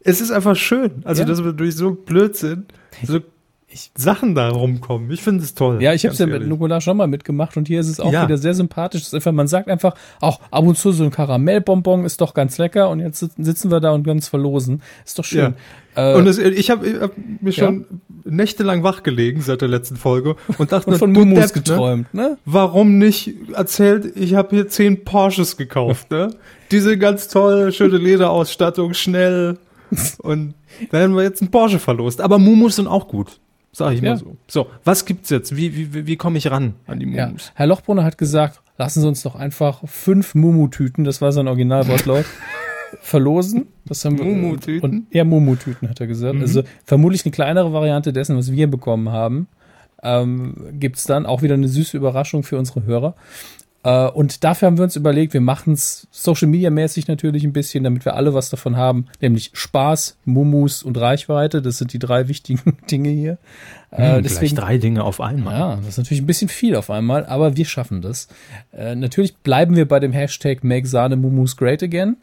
[0.00, 1.28] es ist einfach schön, also Ja.
[1.28, 2.66] dass wir durch so Blödsinn
[3.04, 3.20] so
[3.96, 5.10] Sachen da rumkommen.
[5.10, 5.82] Ich finde es toll.
[5.82, 6.48] Ja, ich habe es ja ganz mit.
[6.48, 8.24] Nukola schon mal mitgemacht und hier ist es auch Ja.
[8.24, 9.02] wieder sehr sympathisch.
[9.02, 12.56] Ist einfach, man sagt einfach, auch ab und zu so ein Karamellbonbon ist doch ganz
[12.56, 14.82] lecker und jetzt sit- sitzen wir da und es verlosen.
[15.04, 15.54] Ist doch schön.
[15.94, 17.84] Äh, Und es, ich habe hab mir schon
[18.24, 21.62] nächtelang wach gelegen seit der letzten Folge und dachte, und von du Mumus Depp, ne?
[21.62, 22.38] geträumt, ne?
[22.46, 26.30] Warum nicht erzählt, ich habe hier zehn Porsches gekauft, ne?
[26.70, 29.58] Diese ganz tolle, schöne Lederausstattung, schnell.
[30.18, 30.54] Und
[30.90, 32.20] da haben wir jetzt einen Porsche verlost.
[32.20, 33.40] Aber Mumus sind auch gut.
[33.72, 34.10] Sag ich Ja.
[34.10, 34.36] mal so.
[34.48, 35.54] So, was gibt's jetzt?
[35.56, 37.26] Wie, wie, wie- komme ich ran an die Ja.
[37.26, 37.52] Mumus?
[37.54, 42.24] Herr Lochbrunner hat gesagt, lassen Sie uns doch einfach fünf Mumu-Tüten, das war sein Originalwortlaut,
[43.00, 43.68] verlosen.
[43.84, 44.80] Das haben wir, Mumu-Tüten?
[44.82, 46.40] Und, ja, Mumu-Tüten hat er gesagt.
[46.40, 49.48] Also vermutlich eine kleinere Variante dessen, was wir bekommen haben.
[50.02, 53.14] Ähm, gibt's dann auch wieder eine süße Überraschung für unsere Hörer.
[53.84, 57.52] Äh, und dafür haben wir uns überlegt, wir machen es Social Media mäßig natürlich ein
[57.52, 61.62] bisschen, damit wir alle was davon haben, nämlich Spaß, Mumus und Reichweite.
[61.62, 63.38] Das sind die drei wichtigen Dinge hier.
[63.90, 65.58] Äh, Hm, Gleich drei Dinge auf einmal.
[65.58, 68.28] ja, das ist natürlich ein bisschen viel auf einmal, aber wir schaffen das.
[68.72, 72.16] Äh, natürlich bleiben wir bei dem Hashtag Make Sahne Mumus Great Again.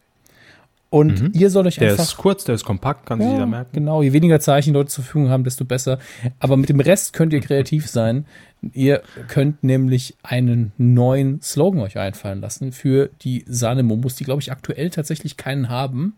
[0.95, 2.03] Und ihr sollt euch Der einfach.
[2.03, 3.71] ist kurz, der ist kompakt, kann sich jeder ja, merken.
[3.73, 5.99] genau, je weniger Zeichen Leute zur Verfügung haben, desto besser.
[6.39, 8.25] Aber mit dem Rest könnt ihr kreativ sein.
[8.73, 14.41] Ihr könnt nämlich einen neuen Slogan euch einfallen lassen für die Sahne Mumus, die glaube
[14.41, 16.15] ich aktuell tatsächlich keinen haben.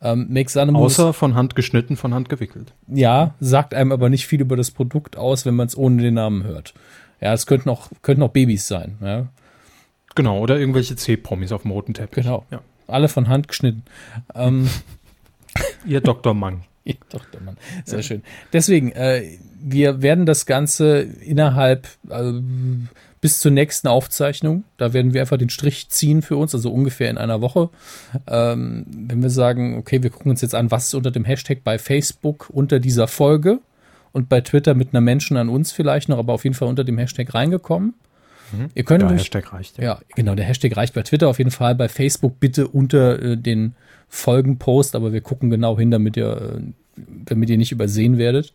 [0.00, 2.72] Ähm, Make Sahne Außer von Hand geschnitten, von Hand gewickelt.
[2.88, 6.14] ja, sagt einem aber nicht viel über das Produkt aus, wenn man es ohne den
[6.14, 6.74] Namen hört.
[7.20, 8.96] Ja, es könnten auch, könnten auch Babys sein.
[9.02, 9.26] Ja,
[10.14, 12.24] Genau, oder irgendwelche C-Promis auf dem roten Teppich.
[12.24, 12.44] genau.
[12.50, 12.60] Ja.
[12.86, 13.82] Alle von Hand geschnitten.
[14.34, 14.68] Ähm,
[15.86, 16.34] Ihr Dr.
[16.34, 16.64] Mang.
[17.10, 17.56] doch, der Mann.
[17.84, 18.22] Sehr schön.
[18.52, 22.32] Deswegen, äh, wir werden das Ganze innerhalb äh,
[23.20, 27.10] bis zur nächsten Aufzeichnung, da werden wir einfach den Strich ziehen für uns, also ungefähr
[27.10, 27.70] in einer Woche.
[28.28, 31.64] Ähm, wenn wir sagen, okay, wir gucken uns jetzt an, was ist unter dem Hashtag
[31.64, 33.58] bei Facebook unter dieser Folge
[34.12, 36.84] und bei Twitter mit einer Menschen an uns vielleicht noch, aber auf jeden Fall unter
[36.84, 37.94] dem Hashtag reingekommen.
[38.74, 39.78] Ihr könnt Der nämlich, Hashtag reicht.
[39.78, 41.74] ja, genau, der Hashtag reicht bei Twitter auf jeden Fall.
[41.74, 43.74] Bei Facebook bitte unter äh, den
[44.08, 48.52] Folgenpost, aber wir gucken genau hin, damit ihr, äh, damit ihr nicht übersehen werdet.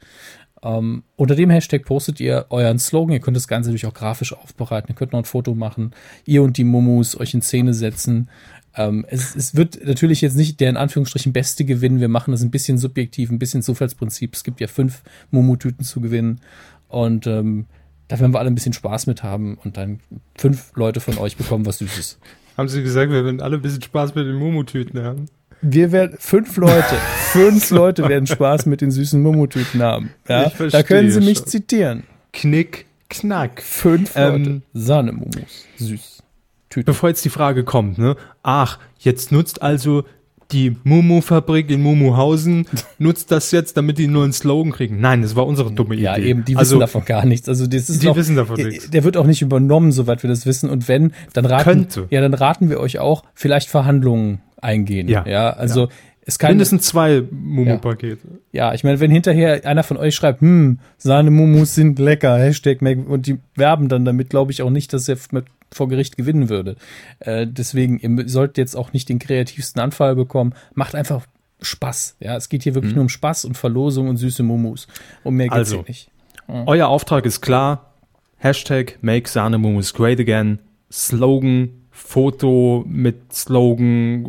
[0.64, 3.14] Ähm, unter dem Hashtag postet ihr euren Slogan.
[3.14, 4.90] Ihr könnt das Ganze natürlich auch grafisch aufbereiten.
[4.92, 5.92] Ihr könnt noch ein Foto machen.
[6.26, 8.30] Ihr und die Mumus euch in Szene setzen.
[8.76, 12.00] Ähm, es, es wird natürlich jetzt nicht der in Anführungsstrichen beste gewinnen.
[12.00, 14.34] Wir machen das ein bisschen subjektiv, ein bisschen Zufallsprinzip.
[14.36, 15.02] Es gibt ja fünf
[15.32, 16.42] Mumu-Tüten zu gewinnen.
[16.88, 17.66] Und ähm,
[18.12, 20.02] da werden wir alle ein bisschen Spaß mit haben und dann
[20.38, 22.20] fünf Leute von euch bekommen was Süßes.
[22.58, 25.28] Haben Sie gesagt, wir werden alle ein bisschen Spaß mit den Mumutüten haben?
[25.62, 26.96] Wir werden fünf Leute,
[27.32, 30.12] fünf Leute werden Spaß mit den süßen Mummutüten haben.
[30.28, 31.48] Ja, Ich verstehe da können Sie mich schon.
[31.48, 32.04] zitieren.
[32.34, 33.62] Knick, knack.
[33.62, 34.62] Fünf Ähm, Leute.
[34.74, 35.66] Sahnemumus.
[35.78, 36.24] Süß.
[36.70, 36.86] Tüten.
[36.86, 38.16] Bevor jetzt die Frage kommt, ne?
[38.44, 40.04] Ach, jetzt nutzt also
[40.52, 42.66] die Mumu-Fabrik in Mumuhausen,
[42.98, 45.00] nutzt das jetzt, damit die einen neuen Slogan kriegen.
[45.00, 46.04] Nein, das war unsere dumme Idee.
[46.04, 47.50] Ja, eben, die also, wissen davon gar nichts.
[47.50, 48.90] Also das ist Die noch, wissen davon äh, nichts.
[48.90, 50.70] Der wird auch nicht übernommen, soweit wir das wissen.
[50.70, 52.08] Und wenn, dann raten, Könnte.
[52.10, 55.08] ja, dann raten wir euch auch, vielleicht Verhandlungen eingehen.
[55.08, 55.26] Ja.
[55.28, 55.90] ja also
[56.24, 58.20] es kann mindestens zwei Mumu-Pakete.
[58.52, 63.02] Ja, ich meine, wenn hinterher einer von euch schreibt, hm, Sahnemumus sind lecker, Hashtag make,
[63.02, 66.50] und die werben dann damit, glaube ich auch nicht, dass er mit vor Gericht gewinnen
[66.50, 66.76] würde.
[67.20, 70.54] Äh, deswegen, ihr sollt jetzt auch nicht den kreativsten Anfall bekommen.
[70.74, 71.26] Macht einfach
[71.62, 72.18] Spaß.
[72.20, 74.88] Ja, es geht hier wirklich nur um Spaß und Verlosung und süße Mumus.
[75.24, 75.78] Um mehr geht's Also.
[75.78, 76.12] hier nicht.
[76.48, 77.94] Euer Auftrag ist klar.
[78.38, 80.60] Hashtag Make Sahnemumus Great Again.
[80.92, 84.26] Slogan, Foto mit Slogan,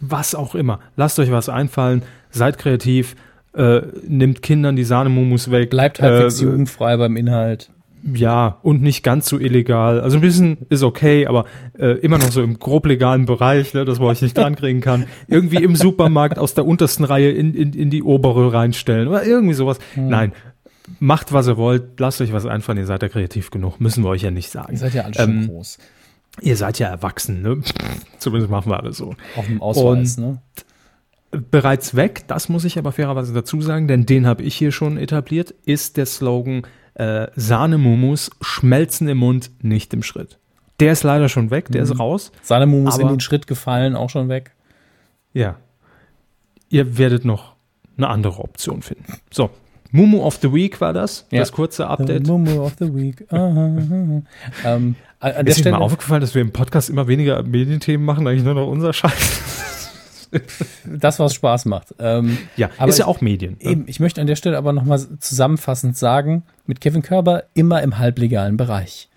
[0.00, 0.80] was auch immer.
[0.96, 2.02] Lasst euch was einfallen.
[2.30, 3.16] Seid kreativ.
[3.54, 5.70] Äh, nimmt Kindern die Sahnemumus weg.
[5.70, 7.70] Bleibt halbwegs äh, jugendfrei beim Inhalt.
[8.14, 10.00] Ja, und nicht ganz so illegal.
[10.00, 11.44] Also ein bisschen ist okay, aber
[11.78, 14.80] äh, immer noch so im grob legalen Bereich, ne, dass man euch nicht dran kriegen
[14.80, 15.06] kann.
[15.26, 19.54] Irgendwie im Supermarkt aus der untersten Reihe in, in, in die obere reinstellen oder irgendwie
[19.54, 19.78] sowas.
[19.94, 20.08] Hm.
[20.08, 20.32] Nein,
[21.00, 24.10] macht was ihr wollt, lasst euch was einfallen, ihr seid ja kreativ genug, müssen wir
[24.10, 24.72] euch ja nicht sagen.
[24.72, 25.78] Ihr seid ja alle schon Ähm, groß.
[26.40, 27.60] Ihr seid ja erwachsen, ne?
[28.18, 29.14] Zumindest machen wir alle so.
[29.36, 30.40] Auf dem Ausweis, ne?
[31.50, 34.96] Bereits weg, das muss ich aber fairerweise dazu sagen, denn den habe ich hier schon
[34.96, 36.62] etabliert, ist der Slogan
[36.98, 40.38] äh, Sahnemumus, schmelzen im Mund, nicht im Schritt.
[40.80, 41.90] Der ist leider schon weg, der Mhm.
[41.92, 42.32] ist raus.
[42.42, 44.52] Sahnemumus in den Schritt gefallen, auch schon weg.
[45.32, 45.56] Ja.
[46.68, 47.54] Ihr werdet noch
[47.96, 49.14] eine andere Option finden.
[49.30, 49.50] So,
[49.90, 51.38] Mumu of the Week war das, Ja.
[51.40, 52.26] das kurze The Update.
[52.26, 53.26] Mumu of the Week.
[53.30, 54.22] Ähm,
[54.64, 58.04] an an der Ist Ihnen Stelle, mal aufgefallen, dass wir im Podcast immer weniger Medienthemen
[58.04, 59.77] machen, eigentlich nur noch unser Scheiß?
[60.84, 61.94] das, was Spaß macht.
[61.98, 63.56] Ähm, Ja, Aber ist ja ich- auch Medien.
[63.62, 63.70] ne?
[63.70, 67.98] Eben, ich möchte an der Stelle aber nochmal zusammenfassend sagen, mit Kevin Körber immer im
[67.98, 69.08] halblegalen Bereich.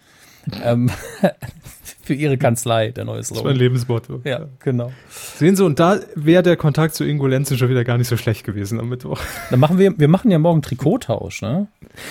[0.64, 0.90] ähm,
[2.04, 3.58] für ihre Kanzlei, der neue Das ist mein Slogan.
[3.58, 4.22] Lebensmotto.
[4.24, 4.92] Ja, genau.
[5.38, 8.18] Sehen Sie, und da wäre der Kontakt zu Ingo Lenzen schon wieder gar nicht so
[8.18, 9.20] schlecht gewesen am Mittwoch.
[9.52, 11.68] Dann machen wir, wir machen ja morgen Trikottausch, ne?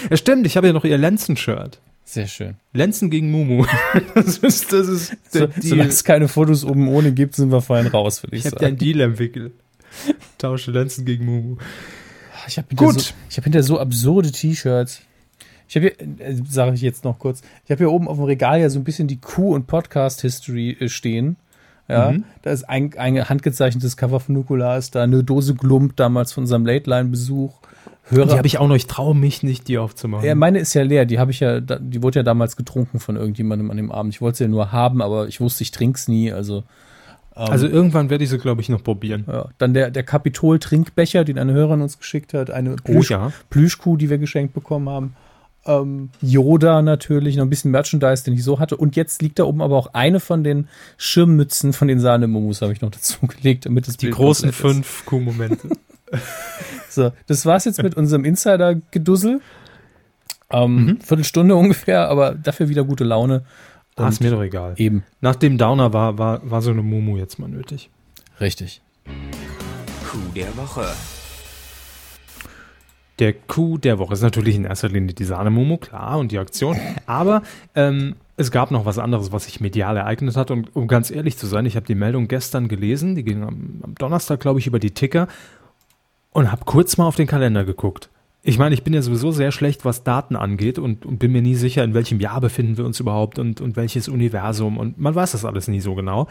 [0.09, 1.81] Ja, stimmt, ich habe ja noch Ihr Lenzen-Shirt.
[2.11, 2.57] Sehr schön.
[2.73, 3.65] Lenzen gegen Mumu.
[4.15, 7.87] Das ist, das ist So, solange es keine Fotos oben ohne gibt, sind wir fein
[7.87, 8.67] raus, würde ich, Ich habe sagen.
[8.67, 9.53] einen Deal entwickelt.
[10.39, 11.57] Tausche Lenzen gegen Mumu.
[12.49, 13.01] Ich habe hinter, Gut.
[13.01, 15.03] so, ich hab hinter so absurde T-Shirts.
[15.69, 18.25] Ich habe hier, äh, sage ich jetzt noch kurz, ich habe hier oben auf dem
[18.25, 21.37] Regal ja so ein bisschen die Q- und Podcast-History äh, stehen.
[21.89, 22.25] Ja, Mhm.
[22.43, 26.43] da ist ein, ein handgezeichnetes Cover von Nukular, ist da eine Dose Glump damals von
[26.45, 27.53] unserem Late-Line-Besuch.
[28.11, 30.27] Hörer, Die habe ich auch noch, ich traue mich nicht, die aufzumachen.
[30.27, 33.17] ja, meine ist ja leer, die habe ich ja, die wurde ja damals getrunken von
[33.17, 34.13] irgendjemandem an dem Abend.
[34.15, 36.65] Ich wollte sie ja nur haben, aber ich wusste, ich trink's nie, also
[37.33, 39.25] also irgendwann werde ich sie, glaube ich, noch probieren.
[39.27, 39.49] ja.
[39.57, 43.33] Dann der, der Kapitol-Trinkbecher, den eine Hörerin uns geschickt hat, eine Oh Plüsch, ja.
[43.49, 45.15] Plüschkuh, die wir geschenkt bekommen haben.
[45.65, 48.77] Ähm, Yoda natürlich, noch ein bisschen Merchandise, den ich so hatte.
[48.77, 50.69] Und jetzt liegt da oben aber auch eine von den
[50.99, 55.07] Schirmmützen von den Sahnemomus, habe ich noch dazu gelegt, damit das Die Bild großen fünf
[55.07, 55.69] Q-Momente.
[56.91, 59.41] So, das war's jetzt mit unserem Insider-Gedussel.
[60.53, 61.01] Ähm, Mhm.
[61.01, 63.45] Viertelstunde ungefähr, aber dafür wieder gute Laune.
[63.97, 64.75] Ah, ist mir doch egal.
[64.79, 67.91] Eben, Nach dem Downer war, war, war so eine Mumu jetzt mal nötig.
[68.41, 68.81] richtig.
[70.11, 70.87] Coup der Woche.
[73.19, 76.79] Der Coup der Woche ist natürlich in erster Linie die Sahne-Mumu, klar, und die Aktion.
[77.05, 77.43] Aber
[77.75, 80.51] ähm, es gab noch was anderes, was sich medial ereignet hat.
[80.51, 83.81] Und um ganz ehrlich zu sein, ich habe die Meldung gestern gelesen, die ging am,
[83.83, 85.29] am Donnerstag, glaube ich, über die Ticker
[86.33, 88.09] und habe kurz mal auf den Kalender geguckt.
[88.43, 91.43] Ich meine, ich bin ja sowieso sehr schlecht, was Daten angeht und, und bin mir
[91.43, 94.79] nie sicher, in welchem Jahr befinden wir uns überhaupt und, und welches Universum.
[94.79, 96.27] Und man weiß das alles nie so genau.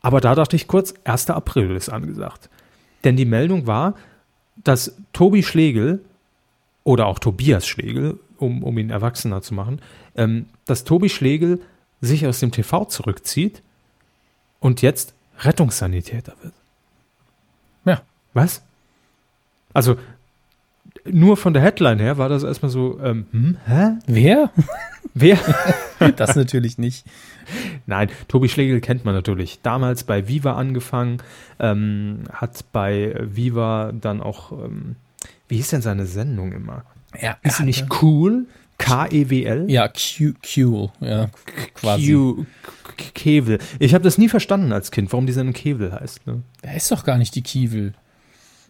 [0.00, 1.30] Aber da dachte ich kurz, 1.
[1.30, 2.50] April ist angesagt.
[3.04, 3.94] Denn die Meldung war,
[4.56, 6.04] dass Tobi Schlegel
[6.82, 9.80] oder auch Tobias Schlegel, um, um ihn erwachsener zu machen,
[10.16, 11.60] ähm, dass Tobi Schlegel
[12.00, 13.62] sich aus dem TV zurückzieht
[14.58, 16.54] und jetzt Rettungssanitäter wird.
[17.84, 18.02] Ja.
[18.34, 18.62] Was?
[19.74, 19.96] Also,
[21.04, 23.90] nur von der Headline her war das erstmal so, ähm, hm, hä?
[24.06, 24.50] Wer?
[25.14, 25.38] Wer?
[26.16, 27.04] Das natürlich nicht.
[27.86, 29.60] Nein, Tobi Schlegel kennt man natürlich.
[29.62, 31.18] Damals bei Viva angefangen,
[31.58, 34.96] ähm, hat bei Viva dann auch, ähm,
[35.48, 36.84] wie hieß denn seine Sendung immer?
[37.20, 38.46] Ja, Ist sie nicht cool?
[38.78, 39.70] K-E-W-L?
[39.70, 41.28] Ja, Q, Q, ja,
[41.74, 42.12] quasi.
[42.14, 42.46] Q-
[43.14, 43.58] Kevel.
[43.78, 46.26] Ich habe das nie verstanden als Kind, warum die Sendung Kevel heißt.
[46.26, 46.42] Ne?
[46.62, 47.94] Er ist doch gar nicht die Kiewel.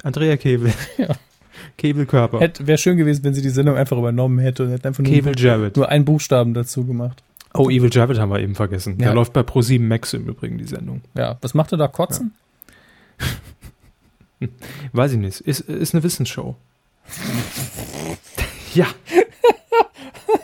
[0.02, 0.72] Andrea Kevel.
[0.98, 1.08] Ja.
[1.76, 2.40] Kevelkörper.
[2.40, 5.12] Hätte, wäre schön gewesen, wenn sie die Sendung einfach übernommen hätte und hätte einfach nur,
[5.12, 5.76] Kevel Jarrett.
[5.76, 7.22] nur einen Buchstaben dazu gemacht.
[7.54, 8.96] Oh, Evil Jarrett haben wir eben vergessen.
[8.98, 9.12] Der Ja.
[9.14, 11.02] läuft bei Pro7 Max im Übrigen, die Sendung.
[11.14, 11.88] Ja, was macht er da?
[11.88, 12.32] Kotzen?
[14.92, 15.40] Weiß ich nicht.
[15.40, 16.56] Ist, ist eine Wissensshow.
[18.74, 18.86] ja.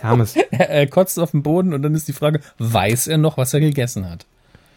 [0.01, 0.37] Hermes.
[0.37, 3.55] Er, er kotzt auf den Boden und dann ist die Frage, weiß er noch, was
[3.55, 4.27] er gegessen hat?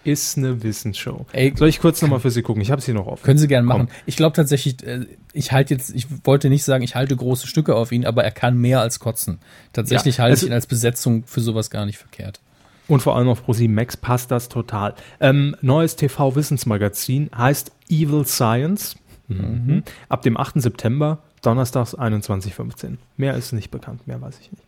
[0.03, 1.26] Ist eine Wissensshow.
[1.32, 2.61] Ey, Soll ich kurz nochmal für Sie gucken?
[2.61, 3.23] Ich habe sie noch offen.
[3.23, 3.84] können Sie gerne Komm.
[3.84, 3.91] machen.
[4.07, 7.76] Ich glaube tatsächlich, äh, ich halte jetzt, ich wollte nicht sagen, ich halte große Stücke
[7.76, 9.40] auf ihn, aber er kann mehr als kotzen.
[9.73, 12.40] Tatsächlich Ja, halte also- ich ihn als Besetzung für sowas gar nicht verkehrt.
[12.88, 14.95] Und vor allem auf Pro7 Max passt das total.
[15.19, 18.95] Ähm, neues TV-Wissensmagazin heißt Evil Science.
[19.28, 19.84] Mhm.
[20.10, 20.60] Ab dem 8.
[20.61, 24.64] September, donnerstags 21.15 Mehr ist nicht bekannt, mehr weiß ich nicht.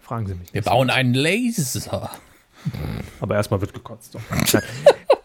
[0.00, 2.10] Fragen Sie mich Wir bauen einen Laser.
[3.20, 4.16] Aber erstmal wird gekotzt.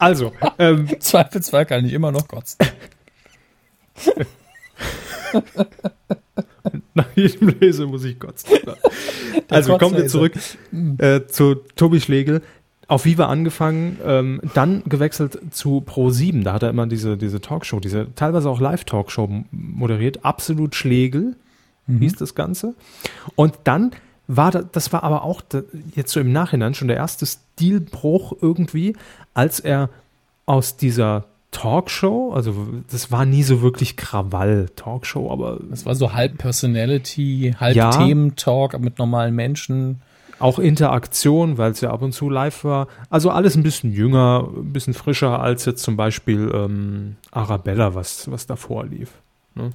[0.02, 2.58] Also, ähm, Zweifelsfall kann ich immer noch kotzen.
[6.96, 8.58] nach jedem Lese muss ich kotzen.
[9.48, 10.34] Also kommen wir zurück
[10.98, 12.42] äh, zu Tobi Schlegel.
[12.88, 16.42] Auf Viva angefangen, ähm, dann gewechselt zu Pro7.
[16.44, 20.26] Da hat er immer diese, diese Talkshow, diese teilweise auch Live-Talkshow moderiert.
[20.26, 21.36] Absolut Schlegel
[21.88, 22.74] hieß das Ganze.
[23.36, 23.92] Und dann
[24.36, 25.41] war das, das war aber auch
[25.95, 28.95] jetzt so im Nachhinein schon der erste Stilbruch irgendwie,
[29.34, 29.90] als er
[30.45, 32.56] aus dieser Talkshow, also
[32.90, 37.91] das war nie so wirklich Krawall-Talkshow, aber Das war so halb Personality, halb Ja.
[37.91, 40.02] Thementalk mit normalen Menschen.
[40.40, 42.88] Auch Interaktion, weil es ja ab und zu live war.
[43.10, 48.32] Also alles ein bisschen jünger, ein bisschen frischer als jetzt zum Beispiel ähm, Arabella, was,
[48.32, 49.12] was davor lief.
[49.53, 49.72] Ne?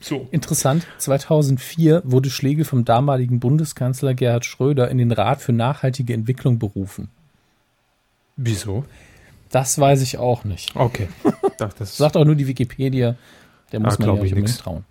[0.00, 0.28] So.
[0.30, 6.58] Interessant, 2004 wurde Schlegel vom damaligen Bundeskanzler Gerhard Schröder in den Rat für nachhaltige Entwicklung
[6.58, 7.08] berufen.
[8.36, 8.84] Wieso?
[9.50, 10.74] Das weiß ich auch nicht.
[10.76, 11.08] Okay.
[11.56, 13.14] Das, das Sagt auch nur die Wikipedia.
[13.70, 14.84] Der muss Ja, man ja ich nicht trauen.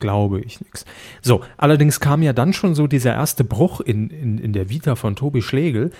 [0.00, 0.84] glaube ich nichts.
[1.22, 4.96] So, allerdings kam ja dann schon so dieser erste Bruch in, in, in der Vita
[4.96, 5.92] von Tobi Schlegel,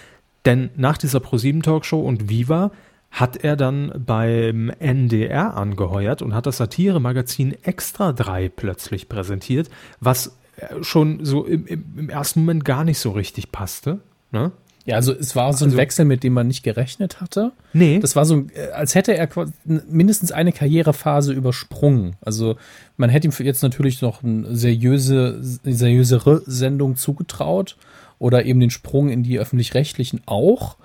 [0.45, 2.71] denn nach dieser ProSieben Talkshow und Viva
[3.11, 9.69] hat er dann beim NDR angeheuert und hat das Satire-Magazin Extra 3 plötzlich präsentiert,
[10.01, 13.99] was äh, schon so im, im, ersten Moment gar nicht so richtig passte.
[14.31, 14.53] Ne?
[14.87, 17.53] Ja, also es war so ein Also- Wechsel, mit dem man nicht gerechnet hatte.
[17.73, 17.99] Nee.
[17.99, 19.29] Das war so, äh, als hätte er
[19.65, 22.17] mindestens eine Karrierephase übersprungen.
[22.21, 22.57] Also
[22.97, 27.77] man hätte ihm jetzt natürlich noch eine seriöse, seriösere Sendung zugetraut
[28.19, 30.77] oder eben den Sprung in die öffentlich-rechtlichen auch.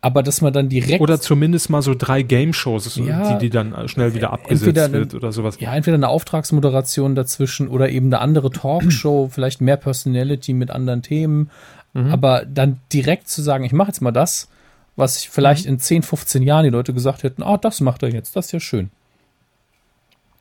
[0.00, 3.88] Aber dass man dann direkt Oder zumindest mal so drei Game-Shows, Ja, die, die dann
[3.88, 5.58] schnell wieder abgesetzt eine- wird oder sowas.
[5.58, 11.02] ja, entweder eine Auftragsmoderation dazwischen oder eben eine andere Talkshow, vielleicht mehr Personality mit anderen
[11.02, 11.50] Themen.
[11.94, 12.12] Mhm.
[12.12, 14.48] Aber dann direkt zu sagen, ich mache jetzt mal das,
[14.94, 15.72] was ich vielleicht Mhm.
[15.72, 18.52] in 10, 15 Jahren die Leute gesagt hätten, ah, das macht er jetzt, das ist
[18.52, 18.90] ja schön.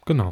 [0.05, 0.29] Genau.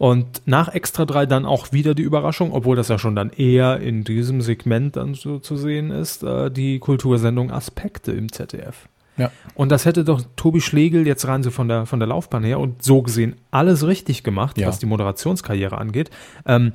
[0.00, 3.80] Und nach Extra 3 dann auch wieder die Überraschung, obwohl das ja schon dann eher
[3.80, 8.88] in diesem Segment dann so zu sehen ist, äh, die Kultursendung Aspekte im ZDF.
[9.18, 9.30] Ja.
[9.54, 12.60] Und das hätte doch Tobi Schlegel jetzt rein so von der, von der Laufbahn her
[12.60, 14.68] und so gesehen alles richtig gemacht, Ja.
[14.68, 16.08] was die Moderationskarriere angeht.
[16.46, 16.72] Ähm,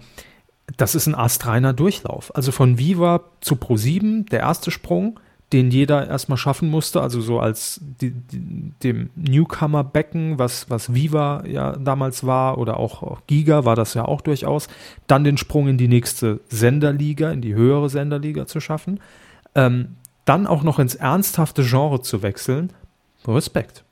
[0.77, 2.35] das ist ein astreiner Durchlauf.
[2.35, 5.19] Also von Viva zu Pro7, der erste Sprung,
[5.53, 11.43] den jeder erstmal schaffen musste, also so als die, die, dem Newcomer-Becken, was, was Viva
[11.45, 14.67] ja damals war, oder auch, auch Giga war das ja auch durchaus,
[15.07, 18.99] dann den Sprung in die nächste Senderliga, in die höhere Senderliga zu schaffen,
[19.53, 19.95] ähm,
[20.25, 22.73] dann auch noch ins ernsthafte Genre zu wechseln,
[23.27, 23.83] Respekt.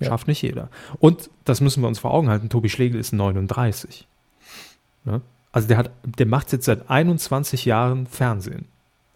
[0.00, 0.08] Ja.
[0.08, 0.68] Schafft nicht jeder.
[0.98, 4.06] Und das müssen wir uns vor Augen halten, Tobi Schlegel ist 39.
[5.04, 5.20] Ne?
[5.52, 8.64] Also der hat, der macht jetzt seit 21 Jahren Fernsehen.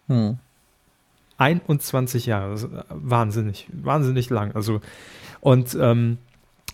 [0.07, 0.37] Hm.
[1.37, 4.55] 21 Jahre, das ist äh, wahnsinnig, wahnsinnig lang.
[4.55, 4.81] Also,
[5.39, 6.17] und ähm,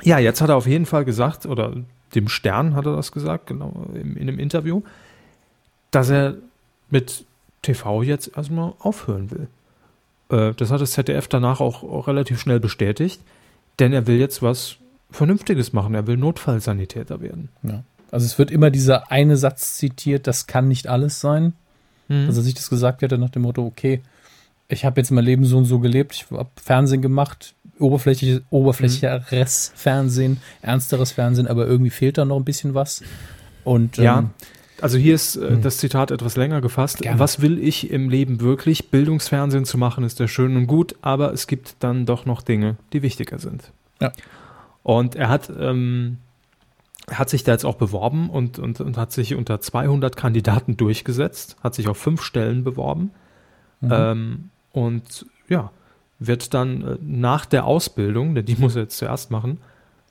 [0.02, 1.76] ja, jetzt hat er auf jeden Fall gesagt, oder
[2.16, 4.82] dem Stern hat er das gesagt, genau, in, in einem Interview,
[5.92, 6.36] dass er
[6.90, 7.26] mit
[7.62, 9.48] TV jetzt erstmal aufhören will.
[10.30, 13.22] Äh, das hat das ZDF danach auch, auch relativ schnell bestätigt,
[13.80, 14.78] denn er will jetzt was
[15.12, 15.94] Vernünftiges machen.
[15.94, 17.50] Er will Notfallsanitäter werden.
[17.64, 17.84] Ja.
[18.12, 21.54] Also es wird immer dieser eine Satz zitiert, das kann nicht alles sein.
[22.08, 22.28] Mhm.
[22.28, 24.02] Dass er sich das gesagt hätte nach dem Motto, okay,
[24.68, 29.72] ich habe jetzt mein Leben so und so gelebt, ich habe Fernsehen gemacht, oberflächliches, oberflächlicheres
[29.76, 33.04] Fernsehen, ernsteres Fernsehen, aber irgendwie fehlt da noch ein bisschen was.
[33.64, 34.30] Und Ja, ähm,
[34.82, 35.62] also hier ist äh, Hm.
[35.62, 37.00] das Zitat etwas länger gefasst.
[37.00, 37.20] Gerne.
[37.20, 38.90] Was will ich im Leben wirklich?
[38.90, 42.76] Bildungsfernsehen zu machen ist ja schön und gut, aber es gibt dann doch noch Dinge,
[42.92, 43.72] die wichtiger sind.
[44.02, 44.12] Ja.
[44.82, 46.18] Und er hat, ähm,
[47.10, 51.56] hat sich da jetzt auch beworben und, und, und hat sich unter 200 Kandidaten durchgesetzt,
[51.64, 53.12] hat sich auf fünf Stellen beworben
[53.84, 53.92] mhm.
[53.92, 55.72] ähm, und ja,
[56.20, 59.60] wird dann äh, nach der Ausbildung, denn die muss er jetzt zuerst machen,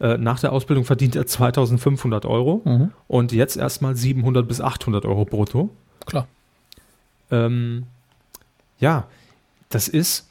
[0.00, 2.92] äh, nach der Ausbildung verdient er 2500 Euro mhm.
[3.08, 5.70] und jetzt erstmal 700 bis 800 Euro brutto.
[6.06, 6.26] klar.
[7.30, 7.84] Ähm,
[8.78, 9.06] ja,
[9.68, 10.28] das ist,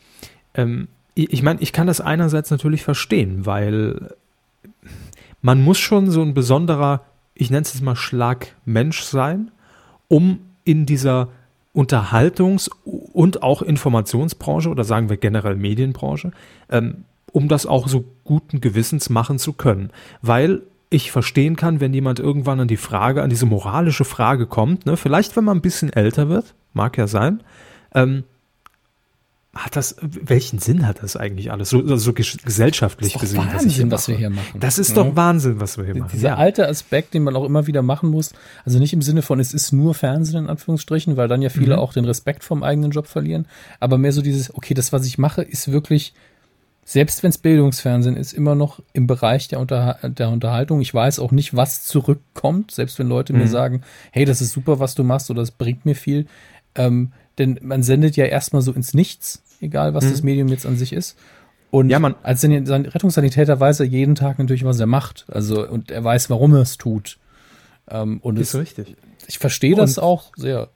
[0.54, 4.16] ähm, ich, ich meine, ich kann das einerseits natürlich verstehen, weil
[5.42, 7.02] man muss schon so ein besonderer,
[7.34, 9.52] ich nenne es jetzt mal Schlagmensch sein,
[10.08, 11.30] um in dieser
[11.74, 12.70] Unterhaltungs-
[13.14, 16.32] und auch Informationsbranche oder sagen wir generell Medienbranche,
[16.70, 19.92] ähm, um das auch so guten Gewissens machen zu können.
[20.22, 24.86] Weil ich verstehen kann, wenn jemand irgendwann an die Frage, an diese moralische Frage kommt,
[24.86, 27.42] ne, vielleicht wenn man ein bisschen älter wird, mag ja sein,
[27.96, 28.26] ähm,
[29.54, 31.70] hat das, welchen Sinn hat das eigentlich alles?
[31.70, 34.60] So, so ges- gesellschaftlich Das ist gesehen, doch was Wahnsinn, was wir hier machen.
[34.62, 34.96] Das ist Ja.
[35.04, 36.10] doch Wahnsinn, was wir hier machen.
[36.14, 36.36] Dieser Ja.
[36.38, 38.32] alte Aspekt, den man auch immer wieder machen muss,
[38.64, 41.76] also nicht im Sinne von, es ist nur Fernsehen in Anführungsstrichen, weil dann ja viele
[41.76, 41.82] Mhm.
[41.82, 43.46] auch den Respekt vom eigenen Job verlieren,
[43.82, 46.14] aber mehr so dieses, okay, das, was ich mache, ist wirklich,
[46.86, 50.80] selbst wenn es Bildungsfernsehen ist, immer noch im Bereich der, Unter der Unterhaltung.
[50.80, 53.50] Ich weiß auch nicht, was zurückkommt, selbst wenn Leute mir Mhm.
[53.50, 56.26] sagen, hey, das ist super, was du machst oder es bringt mir viel.
[56.76, 60.12] Ähm, denn man sendet ja erstmal so ins Nichts, egal was Mhm.
[60.12, 61.18] das Medium jetzt an sich ist.
[61.72, 65.26] Und Ja, man- als San- San- Rettungssanitäter weiß er jeden Tag natürlich, was er macht.
[65.30, 67.18] Also, und er weiß, warum er es tut.
[67.90, 68.96] Ähm, und Ist es, richtig.
[69.28, 70.70] ich verstehe das Und- auch sehr.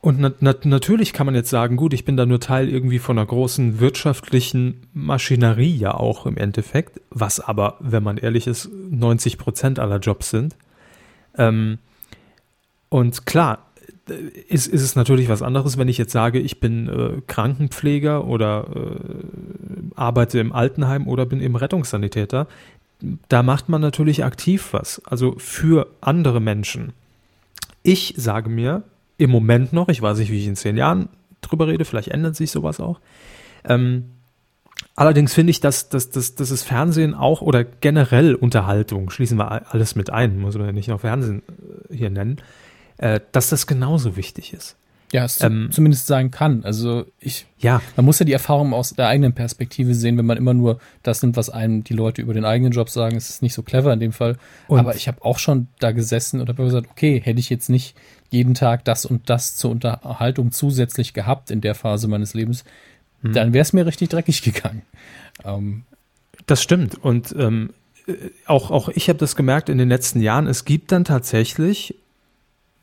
[0.00, 2.98] Und na, na, natürlich kann man jetzt sagen, gut, ich bin da nur Teil irgendwie
[2.98, 8.68] von einer großen wirtschaftlichen Maschinerie ja auch im Endeffekt, was aber, wenn man ehrlich ist,
[8.90, 10.56] 90 Prozent aller Jobs sind.
[11.38, 11.78] Ähm,
[12.88, 13.70] und klar,
[14.48, 18.66] ist, ist es natürlich was anderes, wenn ich jetzt sage, ich bin äh, Krankenpfleger oder
[18.74, 22.48] äh, arbeite im Altenheim oder bin eben Rettungssanitäter.
[23.28, 26.92] Da macht man natürlich aktiv was, also für andere Menschen.
[27.82, 28.84] Ich sage mir,
[29.18, 31.08] im Moment noch, ich weiß nicht, wie ich in zehn Jahren
[31.40, 33.00] drüber rede, vielleicht ändert sich sowas auch.
[33.64, 34.10] Ähm,
[34.96, 39.72] allerdings finde ich, dass, dass, dass, dass das Fernsehen auch oder generell Unterhaltung, schließen wir
[39.72, 41.42] alles mit ein, muss man ja nicht nur Fernsehen
[41.90, 42.38] äh, hier nennen,
[42.98, 44.76] äh, dass das genauso wichtig ist.
[45.12, 46.64] Ja, es Ähm, zumindest sein kann.
[46.64, 50.38] Also ich, Ja, man muss ja die Erfahrung aus der eigenen Perspektive sehen, wenn man
[50.38, 53.42] immer nur das nimmt, was einem die Leute über den eigenen Job sagen, ist es
[53.42, 54.38] nicht so clever in dem Fall.
[54.68, 57.68] Und- Aber ich habe auch schon da gesessen und habe gesagt, okay, hätte ich jetzt
[57.68, 57.94] nicht
[58.30, 62.64] jeden Tag das und das zur Unterhaltung zusätzlich gehabt in der Phase meines Lebens,
[63.20, 63.34] mhm.
[63.34, 64.80] dann wäre es mir richtig dreckig gegangen.
[65.44, 65.82] Ähm.
[66.46, 66.94] Das stimmt.
[67.04, 67.74] Und ähm,
[68.06, 68.14] äh,
[68.46, 70.46] auch, auch ich habe das gemerkt in den letzten Jahren.
[70.46, 71.96] Es gibt dann tatsächlich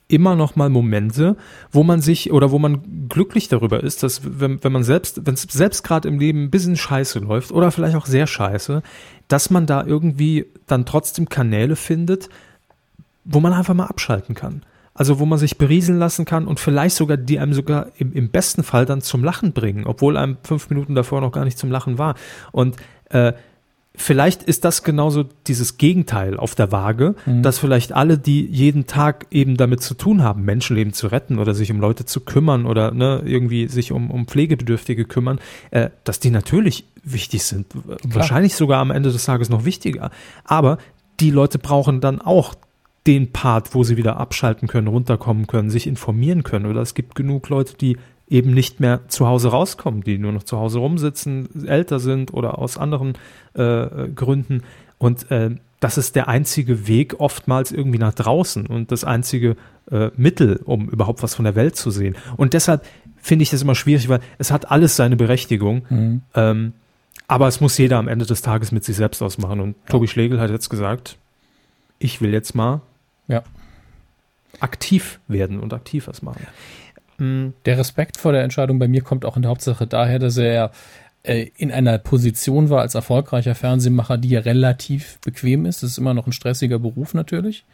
[0.10, 1.38] immer noch mal Momente,
[1.72, 5.36] wo man sich oder wo man glücklich darüber ist, dass wenn, wenn man selbst, wenn
[5.36, 8.82] es selbst gerade im Leben ein bisschen scheiße läuft oder vielleicht auch sehr scheiße,
[9.28, 12.28] dass man da irgendwie dann trotzdem Kanäle findet,
[13.24, 14.64] wo man einfach mal abschalten kann.
[14.96, 18.30] Also wo man sich berieseln lassen kann und vielleicht sogar, die einem sogar im, im
[18.32, 21.72] besten Fall dann zum Lachen bringen, obwohl einem fünf Minuten davor noch gar nicht zum
[21.72, 22.16] Lachen war.
[22.52, 22.78] Und
[23.10, 23.34] äh,
[24.00, 27.44] vielleicht ist das genauso dieses Gegenteil auf der Waage, mhm.
[27.44, 31.54] dass vielleicht alle, die jeden Tag eben damit zu tun haben, Menschenleben zu retten oder
[31.54, 35.40] sich um Leute zu kümmern oder ne, irgendwie sich um, um Pflegebedürftige kümmern,
[35.72, 37.70] äh, dass die natürlich wichtig sind.
[37.70, 37.98] Klar.
[38.04, 40.12] Wahrscheinlich sogar am Ende des Tages noch wichtiger.
[40.46, 40.78] Aber
[41.20, 42.56] die Leute brauchen dann auch
[43.06, 46.66] den Part, wo sie wieder abschalten können, runterkommen können, sich informieren können.
[46.66, 47.98] Oder es gibt genug Leute, die
[48.30, 52.60] eben nicht mehr zu Hause rauskommen, die nur noch zu Hause rumsitzen, älter sind oder
[52.60, 53.14] aus anderen
[53.54, 54.64] äh, Gründen.
[54.98, 59.56] Und äh, das ist der einzige Weg oftmals irgendwie nach draußen und das einzige
[59.92, 62.16] äh, Mittel, um überhaupt was von der Welt zu sehen.
[62.38, 62.86] Und deshalb
[63.22, 65.86] finde ich das immer schwierig, weil es hat alles seine Berechtigung.
[65.90, 66.22] Mhm.
[66.36, 66.74] Ähm,
[67.28, 69.60] aber es muss jeder am Ende des Tages mit sich selbst ausmachen.
[69.60, 69.92] Und ja.
[69.92, 71.18] Tobi Schlegel hat jetzt gesagt,
[72.00, 72.82] ich will jetzt mal
[73.28, 73.44] ja.
[74.60, 76.46] aktiv werden und aktiv was machen.
[77.20, 77.54] Mhm.
[77.66, 80.72] Der Respekt vor der Entscheidung bei mir kommt auch in der Hauptsache daher, dass er
[81.24, 85.84] äh, in einer Position war als erfolgreicher Fernsehmacher, die ja relativ bequem ist.
[85.84, 87.66] Das ist immer noch ein stressiger Beruf natürlich,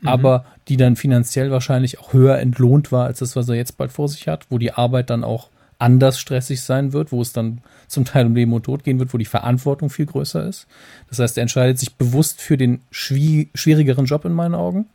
[0.00, 0.08] mhm.
[0.08, 3.92] aber die dann finanziell wahrscheinlich auch höher entlohnt war als das, was er jetzt bald
[3.92, 7.60] vor sich hat, wo die Arbeit dann auch anders stressig sein wird, wo es dann
[7.86, 10.66] zum Teil um Leben und Tod gehen wird, wo die Verantwortung viel größer ist.
[11.08, 14.86] Das heißt, er entscheidet sich bewusst für den schwierigeren Job in meinen Augen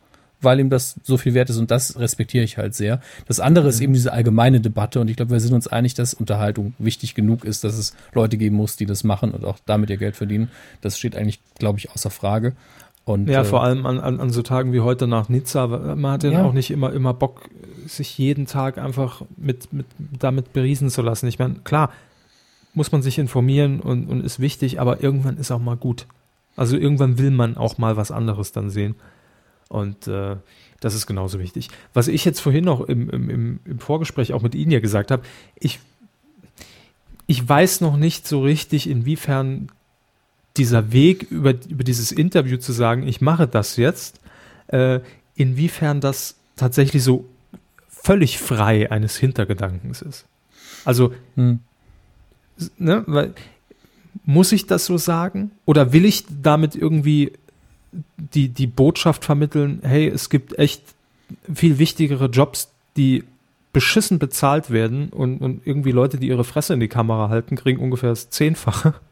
[0.44, 3.00] weil ihm das so viel wert ist und das respektiere ich halt sehr.
[3.26, 3.70] Das andere mhm.
[3.70, 7.14] ist eben diese allgemeine Debatte und ich glaube, wir sind uns einig, dass Unterhaltung wichtig
[7.14, 10.16] genug ist, dass es Leute geben muss, die das machen und auch damit ihr Geld
[10.16, 10.50] verdienen.
[10.80, 12.54] Das steht eigentlich, glaube ich, außer Frage.
[13.04, 16.12] Und, ja, äh, vor allem an, an, an so Tagen wie heute nach Nizza, man
[16.12, 17.50] hat ja, ja auch nicht immer, immer Bock,
[17.86, 21.26] sich jeden Tag einfach mit, mit damit beriesen zu lassen.
[21.26, 21.90] Ich meine, klar,
[22.72, 26.06] muss man sich informieren und, und ist wichtig, aber irgendwann ist auch mal gut.
[26.56, 28.94] Also irgendwann will man auch mal was anderes dann sehen.
[29.74, 30.36] Und äh,
[30.78, 31.68] das ist genauso wichtig.
[31.94, 35.24] Was ich jetzt vorhin noch im, im, im Vorgespräch auch mit Ihnen ja gesagt habe,
[35.58, 35.80] ich,
[37.26, 39.72] ich weiß noch nicht so richtig, inwiefern
[40.56, 44.20] dieser Weg über, über dieses Interview zu sagen, ich mache das jetzt,
[44.68, 45.00] äh,
[45.34, 47.24] inwiefern das tatsächlich so
[47.88, 50.26] völlig frei eines Hintergedankens ist.
[50.84, 51.58] Also, hm.
[52.78, 53.34] ne, weil,
[54.24, 55.50] muss ich das so sagen?
[55.64, 57.32] Oder will ich damit irgendwie
[58.16, 60.82] die, die Botschaft vermitteln, hey, es gibt echt
[61.52, 63.24] viel wichtigere Jobs, die
[63.72, 67.80] beschissen bezahlt werden und, und irgendwie Leute, die ihre Fresse in die Kamera halten, kriegen
[67.80, 68.94] ungefähr das Zehnfache.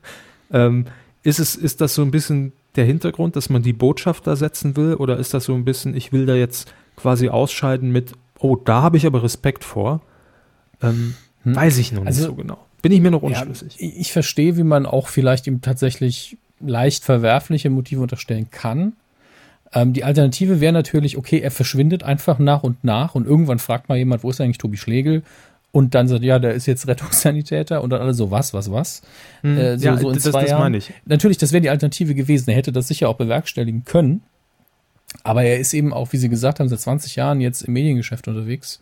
[0.54, 0.84] Ähm,
[1.22, 4.76] ist, es, ist das so ein bisschen der Hintergrund, dass man die Botschaft da setzen
[4.76, 4.96] will?
[4.96, 8.82] Oder ist das so ein bisschen, ich will da jetzt quasi ausscheiden mit, oh, da
[8.82, 10.02] habe ich aber Respekt vor?
[10.82, 11.14] Ähm,
[11.44, 11.56] hm.
[11.56, 12.58] Weiß ich noch nicht also, so genau.
[12.82, 13.76] Bin ich mir noch unschlüssig.
[13.78, 18.94] Ja, ich verstehe, wie man auch vielleicht ihm tatsächlich leicht verwerfliche Motive unterstellen kann.
[19.74, 23.88] Ähm, die Alternative wäre natürlich, okay, er verschwindet einfach nach und nach und irgendwann fragt
[23.88, 25.22] mal jemand, wo ist eigentlich Tobi Schlegel?
[25.70, 29.02] Und dann sagt, ja, der ist jetzt Rettungssanitäter und dann alle so, was, was, was?
[29.40, 30.92] Hm, äh, so, ja, so in das, zwei das meine ich.
[31.06, 32.50] Natürlich, das wäre die Alternative gewesen.
[32.50, 34.22] Er hätte das sicher auch bewerkstelligen können.
[35.24, 38.28] Aber er ist eben auch, wie Sie gesagt haben, seit 20 Jahren jetzt im Mediengeschäft
[38.28, 38.80] unterwegs.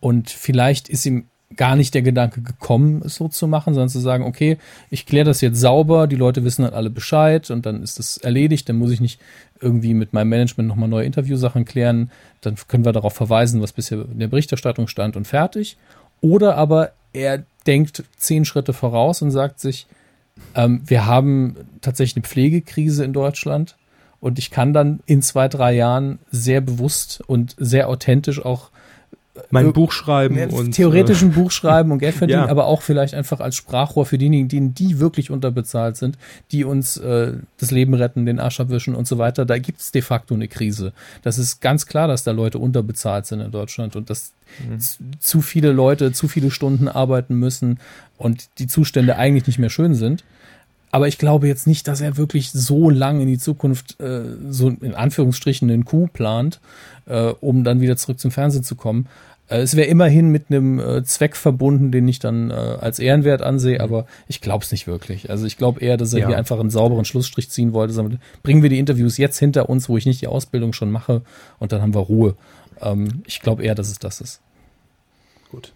[0.00, 1.26] Und vielleicht ist ihm
[1.56, 4.56] gar nicht der Gedanke gekommen, es so zu machen, sondern zu sagen, okay,
[4.88, 8.18] ich kläre das jetzt sauber, die Leute wissen dann alle Bescheid und dann ist das
[8.18, 9.20] erledigt, dann muss ich nicht
[9.60, 12.10] irgendwie mit meinem Management nochmal neue Interviewsachen klären,
[12.40, 15.76] dann können wir darauf verweisen, was bisher in der Berichterstattung stand und fertig.
[16.20, 19.86] Oder aber er denkt zehn Schritte voraus und sagt sich,
[20.54, 23.76] ähm, wir haben tatsächlich eine Pflegekrise in Deutschland
[24.20, 28.70] und ich kann dann in zwei, drei Jahren sehr bewusst und sehr authentisch auch
[29.50, 32.48] mein äh, Buch schreiben ja, und theoretisch ein äh, Buch schreiben und Geld verdienen, ja.
[32.48, 36.18] aber auch vielleicht einfach als Sprachrohr für diejenigen, die, die wirklich unterbezahlt sind,
[36.50, 39.44] die uns äh, das Leben retten, den Arsch abwischen und so weiter.
[39.44, 40.92] Da gibt es de facto eine Krise.
[41.22, 44.32] Das ist ganz klar, dass da Leute unterbezahlt sind in Deutschland und dass
[44.68, 44.78] mhm.
[45.20, 47.78] zu viele Leute zu viele Stunden arbeiten müssen
[48.18, 50.24] und die Zustände eigentlich nicht mehr schön sind.
[50.92, 54.68] Aber ich glaube jetzt nicht, dass er wirklich so lang in die Zukunft äh, so
[54.68, 56.60] in Anführungsstrichen einen Coup plant,
[57.06, 59.06] äh, um dann wieder zurück zum Fernsehen zu kommen.
[59.48, 63.42] Äh, es wäre immerhin mit einem äh, Zweck verbunden, den ich dann äh, als Ehrenwert
[63.42, 63.84] ansehe, mhm.
[63.84, 65.30] aber ich glaube es nicht wirklich.
[65.30, 66.28] Also ich glaube eher, dass er ja.
[66.28, 67.92] hier einfach einen sauberen Schlussstrich ziehen wollte.
[67.92, 71.22] Sagen, bringen wir die Interviews jetzt hinter uns, wo ich nicht die Ausbildung schon mache,
[71.58, 72.36] und dann haben wir Ruhe.
[72.80, 74.40] Ähm, ich glaube eher, dass es das ist.
[75.50, 75.72] Gut.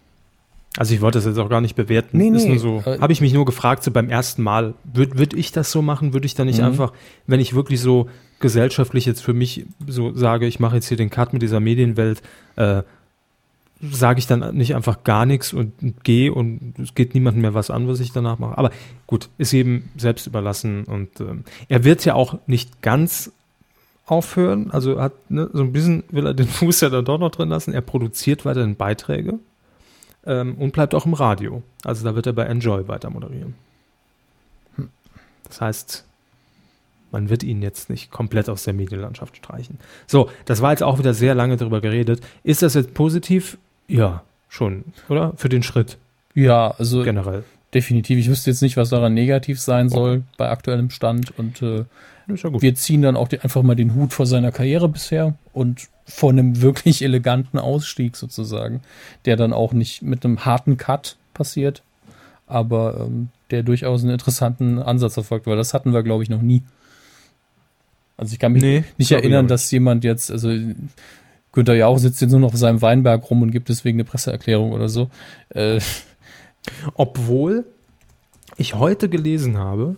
[0.77, 2.17] Also ich wollte das jetzt auch gar nicht bewerten.
[2.17, 4.73] Nee, Ist nee, nur so, äh, habe ich mich nur gefragt, so beim ersten Mal,
[4.83, 6.13] würde würd ich das so machen?
[6.13, 6.65] Würde ich da nicht Mhm.
[6.65, 6.93] einfach,
[7.27, 11.09] wenn ich wirklich so gesellschaftlich jetzt für mich so sage, ich mache jetzt hier den
[11.09, 12.21] Cut mit dieser Medienwelt,
[12.57, 12.83] äh,
[13.81, 17.53] sage ich dann nicht einfach gar nichts und, und gehe und es geht niemandem mehr
[17.53, 18.57] was an, was ich danach mache.
[18.57, 18.71] Aber
[19.07, 23.31] gut, ist jedem selbst überlassen und ähm, er wird ja auch nicht ganz
[24.05, 24.71] aufhören.
[24.71, 27.49] Also hat ne, so ein bisschen will er den Fuß ja dann doch noch drin
[27.49, 27.73] lassen.
[27.73, 29.39] Er produziert weiterhin Beiträge
[30.25, 31.63] ähm, und bleibt auch im Radio.
[31.83, 33.55] Also da wird er bei Enjoy weiter moderieren.
[35.47, 36.05] Das heißt,
[37.11, 39.79] man wird ihn jetzt nicht komplett aus der Medienlandschaft streichen.
[40.07, 42.21] So, das war jetzt auch wieder sehr lange darüber geredet.
[42.43, 43.57] Ist das jetzt positiv?
[43.87, 45.33] Ja, schon, oder?
[45.37, 45.97] Für den Schritt
[46.33, 47.43] Ja, also generell.
[47.73, 48.17] definitiv.
[48.17, 51.37] Ich wüsste jetzt nicht, was daran negativ sein soll bei aktuellem Stand.
[51.37, 51.85] Und äh,
[52.27, 55.87] ja wir ziehen dann auch die, einfach mal den Hut vor seiner Karriere bisher und
[56.05, 58.81] vor einem wirklich eleganten Ausstieg sozusagen,
[59.25, 61.81] der dann auch nicht mit einem harten Cut passiert,
[62.47, 66.41] aber ähm, der durchaus einen interessanten Ansatz erfolgt, weil das hatten wir, glaube ich, noch
[66.41, 66.63] nie.
[68.17, 70.49] Also ich kann mich Nee, nicht erinnern, dass jemand jetzt, also
[71.51, 74.71] Günther Jauch sitzt jetzt nur noch auf seinem Weinberg rum und gibt deswegen eine Presseerklärung
[74.71, 75.09] oder so.
[75.49, 75.79] Äh,
[76.93, 77.65] Obwohl
[78.57, 79.95] ich heute gelesen habe,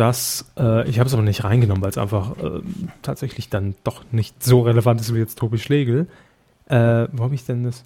[0.00, 2.60] dass, äh, ich habe es aber nicht reingenommen, weil es einfach äh,
[3.02, 6.06] tatsächlich dann doch nicht so relevant ist wie jetzt Tobi Schlegel.
[6.66, 7.84] Äh, wo habe ich denn das?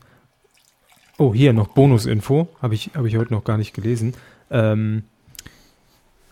[1.19, 4.15] Oh, hier noch Bonusinfo, habe ich, hab ich heute noch gar nicht gelesen.
[4.51, 5.03] Ähm,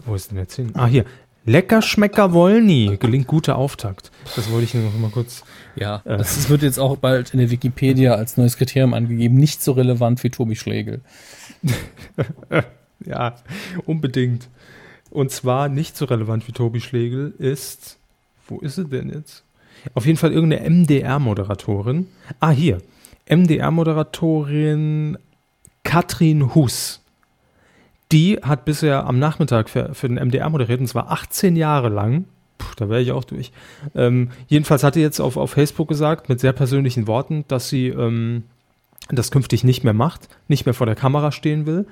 [0.06, 0.70] wo ist denn jetzt hin?
[0.74, 1.04] Ah, hier.
[1.44, 4.12] Lecker Schmecker Wollny, gelingt guter Auftakt.
[4.36, 5.42] Das wollte ich nur noch mal kurz.
[5.74, 6.18] ja, Äh.
[6.18, 9.34] das ist- wird jetzt auch bald in der Wikipedia als neues Kriterium angegeben.
[9.36, 11.00] Nicht so relevant wie Tobi Schlegel.
[13.04, 13.34] Ja,
[13.84, 14.48] unbedingt.
[15.12, 17.98] Und zwar nicht so relevant wie Tobi Schlegel ist,
[18.48, 19.44] wo ist sie denn jetzt?
[19.92, 22.06] Auf jeden Fall irgendeine MDR-Moderatorin.
[22.40, 22.78] Ah, hier.
[23.28, 25.18] MDR-Moderatorin
[25.84, 27.02] Katrin Hus.
[28.10, 32.24] Die hat bisher am Nachmittag für, für den MDR moderiert und zwar 18 Jahre lang.
[32.56, 33.52] Puh, da wäre ich auch durch.
[33.94, 37.88] Ähm, jedenfalls hat sie jetzt auf, auf Facebook gesagt, mit sehr persönlichen Worten, dass sie
[37.88, 38.44] ähm,
[39.10, 41.86] das künftig nicht mehr macht, nicht mehr vor der Kamera stehen will.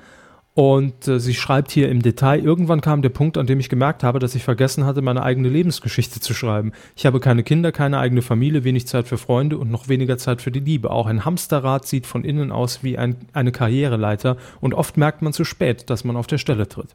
[0.61, 4.05] Und äh, sie schreibt hier im Detail, irgendwann kam der Punkt, an dem ich gemerkt
[4.05, 6.73] habe, dass ich vergessen hatte, meine eigene Lebensgeschichte zu schreiben.
[6.95, 10.43] Ich habe keine Kinder, keine eigene Familie, wenig Zeit für Freunde und noch weniger Zeit
[10.43, 10.91] für die Liebe.
[10.91, 15.32] Auch ein Hamsterrad sieht von innen aus wie ein, eine Karriereleiter und oft merkt man
[15.32, 16.95] zu spät, dass man auf der Stelle tritt.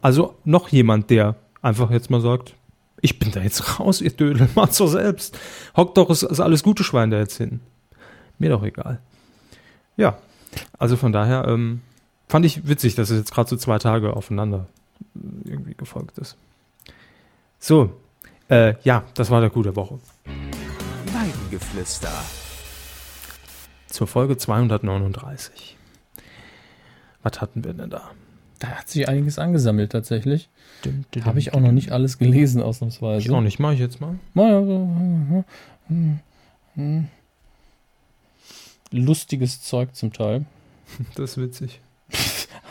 [0.00, 2.54] Also noch jemand, der einfach jetzt mal sagt,
[3.02, 5.38] ich bin da jetzt raus, ihr Dödel, macht's doch selbst.
[5.76, 7.60] Hockt doch das, das alles gute Schwein da jetzt hin.
[8.38, 9.00] Mir doch egal.
[9.98, 10.16] Ja,
[10.78, 11.82] also von daher ähm,
[12.32, 14.66] fand ich witzig, dass es jetzt gerade so zwei Tage aufeinander
[15.44, 16.38] irgendwie gefolgt ist.
[17.58, 17.92] So,
[18.48, 19.98] äh, ja, das war der gute Woche.
[21.12, 22.10] Weidengeflüster.
[23.86, 25.76] Zur Folge 239.
[27.22, 28.10] Was hatten wir denn da?
[28.60, 30.48] Da hat sich einiges angesammelt tatsächlich.
[31.26, 33.28] Habe ich auch noch nicht alles gelesen, ausnahmsweise.
[33.28, 34.18] Ich auch nicht, mache ich jetzt mal.
[35.88, 36.20] Hm,
[36.76, 37.08] hm.
[38.90, 40.46] Lustiges Zeug zum Teil.
[41.14, 41.82] Das ist witzig.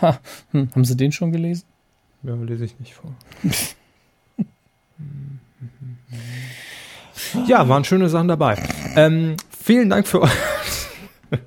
[0.02, 0.20] Ha,
[0.52, 1.66] hm, haben Sie den schon gelesen?
[2.24, 3.14] Ja, lese ich nicht vor.
[7.48, 8.62] ja, waren schöne Sachen dabei.
[8.96, 10.32] Ähm, vielen Dank für euch.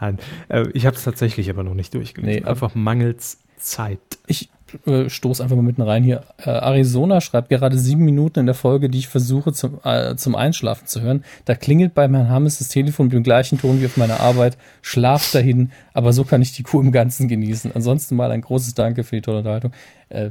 [0.00, 0.18] Nein,
[0.48, 2.42] äh, ich habe es tatsächlich aber noch nicht durchgelesen.
[2.42, 4.00] Nee, Einfach mangels Zeit.
[4.26, 4.50] Ich
[4.86, 6.22] äh, stoße einfach mal mitten rein hier.
[6.38, 10.34] Äh, Arizona schreibt gerade sieben Minuten in der Folge, die ich versuche zum, äh, zum
[10.34, 11.24] Einschlafen zu hören.
[11.44, 14.56] Da klingelt bei Herrn Hammes das Telefon mit dem gleichen Ton wie auf meiner Arbeit.
[14.82, 17.72] Schlaf dahin, aber so kann ich die Kuh im Ganzen genießen.
[17.74, 19.72] Ansonsten mal ein großes Danke für die tolle Unterhaltung.
[20.08, 20.30] Äh,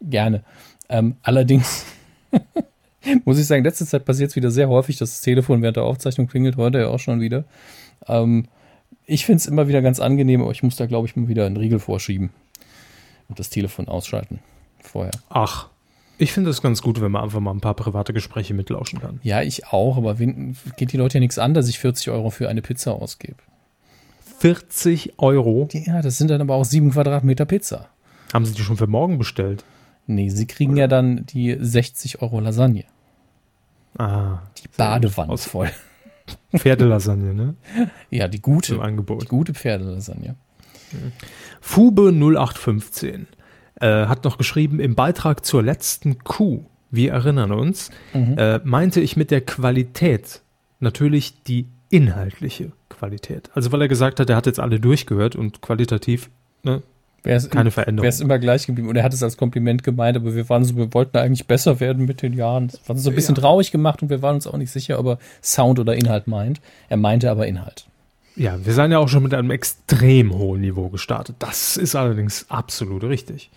[0.00, 0.42] gerne.
[0.88, 1.84] Ähm, allerdings
[3.24, 5.84] muss ich sagen, letzte Zeit passiert es wieder sehr häufig, dass das Telefon während der
[5.84, 6.56] Aufzeichnung klingelt.
[6.56, 7.44] Heute ja auch schon wieder.
[8.08, 8.46] Ähm,
[9.06, 11.46] ich finde es immer wieder ganz angenehm, aber ich muss da, glaube ich, mal wieder
[11.46, 12.30] einen Riegel vorschieben
[13.32, 14.38] und das Telefon ausschalten
[14.80, 15.12] vorher.
[15.30, 15.68] Ach,
[16.18, 19.18] ich finde es ganz gut, wenn man einfach mal ein paar private Gespräche mitlauschen kann.
[19.22, 22.30] Ja, ich auch, aber wen, geht die Leute ja nichts an, dass ich 40 Euro
[22.30, 23.36] für eine Pizza ausgebe.
[24.38, 25.68] 40 Euro.
[25.72, 27.88] Ja, das sind dann aber auch sieben Quadratmeter Pizza.
[28.32, 29.64] Haben sie die schon für morgen bestellt?
[30.06, 32.84] Nee, sie kriegen ja dann die 60 Euro Lasagne.
[33.98, 35.70] Ah, Die Badewanne Aus- voll.
[36.56, 37.54] Pferdelasagne, ne?
[38.10, 38.74] Ja, die gute.
[38.74, 39.28] Im Die Angebot.
[39.28, 40.34] gute Pferdelasagne.
[41.60, 43.26] Fube 0815
[43.80, 49.16] äh, hat noch geschrieben, im Beitrag zur letzten Kuh, wir erinnern uns, äh, meinte ich
[49.16, 50.42] mit der Qualität
[50.80, 53.50] natürlich die inhaltliche Qualität.
[53.54, 56.30] Also weil er gesagt hat, er hat jetzt alle durchgehört und qualitativ
[56.62, 56.82] ne,
[57.50, 58.02] keine Veränderung.
[58.02, 58.88] Wäre es immer gleich geblieben.
[58.88, 61.78] Und er hat es als Kompliment gemeint, aber wir waren so, wir wollten eigentlich besser
[61.78, 62.68] werden mit den Jahren.
[62.68, 63.42] Das war so ein bisschen Ja.
[63.42, 66.60] traurig gemacht und wir waren uns auch nicht sicher, ob er Sound oder Inhalt meint.
[66.88, 67.86] Er meinte aber Inhalt.
[68.36, 71.36] Ja, wir seien ja auch schon mit einem extrem hohen Niveau gestartet.
[71.38, 73.50] Das ist allerdings absolut richtig.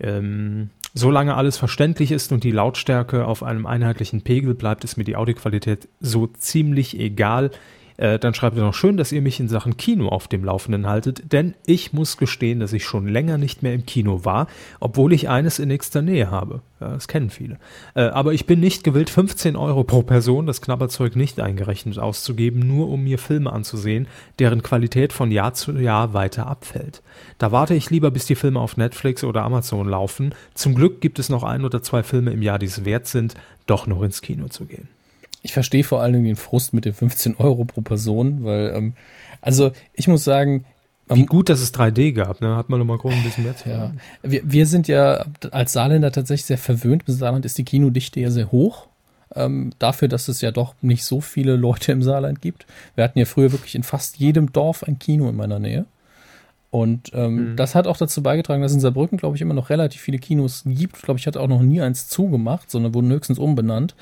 [0.00, 5.04] Ähm, solange alles verständlich ist und die Lautstärke auf einem einheitlichen Pegel bleibt, ist mir
[5.04, 7.50] die Audioqualität so ziemlich egal.
[7.98, 10.86] Äh, dann schreibt er noch schön, dass ihr mich in Sachen Kino auf dem Laufenden
[10.86, 14.46] haltet, denn ich muss gestehen, dass ich schon länger nicht mehr im Kino war,
[14.80, 16.62] obwohl ich eines in nächster Nähe habe.
[16.80, 17.58] Ja, das kennen viele.
[17.94, 22.60] Äh, aber ich bin nicht gewillt, 15 Euro pro Person, das Knabberzeug nicht eingerechnet, auszugeben,
[22.60, 24.06] nur um mir Filme anzusehen,
[24.38, 27.02] deren Qualität von Jahr zu Jahr weiter abfällt.
[27.38, 30.34] Da warte ich lieber, bis die Filme auf Netflix oder Amazon laufen.
[30.54, 33.34] Zum Glück gibt es noch ein oder zwei Filme im Jahr, die es wert sind,
[33.66, 34.88] doch noch ins Kino zu gehen
[35.48, 38.92] ich verstehe vor allen Dingen den Frust mit den 15 Euro pro Person, weil, ähm,
[39.40, 40.66] also ich muss sagen,
[41.10, 42.54] wie gut, dass es 3D gab, ne?
[42.54, 43.92] Hat man nochmal ein bisschen mehr zu ja.
[44.20, 47.04] wir, wir sind ja als Saarländer tatsächlich sehr verwöhnt.
[47.06, 48.88] Im Saarland ist die Kinodichte ja sehr hoch.
[49.34, 52.66] Ähm, dafür, dass es ja doch nicht so viele Leute im Saarland gibt.
[52.94, 55.86] Wir hatten ja früher wirklich in fast jedem Dorf ein Kino in meiner Nähe.
[56.70, 57.56] Und ähm, mhm.
[57.56, 60.64] das hat auch dazu beigetragen, dass in Saarbrücken, glaube ich, immer noch relativ viele Kinos
[60.66, 60.96] gibt.
[60.96, 63.94] Ich glaube, ich hatte auch noch nie eins zugemacht, sondern wurden höchstens umbenannt.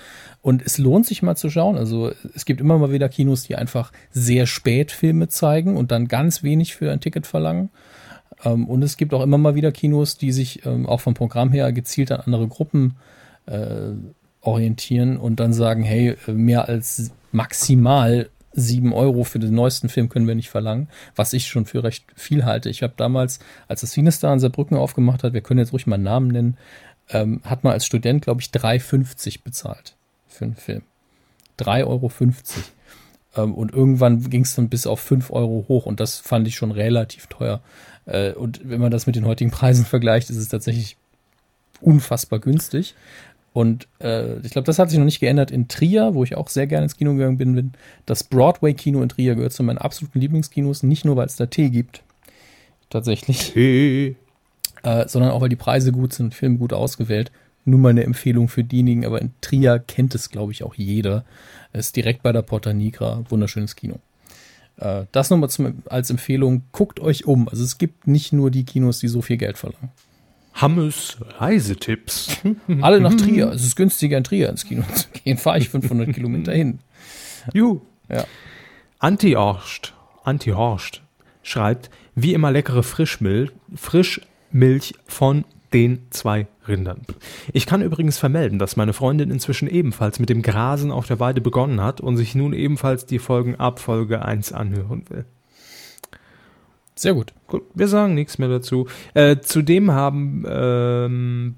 [0.43, 1.77] Und es lohnt sich mal zu schauen.
[1.77, 6.09] Also es gibt immer mal wieder Kinos, die einfach sehr spät Filme zeigen und dann
[6.09, 7.71] ganz wenig für ein Ticket verlangen.
[8.45, 11.53] Ähm, und es gibt auch immer mal wieder Kinos, die sich ähm, auch vom Programm
[11.53, 12.97] her gezielt an andere Gruppen
[13.47, 13.93] äh,
[14.41, 20.27] orientieren und dann sagen, hey, mehr als maximal sieben Euro für den neuesten Film können
[20.27, 22.71] wir nicht verlangen, was ich schon für recht viel halte.
[22.71, 23.39] Ich habe damals,
[23.69, 26.57] als das Cinestar in Saarbrücken aufgemacht hat, wir können jetzt ruhig mal einen Namen nennen,
[27.11, 29.95] ähm, hat man als Student, glaube ich, 3,50 bezahlt
[30.27, 30.83] für einen Film.
[31.59, 32.11] 3,50 Euro.
[33.37, 36.57] Ähm, und irgendwann ging es dann bis auf 5 Euro hoch und das fand ich
[36.57, 37.61] schon relativ teuer.
[38.07, 40.97] Äh, und wenn man das mit den heutigen Preisen vergleicht, ist es tatsächlich
[41.81, 42.95] unfassbar günstig.
[43.57, 46.49] Und äh, ich glaube, das hat sich noch nicht geändert in Trier, wo ich auch
[46.49, 47.73] sehr gerne ins Kino gegangen bin.
[48.05, 51.71] Das Broadway-Kino in Trier gehört zu meinen absoluten Lieblingskinos, nicht nur, weil es da Tee
[51.71, 52.03] gibt,
[52.91, 54.17] tatsächlich, Tee.
[54.83, 57.33] Äh, sondern auch, weil die Preise gut sind, Filme gut ausgewählt.
[57.65, 61.25] Nur mal eine Empfehlung für diejenigen, aber in Trier kennt es, glaube ich, auch jeder.
[61.73, 64.01] Es ist direkt bei der Porta Nigra, wunderschönes Kino.
[64.77, 65.49] Äh, das nochmal
[65.89, 67.49] als Empfehlung, guckt euch um.
[67.49, 69.93] Also es gibt nicht nur die Kinos, die so viel Geld verlangen.
[70.57, 72.39] Hammes Reisetipps.
[72.81, 73.51] Alle nach Trier.
[73.53, 75.37] Es ist günstiger in Trier ins Kino zu gehen.
[75.37, 76.81] Fahre ich 500 Kilometer hin.
[77.53, 77.83] Juhu.
[78.09, 78.25] Ja.
[78.99, 79.93] Anti-Horst,
[80.25, 81.03] Anti-Horst
[81.43, 87.03] schreibt, wie immer leckere Frischmilch, Frischmilch von den zwei Rindern.
[87.53, 91.43] Ich kann übrigens vermelden, dass meine Freundin inzwischen ebenfalls mit dem Grasen auf der Weide
[91.43, 95.27] begonnen hat und sich nun ebenfalls die Folgen ab Folge 1 anhören will.
[96.99, 97.35] Sehr gut.
[97.47, 98.89] Gut, wir sagen nichts mehr dazu.
[99.13, 101.55] Äh, zudem haben, ähm,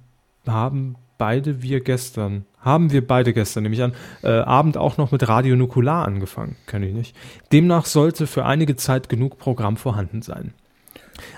[0.46, 3.92] haben beide wir gestern, haben wir beide gestern, nämlich an,
[4.22, 6.56] äh, Abend auch noch mit Radio Nukular angefangen.
[6.66, 7.16] Kenne ich nicht.
[7.52, 10.54] Demnach sollte für einige Zeit genug Programm vorhanden sein.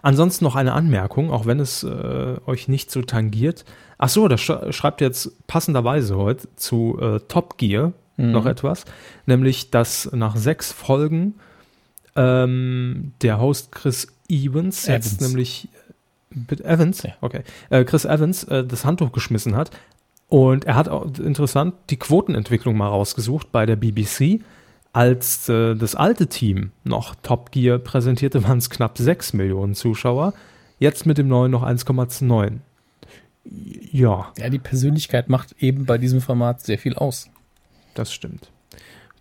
[0.02, 3.64] Ansonsten noch eine Anmerkung, auch wenn es äh, euch nicht so tangiert.
[3.98, 8.32] Ach so, das sch schreibt jetzt passenderweise heute zu äh, Top Gear mhm.
[8.32, 8.84] noch etwas,
[9.26, 11.34] nämlich dass nach sechs Folgen
[12.16, 14.86] ähm, der Host Chris Evans, Evans.
[14.86, 15.68] jetzt nämlich
[16.48, 17.12] mit Evans, ja.
[17.20, 19.70] okay, äh, Chris Evans äh, das Handtuch geschmissen hat.
[20.28, 24.40] Und er hat auch interessant die Quotenentwicklung mal rausgesucht bei der BBC.
[24.92, 30.32] Als äh, das alte Team noch Top Gear präsentierte, waren es knapp 6 Millionen Zuschauer.
[30.78, 32.58] Jetzt mit dem neuen noch 1,9.
[33.44, 34.32] Ja.
[34.38, 37.28] Ja, die Persönlichkeit macht eben bei diesem Format sehr viel aus.
[37.94, 38.50] Das stimmt.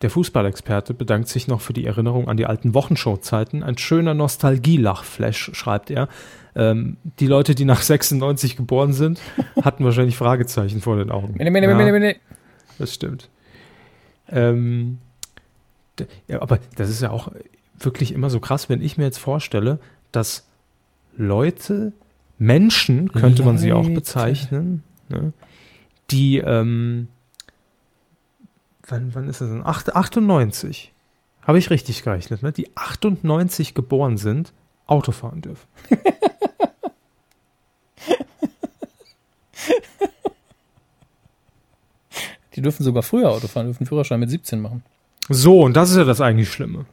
[0.01, 3.63] Der Fußballexperte bedankt sich noch für die Erinnerung an die alten Wochenshow-Zeiten.
[3.63, 6.07] Ein schöner Nostalgie-Lachflash, schreibt er.
[6.55, 9.19] Ähm, die Leute, die nach 96 geboren sind,
[9.61, 11.35] hatten wahrscheinlich Fragezeichen vor den Augen.
[11.71, 11.77] ja,
[12.77, 13.30] das stimmt.
[14.30, 14.99] Ähm,
[16.27, 17.31] ja, aber das ist ja auch
[17.77, 19.80] wirklich immer so krass, wenn ich mir jetzt vorstelle,
[20.11, 20.47] dass
[21.17, 21.91] Leute,
[22.38, 25.34] Menschen, könnte man sie auch bezeichnen, ne,
[26.09, 27.09] die ähm,
[28.89, 29.65] wann, wann ist das denn?
[29.65, 30.93] 8, 98.
[31.41, 32.51] Habe ich richtig gerechnet, ne?
[32.51, 34.53] Die 98 geboren sind,
[34.85, 35.67] Auto fahren dürfen.
[42.55, 44.83] Die dürfen sogar früher Auto fahren, dürfen Führerschein mit 17 machen.
[45.29, 46.85] So, und das ist ja das eigentlich Schlimme.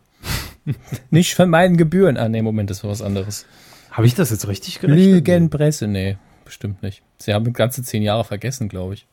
[1.11, 2.17] Nicht vermeiden Gebühren.
[2.17, 3.47] Ah, nee, Moment, das war was anderes.
[3.91, 5.05] Habe ich das jetzt richtig gerechnet?
[5.05, 7.03] Lügenpresse, nee, bestimmt nicht.
[7.19, 9.07] Sie haben ganze zehn Jahre vergessen, glaube ich.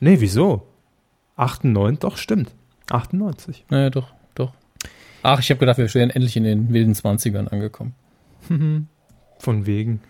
[0.00, 0.66] Nee, wieso?
[1.36, 2.54] 98, doch, stimmt.
[2.90, 3.64] 98.
[3.70, 4.52] Naja, doch, doch.
[5.22, 7.94] Ach, ich habe gedacht, wir wären endlich in den wilden 20ern angekommen.
[9.38, 10.00] Von wegen.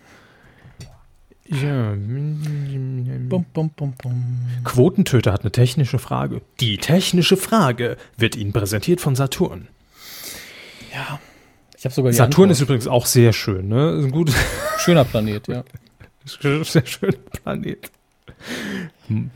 [1.45, 1.93] Ja.
[1.95, 4.39] Bum, bum, bum, bum.
[4.63, 6.41] Quotentöter hat eine technische Frage.
[6.59, 9.67] Die technische Frage wird Ihnen präsentiert von Saturn.
[10.93, 11.19] Ja.
[11.75, 12.69] Ich habe sogar die Saturn ist Antwort.
[12.69, 13.91] übrigens auch sehr schön, ne?
[13.93, 14.31] Ist ein gut,
[14.77, 15.63] schöner Planet, ja.
[16.63, 17.91] sehr schöner Planet.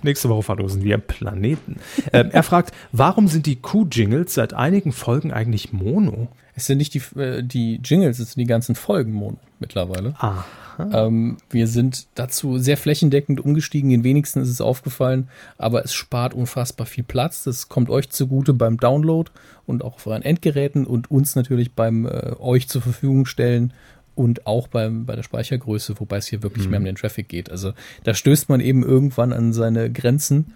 [0.02, 1.78] Nächste Woche verlosen wir Planeten.
[2.12, 6.28] Ähm, er fragt, warum sind die Q-Jingles seit einigen Folgen eigentlich Mono?
[6.56, 10.16] Es sind nicht die, äh, die Jingles, es sind die ganzen Folgen Mono mittlerweile.
[10.20, 10.44] Ah,
[10.92, 13.90] Ähm, wir sind dazu sehr flächendeckend umgestiegen.
[13.90, 17.44] Den wenigsten ist es aufgefallen, aber es spart unfassbar viel Platz.
[17.44, 19.30] Das kommt euch zugute beim Download
[19.66, 23.74] und auch auf euren Endgeräten und uns natürlich beim äh, euch zur Verfügung stellen
[24.16, 27.50] und auch beim, bei der Speichergröße, wobei es hier wirklich mehr um den Traffic geht.
[27.50, 27.74] Also
[28.04, 30.54] da stößt man eben irgendwann an seine Grenzen.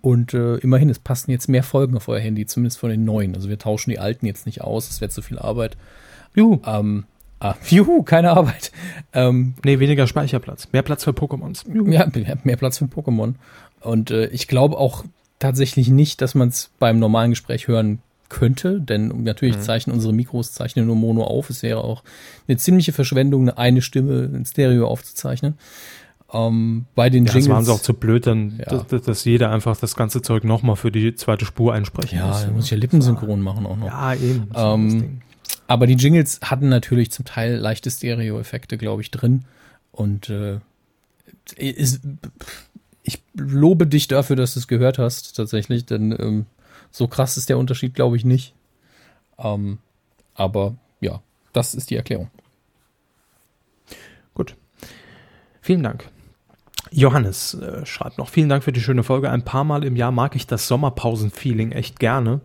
[0.00, 3.34] Und äh, immerhin, es passen jetzt mehr Folgen auf euer Handy, zumindest von den neuen.
[3.34, 5.76] Also wir tauschen die alten jetzt nicht aus, es wäre zu viel Arbeit.
[6.34, 6.60] juhu.
[6.64, 7.04] Ähm,
[7.38, 8.72] ah, juhu, keine Arbeit.
[9.12, 10.68] Ähm, Nee, weniger Speicherplatz.
[10.72, 11.70] Mehr Platz für Pokémons.
[11.70, 11.90] Juhu.
[11.90, 13.34] ja, mehr, mehr Platz für Pokémon.
[13.80, 15.04] Und äh, ich glaube auch
[15.38, 18.00] tatsächlich nicht, dass man es beim normalen Gespräch hören
[18.30, 21.50] könnte, denn natürlich zeichnen unsere Mikros zeichnen nur Mono auf.
[21.50, 22.02] Es wäre auch
[22.48, 25.54] eine ziemliche Verschwendung, eine, eine Stimme in Stereo aufzuzeichnen.
[26.32, 27.50] Ähm, bei den Ja, das Jingles.
[27.56, 28.82] waren sie auch zu blöd, dann, Ja.
[28.84, 32.42] dass, dass- jeder einfach das ganze Zeug nochmal für die zweite Spur einsprechen ja, muss.
[32.44, 33.86] da muss ich ja lippensynchron machen auch noch.
[33.88, 34.48] Ja, eben.
[34.52, 35.58] Das Ähm, das.
[35.66, 39.44] Aber die Jingles hatten natürlich zum Teil leichte Stereo-Effekte, glaube ich, drin.
[39.92, 40.58] Und äh,
[41.56, 42.00] ist,
[43.02, 46.46] ich lobe dich dafür, dass du es gehört hast, tatsächlich, denn ähm,
[46.90, 48.54] so krass ist der Unterschied, glaube ich, nicht.
[49.38, 49.78] Ähm,
[50.34, 51.22] aber ja,
[51.52, 52.30] das ist die Erklärung.
[54.34, 54.56] Gut.
[55.60, 56.08] Vielen Dank.
[56.90, 59.30] Johannes äh, schreibt noch, vielen Dank für die schöne Folge.
[59.30, 62.40] Ein paar Mal im Jahr mag ich das Sommerpausen-Feeling echt gerne.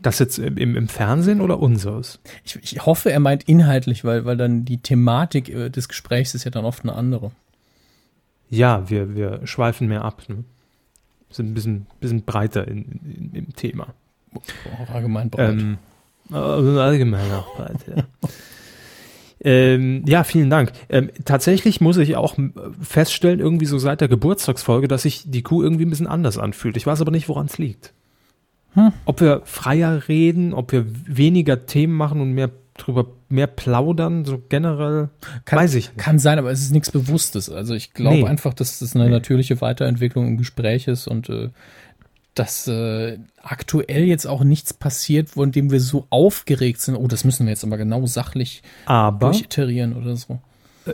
[0.00, 2.18] Das jetzt im, im, Fernsehen oder unseres?
[2.42, 6.42] Ich, ich hoffe, er meint inhaltlich, weil, weil dann die Thematik äh, des Gesprächs ist
[6.42, 7.30] ja dann oft eine andere.
[8.50, 10.24] Ja, wir, wir schweifen mehr ab.
[10.28, 10.42] Ne?
[11.32, 13.88] Sind ein bisschen, bisschen breiter in, in, im Thema.
[14.34, 15.50] Auch allgemein breit.
[15.50, 15.78] Ähm,
[16.30, 18.04] also allgemein auch breit, ja.
[19.44, 20.72] Ähm, ja, vielen Dank.
[20.88, 22.36] Ähm, tatsächlich muss ich auch
[22.80, 26.76] feststellen, irgendwie so seit der Geburtstagsfolge, dass sich die Kuh irgendwie ein bisschen anders anfühlt.
[26.76, 27.92] Ich weiß aber nicht, woran es liegt.
[28.74, 28.92] Hm.
[29.04, 34.40] Ob wir freier reden, ob wir weniger Themen machen und mehr drüber mehr plaudern, so
[34.48, 35.08] generell,
[35.44, 35.98] Kann- weiß ich nicht.
[35.98, 37.50] Kann sein, aber es ist nichts Bewusstes.
[37.50, 38.26] Also ich glaube Nee.
[38.26, 41.48] einfach, dass das eine natürliche Weiterentwicklung im Gespräch ist und äh,
[42.34, 46.96] dass äh, aktuell jetzt auch nichts passiert, von dem wir so aufgeregt sind.
[46.96, 50.38] Oh, das müssen wir jetzt aber genau sachlich Aber durchiterieren oder so.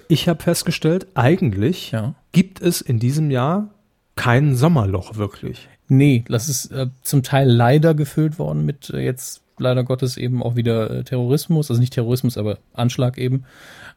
[0.08, 2.14] ich habe festgestellt, eigentlich Ja.
[2.32, 3.68] gibt es in diesem Jahr
[4.16, 5.68] kein Sommerloch wirklich.
[5.86, 10.42] Nee, das ist äh, zum Teil leider gefüllt worden mit äh, jetzt leider Gottes eben
[10.42, 13.44] auch wieder äh, Terrorismus, also nicht Terrorismus, aber Anschlag eben.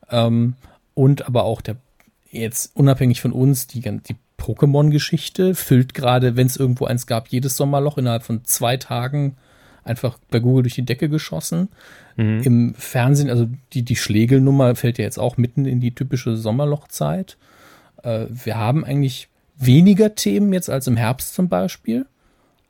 [0.09, 0.55] Ähm,
[0.93, 1.77] und aber auch der
[2.29, 7.57] jetzt unabhängig von uns, die, die Pokémon-Geschichte füllt gerade, wenn es irgendwo eins gab, jedes
[7.57, 9.35] Sommerloch innerhalb von zwei Tagen
[9.83, 11.69] einfach bei Google durch die Decke geschossen.
[12.43, 17.37] Im Fernsehen, also die, die Schlegelnummer fällt ja jetzt auch mitten in die typische Sommerlochzeit.
[18.03, 19.27] Äh, wir haben eigentlich
[19.57, 22.05] weniger Themen jetzt als im Herbst zum Beispiel,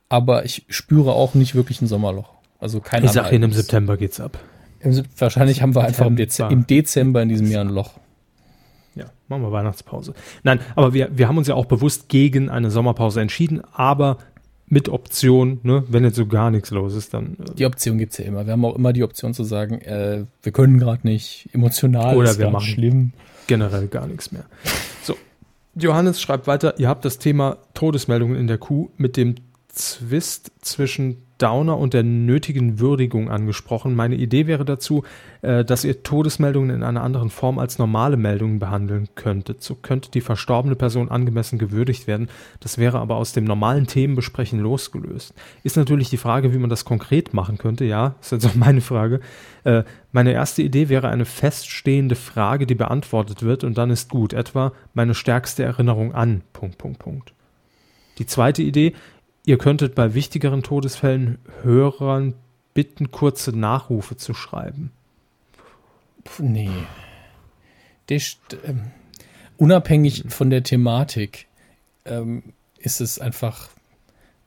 [0.10, 2.34] aber ich spüre auch nicht wirklich ein Sommerloch.
[2.62, 3.52] Also kein Ich sag Ihnen, im.
[3.52, 4.40] September geht's ab.
[4.80, 6.54] Im Wahrscheinlich haben wir einfach im, Dez September.
[6.54, 8.00] im Dezember in diesem Jahr ein Loch.
[8.96, 10.14] Ja, machen wir Weihnachtspause.
[10.44, 14.18] Nein, aber wir, wir haben uns ja auch bewusst gegen eine Sommerpause entschieden, aber
[14.68, 18.18] mit Option, ne, wenn jetzt so gar nichts los ist, dann äh, Die Option gibt's
[18.18, 18.46] ja immer.
[18.46, 22.32] Wir haben auch immer die Option zu sagen, äh, wir können gerade nicht, emotional Oder
[22.32, 23.12] ist wir machen- schlimm.
[23.48, 24.46] generell gar nichts mehr.
[25.04, 25.16] So,
[25.76, 29.36] Johannes schreibt weiter, ihr habt das Thema Todesmeldungen in der Kuh mit dem
[29.68, 33.96] Zwist zwischen Downer und der nötigen Würdigung angesprochen.
[33.96, 35.04] Meine Idee wäre dazu,
[35.42, 39.64] äh, dass ihr Todesmeldungen in einer anderen Form als normale Meldungen behandeln könntet.
[39.64, 42.30] So könnte die verstorbene Person angemessen gewürdigt werden.
[42.60, 45.34] Das wäre aber aus dem normalen Themenbesprechen losgelöst.
[45.64, 47.86] Ist natürlich die Frage, wie man das konkret machen könnte.
[47.86, 49.20] Ja, ist jetzt auch meine Frage.
[49.64, 54.34] Äh, meine erste Idee wäre eine feststehende Frage, die beantwortet wird und dann ist gut.
[54.34, 56.42] Etwa meine stärkste Erinnerung an.
[56.54, 57.34] Punkt, Punkt, Punkt.
[58.18, 58.94] Die zweite Idee,
[59.46, 62.36] ihr könntet bei wichtigeren Todesfällen Hörern
[62.74, 64.92] bitten, kurze Nachrufe zu schreiben.
[66.24, 66.70] Puh, nee.
[68.10, 68.92] St- ähm,
[69.58, 71.48] unabhängig von der Thematik
[72.06, 72.44] ähm,
[72.78, 73.70] ist es einfach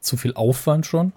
[0.01, 1.12] zu viel Aufwand schon,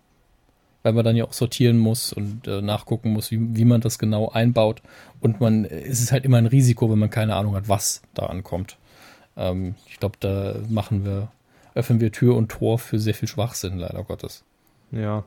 [0.83, 3.99] weil man dann ja auch sortieren muss und äh, nachgucken muss, wie, wie man das
[3.99, 4.81] genau einbaut.
[5.19, 8.27] Und man, es ist halt immer ein Risiko, wenn man keine Ahnung hat, was da
[8.27, 8.77] ankommt.
[9.35, 11.29] Ähm, ich glaube, da machen wir,
[11.77, 14.43] öffnen wir Tür und Tor für sehr viel Schwachsinn, leider Gottes.
[14.91, 15.23] Ja.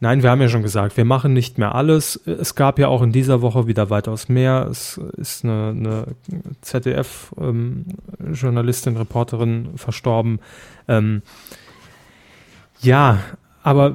[0.00, 2.16] Nein, wir haben ja schon gesagt, wir machen nicht mehr alles.
[2.26, 4.68] Es gab ja auch in dieser Woche wieder weitaus mehr.
[4.70, 6.06] Es ist eine, eine
[6.60, 10.40] ZDF-Journalistin, ähm, Reporterin verstorben.
[10.88, 11.22] Ähm,
[12.80, 13.20] ja,
[13.62, 13.94] aber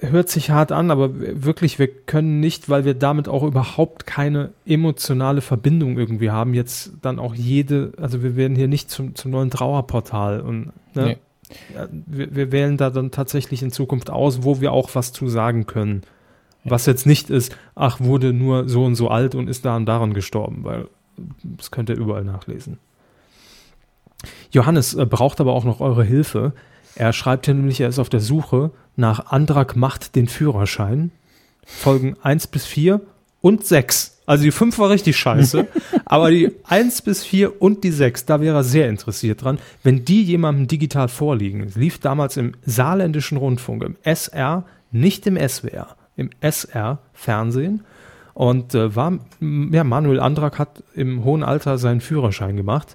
[0.00, 4.50] hört sich hart an, aber wirklich, wir können nicht, weil wir damit auch überhaupt keine
[4.66, 9.30] emotionale Verbindung irgendwie haben, jetzt dann auch jede, also wir werden hier nicht zum, zum
[9.30, 11.86] neuen Trauerportal und ne, nee.
[12.06, 15.66] wir, wir, wählen da dann tatsächlich in Zukunft aus, wo wir auch was zu sagen
[15.66, 16.02] können.
[16.64, 16.72] Ja.
[16.72, 19.86] Was jetzt nicht ist, ach, wurde nur so und so alt und ist da und
[19.86, 20.88] daran gestorben, weil
[21.42, 22.78] das könnt ihr überall nachlesen.
[24.50, 26.52] Johannes äh, braucht aber auch noch eure Hilfe.
[26.94, 31.10] Er schreibt hier nämlich, er ist auf der Suche nach Antrag macht den Führerschein.
[31.64, 33.00] Folgen 1 bis 4
[33.40, 34.18] und 6.
[34.26, 35.66] Also die 5 war richtig scheiße,
[36.04, 40.04] aber die 1 bis 4 und die 6, da wäre er sehr interessiert dran, wenn
[40.04, 41.62] die jemandem digital vorliegen.
[41.62, 47.82] Es lief damals im saarländischen Rundfunk, im SR, nicht im SWR, im SR Fernsehen
[48.34, 52.94] und äh, war, ja, Manuel Andrak hat im hohen Alter seinen Führerschein gemacht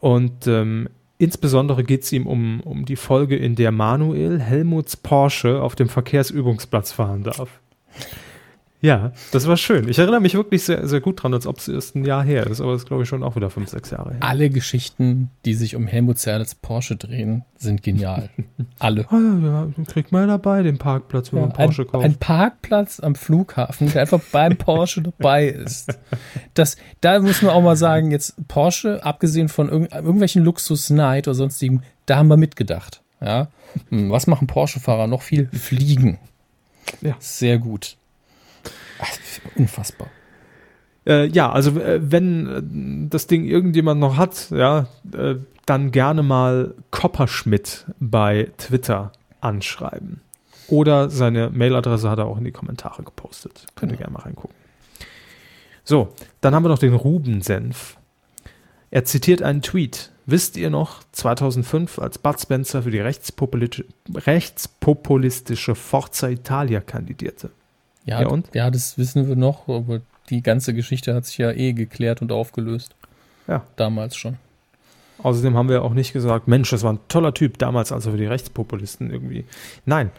[0.00, 0.88] und ähm,
[1.18, 5.88] Insbesondere geht es ihm um, um die Folge, in der Manuel Helmuts Porsche auf dem
[5.88, 7.60] Verkehrsübungsplatz fahren darf.
[8.80, 9.88] Ja, das war schön.
[9.88, 12.46] Ich erinnere mich wirklich sehr, sehr gut dran, als ob es erst ein Jahr her
[12.46, 14.18] ist, aber es ist, glaube ich, schon auch wieder fünf, sechs Jahre her.
[14.20, 18.28] Alle Geschichten, die sich um Helmut Zerlets Porsche drehen, sind genial.
[18.78, 19.06] Alle.
[19.10, 22.04] Oh ja, ja, kriegt mal dabei den Parkplatz, wenn ja, man Porsche ein, kauft.
[22.04, 25.98] Ein Parkplatz am Flughafen, der einfach beim Porsche dabei ist.
[26.54, 31.34] Das, da muss man auch mal sagen, jetzt Porsche, abgesehen von irg irgendwelchen Luxus-Night oder
[31.34, 33.02] sonstigem, da haben wir mitgedacht.
[33.20, 33.48] Ja.
[33.88, 35.48] Hm, was machen Porsche-Fahrer noch viel?
[35.52, 36.18] Fliegen.
[37.00, 37.16] Ja.
[37.18, 37.96] Sehr gut.
[39.56, 40.08] Unfassbar.
[41.06, 45.36] Äh, ja, also äh, wenn äh, das Ding irgendjemand noch hat, ja, äh,
[45.66, 50.20] dann gerne mal Kopperschmidt bei Twitter anschreiben.
[50.68, 53.66] Oder seine Mailadresse hat er auch in die Kommentare gepostet.
[53.74, 54.08] Könnt ihr genau.
[54.08, 54.56] gerne mal reingucken.
[55.84, 56.08] So,
[56.40, 57.96] dann haben wir noch den Ruben-Senf.
[58.90, 60.10] Er zitiert einen Tweet.
[60.28, 67.50] Wisst ihr noch, 2005, als Bud Spencer für die rechtspopulistische Forza Italia kandidierte?
[68.06, 68.48] Ja, ja, und?
[68.54, 70.00] Ja, das wissen wir noch, aber
[70.30, 72.94] die ganze Geschichte hat sich ja eh geklärt und aufgelöst.
[73.46, 73.64] Ja.
[73.76, 74.38] Damals schon.
[75.22, 78.16] Außerdem haben wir auch nicht gesagt, Mensch, das war ein toller Typ damals, also für
[78.16, 79.44] die Rechtspopulisten irgendwie.
[79.84, 80.10] Nein,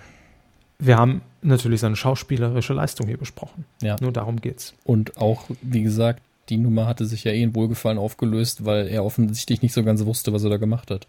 [0.79, 3.65] wir haben natürlich seine schauspielerische Leistung hier besprochen.
[3.81, 3.95] Ja.
[4.01, 4.73] Nur darum geht's.
[4.83, 9.03] Und auch, wie gesagt, die Nummer hatte sich ja eh in Wohlgefallen aufgelöst, weil er
[9.03, 11.07] offensichtlich nicht so ganz wusste, was er da gemacht hat.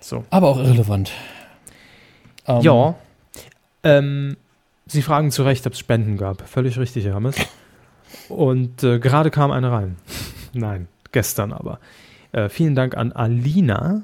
[0.00, 0.24] So.
[0.30, 1.10] Aber auch irrelevant.
[2.46, 2.94] Ähm, ja.
[3.82, 4.36] Ähm,
[4.90, 6.48] Sie fragen zu Recht, ob es Spenden gab.
[6.48, 7.36] Völlig richtig, Herr Hammes.
[8.28, 9.94] Und äh, gerade kam eine rein.
[10.52, 11.78] Nein, gestern aber.
[12.32, 14.02] Äh, vielen Dank an Alina.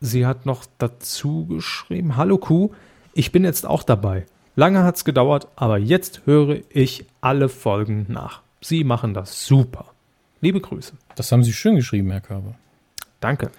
[0.00, 2.70] Sie hat noch dazu geschrieben: Hallo Kuh,
[3.12, 4.24] ich bin jetzt auch dabei.
[4.56, 8.40] Lange hat es gedauert, aber jetzt höre ich alle Folgen nach.
[8.62, 9.92] Sie machen das super.
[10.40, 10.94] Liebe Grüße.
[11.16, 12.54] Das haben Sie schön geschrieben, Herr Körber.
[13.20, 13.50] Danke.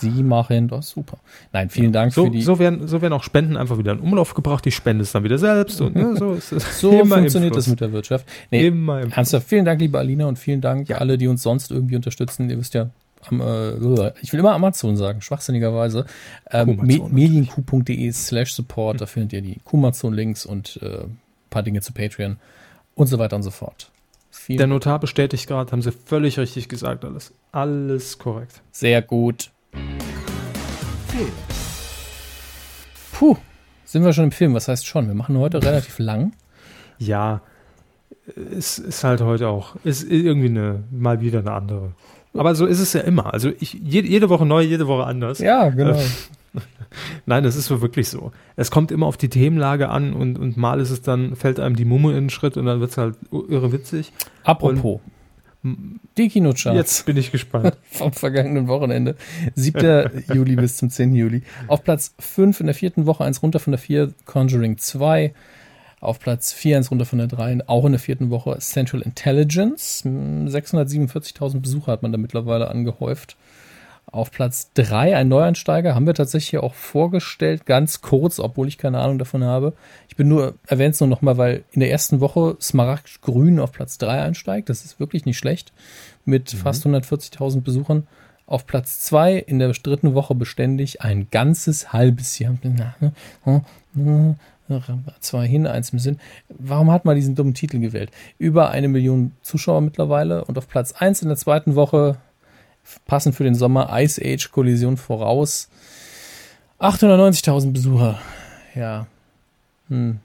[0.00, 1.18] Sie machen das super.
[1.52, 2.42] Nein, vielen Dank so, für die.
[2.42, 4.64] So werden, so werden auch Spenden einfach wieder in Umlauf gebracht.
[4.64, 5.80] Die spenden es dann wieder selbst.
[5.80, 8.26] Und ne, so so funktioniert das mit der Wirtschaft.
[8.50, 10.98] Nee, immer im ernsthaft, vielen Dank, liebe Alina, und vielen Dank ja.
[10.98, 12.48] alle, die uns sonst irgendwie unterstützen.
[12.48, 12.90] Ihr wisst ja,
[13.28, 16.06] am, äh, ich will immer Amazon sagen, schwachsinnigerweise.
[16.50, 16.78] Ähm,
[17.10, 21.18] medienq.de slash support, da findet ihr die Kumazon-Links und äh, ein
[21.50, 22.36] paar Dinge zu Patreon
[22.94, 23.90] und so weiter und so fort.
[24.30, 27.32] Vielen Der Notar bestätigt gerade, haben sie völlig richtig gesagt, alles.
[27.52, 28.62] Alles korrekt.
[28.70, 29.50] Sehr gut.
[29.72, 31.32] Film.
[33.12, 33.36] Puh,
[33.84, 34.54] sind wir schon im Film?
[34.54, 35.06] Was heißt schon?
[35.06, 36.32] Wir machen heute relativ lang.
[36.98, 37.42] Ja,
[38.56, 41.92] es ist halt heute auch, ist irgendwie eine, mal wieder eine andere.
[42.34, 43.32] Aber so ist es ja immer.
[43.32, 45.40] Also ich, jede, Woche neu, jede Woche anders.
[45.40, 45.98] Ja, genau.
[47.26, 48.32] Nein, das ist so wirklich so.
[48.56, 51.76] Es kommt immer auf die Themenlage an und, und mal ist es dann, fällt einem
[51.76, 54.12] die Mumme in den Schritt und dann wird es halt irre witzig.
[54.44, 55.00] Apropos.
[55.04, 55.19] Und
[55.62, 56.76] die Kinocharts.
[56.76, 57.76] Jetzt bin ich gespannt.
[57.90, 59.16] Vom vergangenen Wochenende.
[59.54, 60.24] 7.
[60.34, 61.14] Juli bis zum 10.
[61.14, 61.42] Juli.
[61.68, 65.34] Auf Platz 5 in der vierten Woche, eins runter von der 4, Conjuring 2.
[66.00, 70.02] Auf Platz 4, eins runter von der 3, auch in der vierten Woche, Central Intelligence.
[70.04, 73.36] 647.000 Besucher hat man da mittlerweile angehäuft.
[74.12, 78.98] Auf Platz 3 ein Neueinsteiger, haben wir tatsächlich auch vorgestellt, ganz kurz, obwohl ich keine
[78.98, 79.72] Ahnung davon habe.
[80.08, 83.70] Ich bin nur, erwähnt es nur nochmal, weil in der ersten Woche Smaragd Grün auf
[83.70, 84.68] Platz 3 einsteigt.
[84.68, 85.72] Das ist wirklich nicht schlecht.
[86.24, 86.58] Mit mhm.
[86.58, 88.08] fast 140.000 Besuchern.
[88.46, 92.56] Auf Platz 2 in der dritten Woche beständig ein ganzes halbes Jahr.
[95.20, 96.18] Zwei hin, eins im Sinn.
[96.48, 98.10] Warum hat man diesen dummen Titel gewählt?
[98.38, 102.16] Über eine Million Zuschauer mittlerweile und auf Platz 1 in der zweiten Woche
[103.06, 105.68] passend für den Sommer Ice Age Kollision voraus.
[106.80, 108.18] 890.000 Besucher.
[108.74, 109.06] Ja.
[109.88, 110.18] Hm.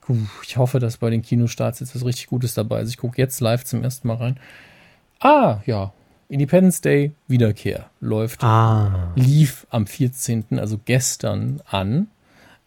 [0.00, 2.90] Puh, ich hoffe, dass bei den Kinostarts jetzt was richtig Gutes dabei ist.
[2.90, 4.40] Ich gucke jetzt live zum ersten Mal rein.
[5.20, 5.92] Ah, ja.
[6.28, 9.12] Independence Day Wiederkehr läuft, Ah.
[9.14, 12.08] lief am 14., also gestern an.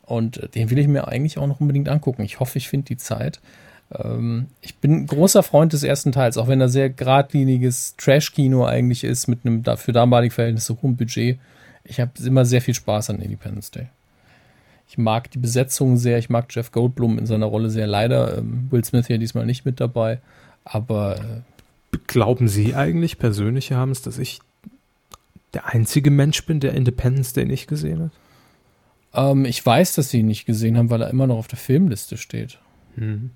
[0.03, 2.23] Und äh, den will ich mir eigentlich auch noch unbedingt angucken.
[2.23, 3.39] Ich hoffe, ich finde die Zeit.
[3.91, 8.65] Ähm, ich bin ein großer Freund des ersten Teils, auch wenn er sehr geradliniges Trash-Kino
[8.65, 11.39] eigentlich ist, mit einem für damalige Verhältnisse hohen Budget.
[11.83, 13.87] Ich habe immer sehr viel Spaß an Independence Day.
[14.87, 17.87] Ich mag die Besetzung sehr, ich mag Jeff Goldblum in seiner Rolle sehr.
[17.87, 20.19] Leider ähm, Will Smith hier diesmal nicht mit dabei.
[20.65, 24.39] Aber äh, Glauben Sie eigentlich persönlich, Herr Hammes, dass ich
[25.53, 28.11] der einzige Mensch bin, der Independence Day nicht gesehen hat?
[29.13, 31.57] ähm, ich weiß, dass sie ihn nicht gesehen haben, weil er immer noch auf der
[31.57, 32.59] Filmliste steht.
[32.95, 33.31] Hm.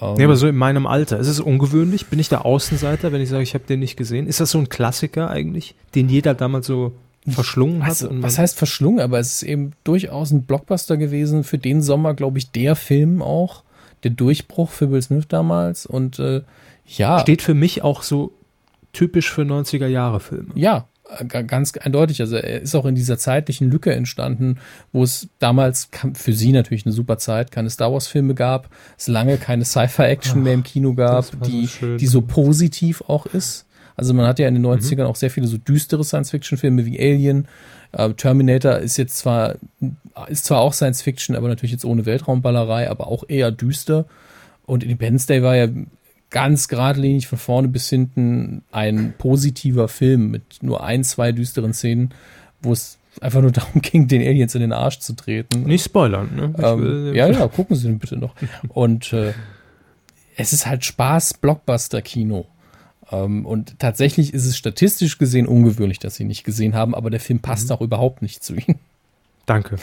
[0.00, 1.18] Ähm, Ja, aber so in meinem Alter.
[1.18, 2.06] Ist es ungewöhnlich?
[2.06, 4.26] Bin ich der Außenseiter, wenn ich sage, ich habe den nicht gesehen?
[4.26, 6.92] Ist das so ein Klassiker eigentlich, den jeder damals so
[7.28, 7.90] verschlungen hat?
[7.92, 9.00] was, und was heißt verschlungen?
[9.00, 11.44] Aber es ist eben durchaus ein Blockbuster gewesen.
[11.44, 13.62] Für den Sommer, glaube ich, der Film auch.
[14.02, 15.86] Der Durchbruch für Will Smith damals.
[15.86, 16.42] Und äh,
[16.86, 18.32] ja, steht für mich auch so
[18.92, 20.50] typisch für 90er Jahre Filme.
[20.54, 20.84] Ja, ga-
[21.28, 22.20] ganz eindeutig.
[22.20, 24.58] Also er ist auch in dieser zeitlichen Lücke entstanden,
[24.92, 29.08] wo es damals für sie natürlich eine super Zeit, keine Star Wars Filme gab, es
[29.08, 31.68] lange keine Sci-Fi-Action mehr im Kino gab, war so die,
[31.98, 33.66] die so positiv auch ist.
[33.96, 34.70] Also man hat ja in den Mhm.
[34.70, 37.46] 90ern auch sehr viele so düstere Science-Fiction-Filme wie Alien.
[37.92, 39.54] Äh, Terminator ist jetzt zwar,
[40.28, 44.06] ist zwar auch Science-Fiction, aber natürlich jetzt ohne Weltraumballerei, aber auch eher düster.
[44.66, 45.68] Und Independence Day war ja
[46.34, 52.10] ganz geradlinig von vorne bis hinten ein positiver Film mit nur ein, zwei düsteren Szenen,
[52.60, 55.62] wo es einfach nur darum ging, den Aliens in den Arsch zu treten.
[55.62, 56.52] Nicht spoilern, ne?
[56.58, 58.34] Ähm, will- ja, ja, gucken Sie den bitte noch.
[58.68, 59.32] Und äh,
[60.36, 62.46] es ist halt Spaß, Blockbuster-Kino.
[63.12, 67.10] Ähm, und tatsächlich ist es statistisch gesehen ungewöhnlich, dass Sie ihn nicht gesehen haben, aber
[67.10, 68.80] der Film passt auch überhaupt nicht zu Ihnen.
[69.46, 69.76] Danke.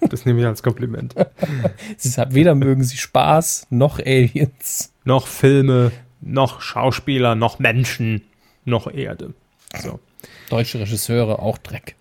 [0.00, 1.14] Das nehme ich als Kompliment.
[2.16, 4.92] Halt, weder mögen Sie Spaß noch Aliens.
[5.04, 8.22] noch Filme, noch Schauspieler, noch Menschen,
[8.64, 9.34] noch Erde.
[9.82, 10.00] So.
[10.48, 11.96] Deutsche Regisseure auch Dreck.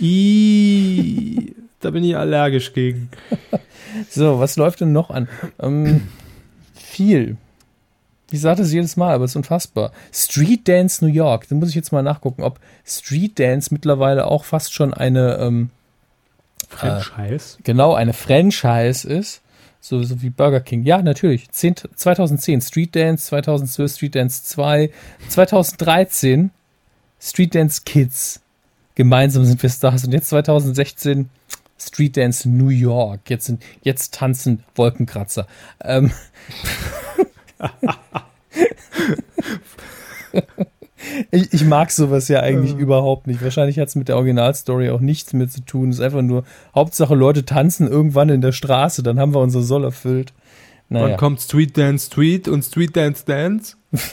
[0.00, 3.10] I, da bin ich allergisch gegen.
[4.10, 5.28] So, was läuft denn noch an?
[5.58, 6.08] Ähm,
[6.74, 7.36] viel.
[8.30, 9.92] Ich sage das jedes Mal, aber es ist unfassbar.
[10.12, 11.48] Street Dance New York.
[11.48, 15.70] Da muss ich jetzt mal nachgucken, ob Street Dance mittlerweile auch fast schon eine, ähm,
[16.68, 17.58] Franchise.
[17.64, 19.42] genau, eine Franchise ist.
[19.80, 20.82] So, so wie Burger King.
[20.84, 21.50] Ja, natürlich.
[21.50, 24.90] 10, 2010 Street Dance, 2012 Street Dance 2,
[25.28, 26.50] 2013
[27.20, 28.40] Street Dance Kids.
[28.96, 30.04] Gemeinsam sind wir Stars.
[30.04, 31.30] Und jetzt 2016
[31.78, 33.30] Street Dance New York.
[33.30, 35.46] Jetzt, sind, jetzt tanzen Wolkenkratzer.
[35.82, 36.10] Ähm.
[41.30, 43.42] ich, ich mag sowas ja eigentlich überhaupt nicht.
[43.42, 45.90] Wahrscheinlich hat es mit der Originalstory auch nichts mehr zu tun.
[45.90, 46.44] Es ist einfach nur,
[46.74, 50.32] Hauptsache Leute tanzen irgendwann in der Straße, dann haben wir unser Soll erfüllt.
[50.88, 51.10] Naja.
[51.10, 53.76] Wann kommt Street Dance Street und Street Dance Dance?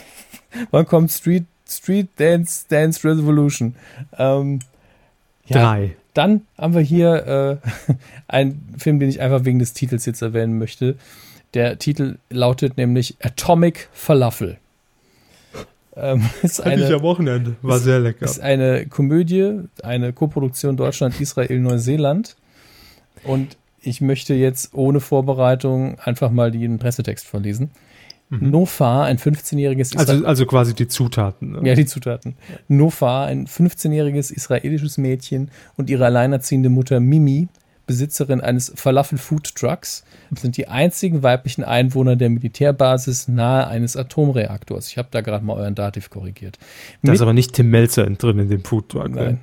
[0.72, 3.76] Wann kommt Street, Street Dance Dance Revolution?
[4.18, 4.60] Ähm,
[5.46, 5.96] ja, Drei.
[6.14, 7.94] Dann haben wir hier äh,
[8.28, 10.96] einen Film, den ich einfach wegen des Titels jetzt erwähnen möchte.
[11.54, 14.58] Der Titel lautet nämlich Atomic Falafel.
[15.98, 17.56] Ähm, ist, Hatte ich eine, am Wochenende.
[17.62, 18.26] War sehr lecker.
[18.26, 22.36] ist eine Komödie, eine Koproduktion Deutschland, Israel, Neuseeland.
[23.24, 27.72] Und ich möchte jetzt ohne Vorbereitung einfach mal den Pressetext vorlesen.
[28.30, 31.52] Nofar, ein 15-jähriges Isra- Also, also quasi die Zutaten.
[31.52, 31.60] Ne?
[31.64, 32.36] ja, die Zutaten.
[32.68, 37.48] Nofar, ein 15-jähriges israelisches Mädchen und ihre alleinerziehende Mutter Mimi,
[37.86, 40.04] Besitzerin eines Falafel-Food-Trucks,
[40.36, 44.90] sind die einzigen weiblichen Einwohner der Militärbasis nahe eines Atomreaktors.
[44.90, 46.58] Ich habe da gerade mal euren Dativ korrigiert.
[47.04, 49.10] Da ist aber nicht Tim Melzer drin in dem Foodtruck.
[49.10, 49.26] Nein.
[49.34, 49.38] Ne?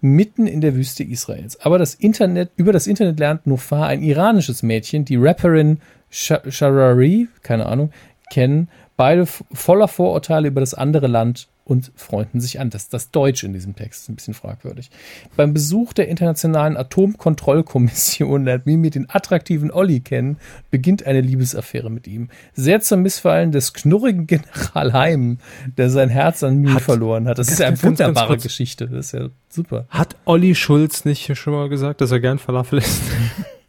[0.00, 1.60] Mitten in der Wüste Israels.
[1.60, 5.78] Aber das Internet, über das Internet lernt Nofar ein iranisches Mädchen, die Rapperin
[6.10, 7.90] Sha- Sharari, keine Ahnung,
[8.32, 8.68] kennen.
[8.96, 12.70] Beide voller Vorurteile über das andere Land und freunden sich an.
[12.70, 14.90] Das, das Deutsch in diesem Text ist ein bisschen fragwürdig.
[15.36, 20.38] Beim Besuch der Internationalen Atomkontrollkommission lernt Mimi den attraktiven Olli kennen,
[20.70, 22.28] beginnt eine Liebesaffäre mit ihm.
[22.54, 25.38] Sehr zum Missfallen des knurrigen General Heim,
[25.76, 27.38] der sein Herz an Mimi Hat- verloren hat.
[27.38, 28.42] Das ist ja eine wunderbare kurz.
[28.42, 28.88] Geschichte.
[28.88, 29.86] Das ist ja super.
[29.90, 33.02] Hat Olli Schulz nicht schon mal gesagt, dass er gern Falafel isst?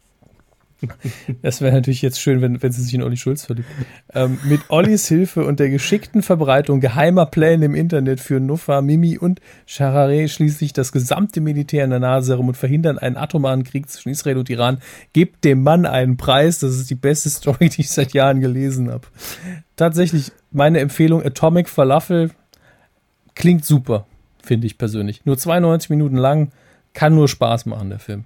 [1.42, 3.68] Das wäre natürlich jetzt schön, wenn, wenn sie sich in Olli Schulz verliebt.
[4.14, 9.18] Ähm, mit Ollis Hilfe und der geschickten Verbreitung geheimer Pläne im Internet führen Nuffa, Mimi
[9.18, 13.88] und Sharare schließlich das gesamte Militär in der Nase herum und verhindern einen atomaren Krieg
[13.88, 14.78] zwischen Israel und Iran.
[15.12, 16.58] Gebt dem Mann einen Preis.
[16.58, 19.06] Das ist die beste Story, die ich seit Jahren gelesen habe.
[19.76, 22.30] Tatsächlich meine Empfehlung Atomic Falafel
[23.34, 24.06] klingt super,
[24.42, 25.24] finde ich persönlich.
[25.24, 26.50] Nur 92 Minuten lang,
[26.94, 28.24] kann nur Spaß machen, der Film.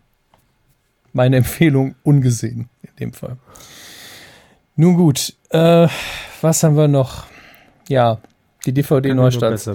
[1.16, 3.38] Meine Empfehlung ungesehen in dem Fall.
[4.76, 5.88] Nun gut, äh,
[6.42, 7.24] was haben wir noch?
[7.88, 8.18] Ja,
[8.66, 9.70] die DVD-Neustarts.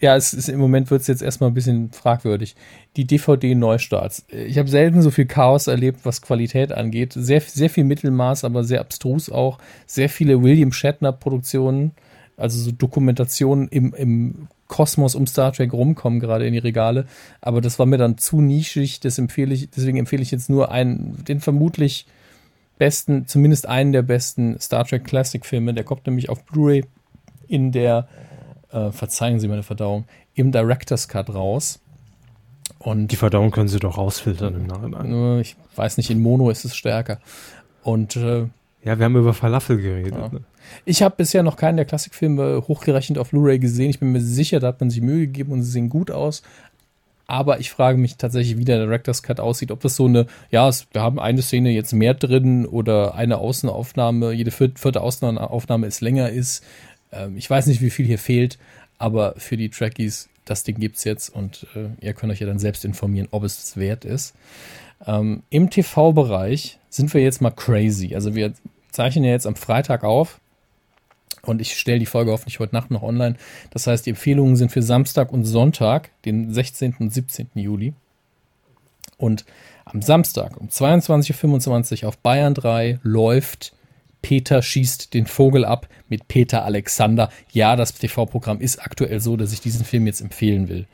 [0.00, 2.56] Ja, es ist, im Moment wird es jetzt erstmal ein bisschen fragwürdig.
[2.96, 4.24] Die DVD-Neustarts.
[4.28, 7.12] Ich habe selten so viel Chaos erlebt, was Qualität angeht.
[7.14, 9.58] Sehr, sehr viel Mittelmaß, aber sehr abstrus auch.
[9.86, 11.92] Sehr viele William Shatner-Produktionen,
[12.36, 17.06] also so Dokumentationen im, im Kosmos um Star Trek rumkommen gerade in die Regale.
[17.40, 20.70] Aber das war mir dann zu nischig, das empfehle ich, deswegen empfehle ich jetzt nur
[20.70, 22.06] einen, den vermutlich
[22.78, 25.74] besten, zumindest einen der besten Star Trek Classic Filme.
[25.74, 26.84] Der kommt nämlich auf Blu-ray
[27.48, 28.06] in der
[28.70, 30.04] äh, verzeihen Sie meine Verdauung,
[30.34, 31.80] im Director's Cut raus.
[32.78, 35.40] Und Die Verdauung können Sie doch rausfiltern im Nachhinein.
[35.40, 37.18] ich weiß nicht, in Mono ist es stärker.
[37.82, 38.46] Und äh,
[38.84, 40.14] Ja, wir haben über Falafel geredet.
[40.14, 40.28] Ja.
[40.28, 40.40] Ne?
[40.84, 43.90] Ich habe bisher noch keinen der Klassikfilme hochgerechnet auf Blu-ray gesehen.
[43.90, 46.42] Ich bin mir sicher, da hat man sich Mühe gegeben und sie sehen gut aus.
[47.26, 49.70] Aber ich frage mich tatsächlich, wie der Director's Cut aussieht.
[49.70, 53.36] Ob das so eine, ja, es, wir haben eine Szene jetzt mehr drin oder eine
[53.36, 56.64] Außenaufnahme, jede vier- vierte Außenaufnahme ist länger ist.
[57.12, 58.58] Ähm, ich weiß nicht, wie viel hier fehlt,
[58.96, 62.58] aber für die Trekkies, das Ding gibt's jetzt und äh, ihr könnt euch ja dann
[62.58, 64.34] selbst informieren, ob es es wert ist.
[65.06, 68.14] Ähm, Im TV-Bereich sind wir jetzt mal crazy.
[68.14, 68.54] Also wir
[68.90, 70.40] zeichnen ja jetzt am Freitag auf
[71.42, 73.36] und ich stelle die Folge hoffentlich heute Nacht noch online.
[73.70, 76.96] Das heißt, die Empfehlungen sind für Samstag und Sonntag, den 16.
[76.98, 77.48] und 17.
[77.54, 77.94] Juli.
[79.16, 79.44] Und
[79.84, 83.72] am Samstag um 22.25 Uhr auf Bayern 3 läuft
[84.22, 87.30] Peter schießt den Vogel ab mit Peter Alexander.
[87.52, 90.86] Ja, das TV-Programm ist aktuell so, dass ich diesen Film jetzt empfehlen will.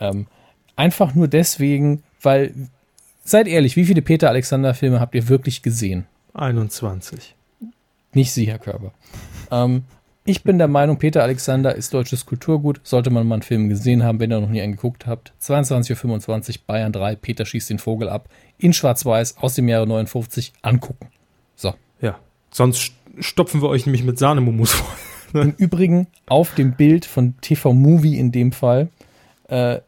[0.00, 0.26] Ähm,
[0.76, 2.54] einfach nur deswegen, weil,
[3.24, 6.06] seid ehrlich, wie viele Peter Alexander-Filme habt ihr wirklich gesehen?
[6.34, 7.34] 21.
[8.14, 8.92] Nicht Sie, Herr Körber.
[9.50, 9.84] Ähm,
[10.24, 12.80] ich bin der Meinung, Peter Alexander ist deutsches Kulturgut.
[12.82, 15.32] Sollte man mal einen Film gesehen haben, wenn ihr noch nie einen geguckt habt.
[15.42, 18.28] 22.25 Uhr, Bayern 3, Peter schießt den Vogel ab.
[18.56, 21.08] In Schwarz-Weiß aus dem Jahre 59 angucken.
[21.56, 21.74] So.
[22.00, 22.18] Ja.
[22.50, 22.92] Sonst st-
[23.22, 25.42] stopfen wir euch nämlich mit Sahnemumus voll.
[25.42, 28.88] Im Übrigen auf dem Bild von TV Movie in dem Fall
[29.48, 29.80] äh,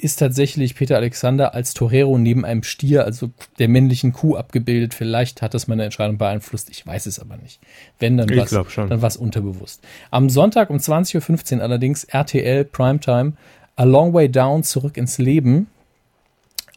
[0.00, 4.94] ist tatsächlich Peter Alexander als Torero neben einem Stier, also der männlichen Kuh, abgebildet.
[4.94, 6.70] Vielleicht hat das meine Entscheidung beeinflusst.
[6.70, 7.60] Ich weiß es aber nicht.
[7.98, 9.82] Wenn, dann dann was unterbewusst.
[10.10, 13.34] Am Sonntag um 20.15 Uhr allerdings RTL Primetime
[13.76, 15.66] A Long Way Down zurück ins Leben.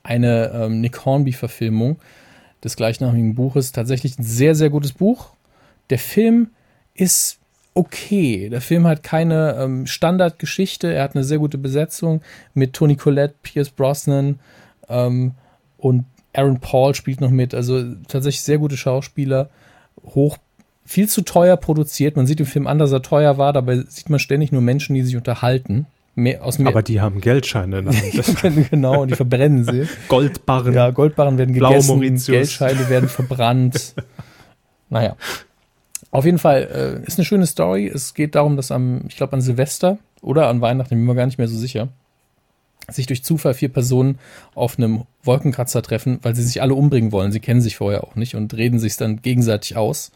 [0.04, 1.98] Eine ähm, Nick Hornby-Verfilmung
[2.64, 3.72] des gleichnamigen Buches.
[3.72, 5.30] Tatsächlich ein sehr, sehr gutes Buch.
[5.90, 6.50] Der Film
[6.94, 7.40] ist
[7.74, 8.50] okay.
[8.50, 10.94] Der Film hat keine ähm, Standardgeschichte.
[10.94, 12.22] Er hat eine sehr gute Besetzung
[12.54, 14.40] mit Tony Collette, Pierce Brosnan
[14.90, 15.34] ähm,
[15.78, 17.54] und Aaron Paul spielt noch mit.
[17.54, 19.50] Also tatsächlich sehr gute Schauspieler.
[20.04, 20.38] Hoch,
[20.86, 22.16] viel zu teuer produziert.
[22.16, 23.54] Man sieht im Film an, dass er teuer war.
[23.54, 25.88] Dabei sieht man ständig nur Menschen, die sich unterhalten.
[26.16, 28.70] Mehr, aus mehr, Aber die haben Geldscheine in der Hand.
[28.70, 29.88] genau, und die verbrennen sie.
[30.10, 30.74] Goldbarren.
[30.74, 32.00] Ja, Goldbarren werden gegessen.
[32.02, 33.96] Geldscheine werden verbrannt.
[34.90, 35.16] naja.
[36.14, 37.88] Auf jeden Fall äh, ist eine schöne Story.
[37.88, 41.26] Es geht darum, dass am, ich glaube, an Silvester oder an Weihnachten, bin mir gar
[41.26, 41.90] nicht mehr so sicher,
[42.88, 44.20] sich durch Zufall vier Personen
[44.54, 47.32] auf einem Wolkenkratzer treffen, weil sie sich alle umbringen wollen.
[47.32, 50.12] Sie kennen sich vorher auch nicht und reden sich dann gegenseitig aus.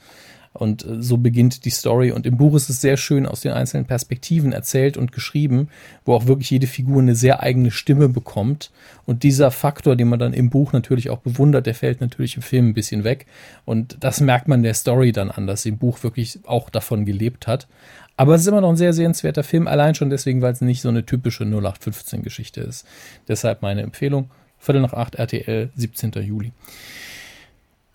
[0.58, 2.12] Und äh, so beginnt die Story.
[2.12, 5.70] Und im Buch ist es sehr schön aus den einzelnen Perspektiven erzählt und geschrieben,
[6.04, 8.72] wo auch wirklich jede Figur eine sehr eigene Stimme bekommt.
[9.06, 12.42] Und dieser Faktor, den man dann im Buch natürlich auch bewundert, der fällt natürlich im
[12.42, 13.28] Film ein bisschen weg.
[13.66, 17.06] Und das merkt man der Story dann an, dass sie im Buch wirklich auch davon
[17.06, 17.68] gelebt hat.
[18.16, 20.82] Aber es ist immer noch ein sehr sehenswerter Film, allein schon deswegen, weil es nicht
[20.82, 22.88] so eine typische 0815-Geschichte ist.
[23.28, 24.32] Deshalb meine Empfehlung.
[24.58, 26.14] Viertel nach acht RTL, 17.
[26.24, 26.52] Juli.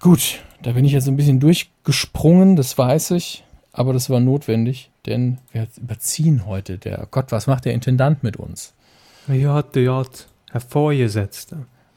[0.03, 4.91] Gut, da bin ich jetzt ein bisschen durchgesprungen, das weiß ich, aber das war notwendig,
[5.07, 6.77] denn wir überziehen heute.
[6.77, 8.75] Der Gott, was macht der Intendant mit uns?
[9.29, 10.05] Ja, ja,
[10.51, 11.55] hervorgesetzt.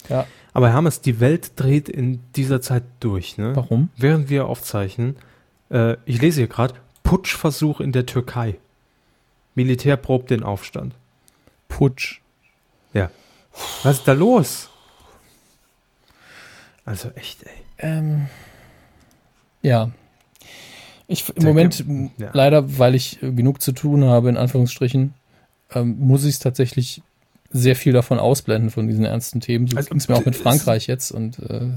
[0.08, 3.56] Ja, Aber Hermes, die Welt dreht in dieser Zeit durch, ne?
[3.56, 3.90] warum?
[3.98, 5.16] Während wir aufzeichnen,
[5.72, 8.60] äh, ich lese hier gerade, Putschversuch in der Türkei.
[9.56, 10.94] Militär probt den Aufstand.
[11.70, 12.22] Putsch.
[12.94, 13.10] Ja.
[13.82, 14.70] Was ist da los?
[16.86, 17.65] Also echt, ey.
[17.78, 18.28] Ähm,
[19.62, 19.92] ja.
[21.08, 21.84] Ich im Moment
[22.18, 22.30] ja.
[22.34, 25.14] leider, weil ich äh, genug zu tun habe, in Anführungsstrichen,
[25.74, 27.02] ähm, muss ich es tatsächlich
[27.52, 29.68] sehr viel davon ausblenden von diesen ernsten Themen.
[29.68, 31.68] So Also, ging es mir auch mit es- Frankreich jetzt und äh,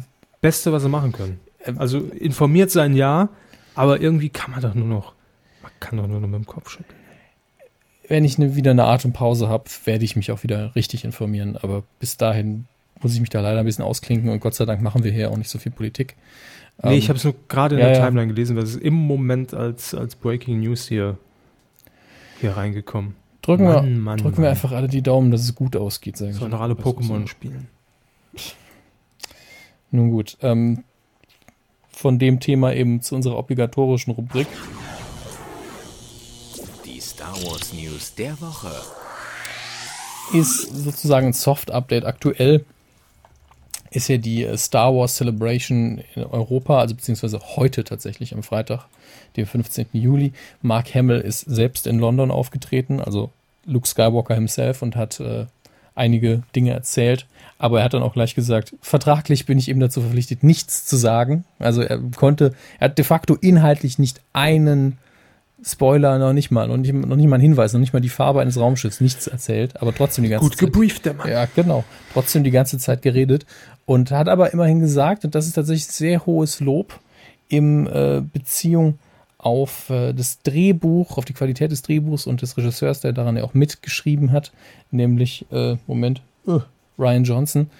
[0.40, 1.40] Beste, was sie machen können.
[1.64, 3.28] Ähm, Also informiert sein ja,
[3.74, 5.12] aber irgendwie kann man doch nur noch,
[5.62, 6.98] man kann doch nur noch mit dem Kopf schütteln.
[8.08, 11.56] wenn ich ne, wieder eine Atempause habe, werde ich mich auch wieder richtig informieren.
[11.58, 12.66] Aber bis dahin
[13.02, 15.30] muss ich mich da leider ein bisschen ausklinken und Gott sei Dank machen wir hier
[15.30, 16.16] auch nicht so viel Politik.
[16.82, 18.04] Nee, Ähm, ich habe es nur gerade in ja, der ja.
[18.06, 21.18] Timeline gelesen, weil es ist im Moment als, als Breaking News hier,
[22.40, 23.14] hier reingekommen.
[23.42, 24.50] drücken wir, Mann, Mann, drücken wir Mann.
[24.50, 26.16] einfach alle die Daumen, dass es gut ausgeht.
[26.16, 26.56] Sag ich Sollen mal.
[26.58, 27.26] doch alle Pokémon so.
[27.26, 27.68] spielen.
[29.90, 30.84] Nun gut, ähm,
[31.90, 34.46] von dem Thema eben zu unserer obligatorischen Rubrik.
[36.84, 38.70] Die Star Wars News der Woche.
[40.34, 42.64] Ist sozusagen ein Soft-Update aktuell.
[43.90, 48.86] Ist ja die äh, Star Wars Celebration in Europa, also beziehungsweise heute tatsächlich am Freitag,
[49.36, 49.86] dem 15.
[49.92, 50.32] Juli.
[50.62, 53.30] Mark Hamill ist selbst in London aufgetreten, also
[53.64, 55.46] Luke Skywalker himself und hat äh,
[55.94, 57.26] einige Dinge erzählt.
[57.58, 60.96] Aber er hat dann auch gleich gesagt, vertraglich bin ich ihm dazu verpflichtet, nichts zu
[60.96, 61.44] sagen.
[61.58, 64.98] Also er konnte, er hat de facto inhaltlich nicht einen
[65.64, 68.08] Spoiler, noch nicht mal, noch nicht, noch nicht mal einen Hinweis, noch nicht mal die
[68.08, 70.72] Farbe eines Raumschiffs, nichts erzählt, aber trotzdem die ganze Gut Zeit.
[70.72, 71.28] gebrieft, der Mann.
[71.28, 71.84] Ja, genau.
[72.12, 73.44] Trotzdem die ganze Zeit geredet
[73.84, 77.00] und hat aber immerhin gesagt, und das ist tatsächlich sehr hohes Lob
[77.48, 78.98] im äh, Beziehung
[79.38, 83.44] auf äh, das Drehbuch, auf die Qualität des Drehbuchs und des Regisseurs, der daran ja
[83.44, 84.52] auch mitgeschrieben hat,
[84.90, 86.58] nämlich, äh, Moment, äh,
[86.98, 87.70] Ryan Johnson,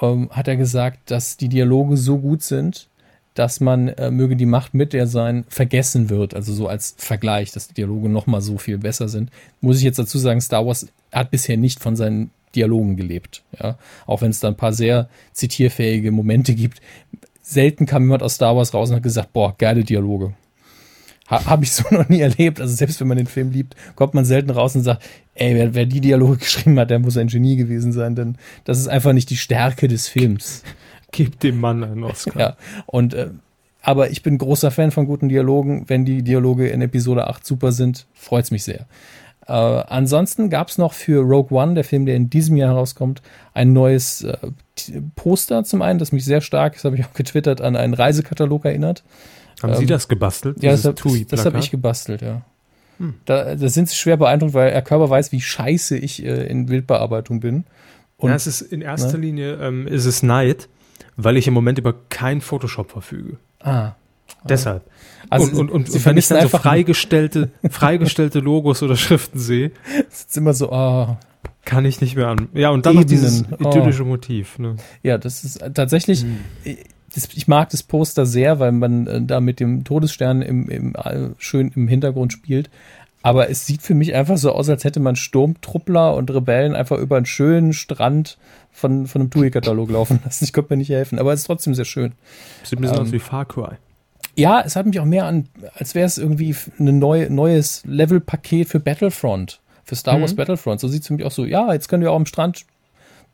[0.00, 2.88] ähm, hat er gesagt, dass die Dialoge so gut sind,
[3.34, 7.52] dass man äh, möge die Macht mit der sein vergessen wird, also so als Vergleich,
[7.52, 9.30] dass die Dialoge noch mal so viel besser sind.
[9.60, 13.78] Muss ich jetzt dazu sagen, Star Wars hat bisher nicht von seinen Dialogen gelebt, ja,
[14.06, 16.80] auch wenn es da ein paar sehr zitierfähige Momente gibt.
[17.42, 20.34] Selten kam jemand aus Star Wars raus und hat gesagt, boah, geile Dialoge.
[21.30, 22.60] Ha, Habe ich so noch nie erlebt.
[22.60, 25.02] Also selbst wenn man den Film liebt, kommt man selten raus und sagt,
[25.34, 28.78] ey, wer, wer die Dialoge geschrieben hat, der muss ein Genie gewesen sein, denn das
[28.78, 30.62] ist einfach nicht die Stärke des Films.
[31.12, 32.32] Gib dem Mann einen Oscar.
[32.40, 32.56] Ja,
[32.86, 33.28] und äh,
[33.82, 35.84] aber ich bin großer Fan von guten Dialogen.
[35.88, 38.86] Wenn die Dialoge in Episode 8 super sind, freut's mich sehr.
[39.46, 43.22] Äh, ansonsten gab's noch für Rogue One, der Film, der in diesem Jahr herauskommt,
[43.54, 44.36] ein neues äh,
[45.16, 48.64] Poster zum einen, das mich sehr stark, das habe ich auch getwittert, an einen Reisekatalog
[48.64, 49.02] erinnert.
[49.62, 50.62] Haben Sie das gebastelt?
[50.62, 52.42] Ja, das habe hab ich gebastelt, ja.
[53.24, 56.66] Da, da sind sie schwer beeindruckt, weil Herr Körber weiß, wie scheiße ich äh, in
[56.66, 57.64] Bildbearbeitung bin.
[58.16, 60.68] Und ja, es ist in erster Linie ähm, ist es Neid,
[61.16, 63.36] weil ich im Moment über kein Photoshop verfüge.
[63.60, 63.92] ah,
[64.48, 64.82] Deshalb.
[65.30, 69.70] Also und, und, und, und wenn ich dann so freigestellte, freigestellte Logos oder Schriften sehe,
[70.10, 71.18] es ist immer so, ah,
[71.64, 72.48] kann ich nicht mehr an.
[72.54, 73.64] Ja, und dann noch dieses Ebenen.
[73.64, 73.70] Oh.
[73.70, 74.58] idyllische Motiv.
[74.58, 74.76] Ne?
[75.02, 76.24] Ja, das ist äh, tatsächlich,
[76.64, 76.76] äh,
[77.14, 80.94] das, ich mag das Poster sehr, weil man äh, da mit dem Todesstern im, im,
[80.96, 82.68] äh, schön im Hintergrund spielt.
[83.22, 86.98] Aber es sieht für mich einfach so aus, als hätte man Sturmtruppler und Rebellen einfach
[86.98, 88.36] über einen schönen Strand
[88.72, 90.44] von, von einem TUI-Katalog laufen lassen.
[90.44, 92.12] Ich konnte mir nicht helfen, aber es ist trotzdem sehr schön.
[92.64, 93.76] Sieht ein bisschen Ähm, aus wie Far Cry.
[94.34, 98.68] Ja, es hat mich auch mehr an, als wäre es irgendwie ein neu, neues Level-Paket
[98.68, 100.80] für Battlefront, für Star Wars Battlefront.
[100.80, 102.64] So sieht es für mich auch so, ja, jetzt können wir auch am Strand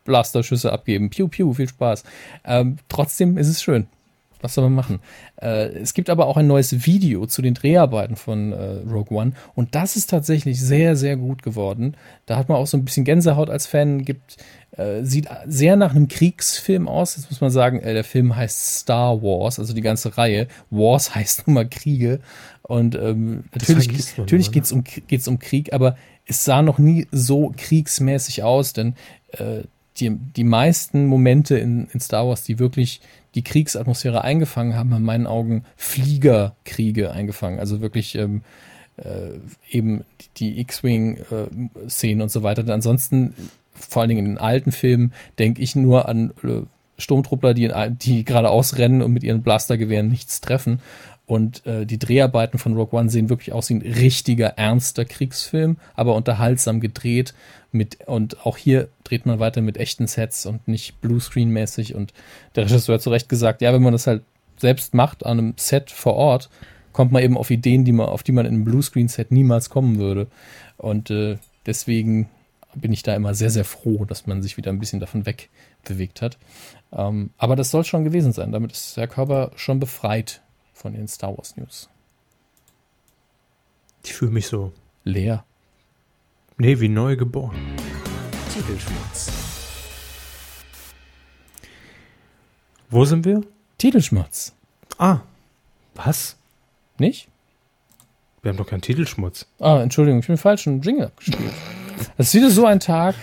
[0.04, 1.10] Blasterschüsse abgeben.
[1.10, 2.02] Piu, piu, viel Spaß.
[2.44, 3.86] Ähm, trotzdem ist es schön.
[4.40, 5.00] Was soll man machen?
[5.40, 9.32] Äh, es gibt aber auch ein neues Video zu den Dreharbeiten von äh, Rogue One
[9.54, 11.96] und das ist tatsächlich sehr, sehr gut geworden.
[12.26, 14.36] Da hat man auch so ein bisschen Gänsehaut als Fan, gibt,
[14.72, 17.16] äh, sieht sehr nach einem Kriegsfilm aus.
[17.16, 20.48] Jetzt muss man sagen, äh, der Film heißt Star Wars, also die ganze Reihe.
[20.70, 22.20] Wars heißt nun mal Kriege
[22.62, 24.54] und ähm, natürlich, natürlich immer, ne?
[24.54, 25.96] geht's um, geht's um Krieg, aber
[26.26, 28.94] es sah noch nie so kriegsmäßig aus, denn
[29.30, 29.62] äh,
[30.00, 33.00] die, die meisten Momente in, in Star Wars, die wirklich
[33.34, 37.60] die Kriegsatmosphäre eingefangen haben, in meinen Augen Fliegerkriege eingefangen.
[37.60, 38.42] Also wirklich ähm,
[38.96, 39.38] äh,
[39.70, 40.04] eben
[40.38, 42.62] die X-Wing-Szenen und so weiter.
[42.62, 43.34] Denn ansonsten,
[43.74, 46.62] vor allen Dingen in den alten Filmen, denke ich nur an äh,
[46.98, 47.72] Sturmtruppler, die,
[48.02, 50.80] die geradeaus rennen und mit ihren Blastergewehren nichts treffen.
[51.26, 55.76] Und äh, die Dreharbeiten von Rogue One sehen wirklich aus wie ein richtiger, ernster Kriegsfilm,
[55.94, 57.34] aber unterhaltsam gedreht.
[57.70, 61.94] Mit, und auch hier dreht man weiter mit echten Sets und nicht Bluescreen-mäßig.
[61.94, 62.12] Und
[62.54, 64.22] der Regisseur hat zu Recht gesagt, ja, wenn man das halt
[64.56, 66.48] selbst macht an einem Set vor Ort,
[66.92, 69.98] kommt man eben auf Ideen, die man, auf die man in einem Bluescreen-Set niemals kommen
[69.98, 70.28] würde.
[70.78, 72.28] Und äh, deswegen
[72.74, 76.22] bin ich da immer sehr, sehr froh, dass man sich wieder ein bisschen davon wegbewegt
[76.22, 76.38] hat.
[76.92, 78.52] Ähm, aber das soll schon gewesen sein.
[78.52, 80.42] Damit ist der Körper schon befreit
[80.72, 81.88] von den Star Wars News.
[84.04, 84.72] Ich fühle mich so.
[85.04, 85.44] Leer.
[86.60, 87.56] Nee, wie neu geboren.
[88.52, 89.30] Titelschmutz.
[92.90, 93.42] Wo sind wir?
[93.78, 94.54] Titelschmutz.
[94.98, 95.20] Ah.
[95.94, 96.36] Was?
[96.98, 97.28] Nicht?
[98.42, 99.46] Wir haben doch keinen Titelschmutz.
[99.60, 101.52] Ah, Entschuldigung, ich bin falsch einen Jingle abgespielt.
[102.16, 103.14] Das ist wieder so ein Tag.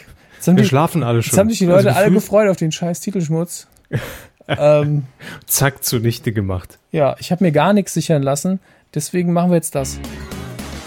[0.41, 1.31] Wir die, schlafen alle schon.
[1.31, 3.67] jetzt haben sich die Leute Also alle gefreut auf den scheiß Titelschmutz.
[4.47, 5.03] ähm,
[5.45, 6.79] Zack, zunichte gemacht.
[6.91, 8.61] ja, ich habe mir gar nichts sichern lassen.
[8.93, 9.99] Deswegen machen wir jetzt das.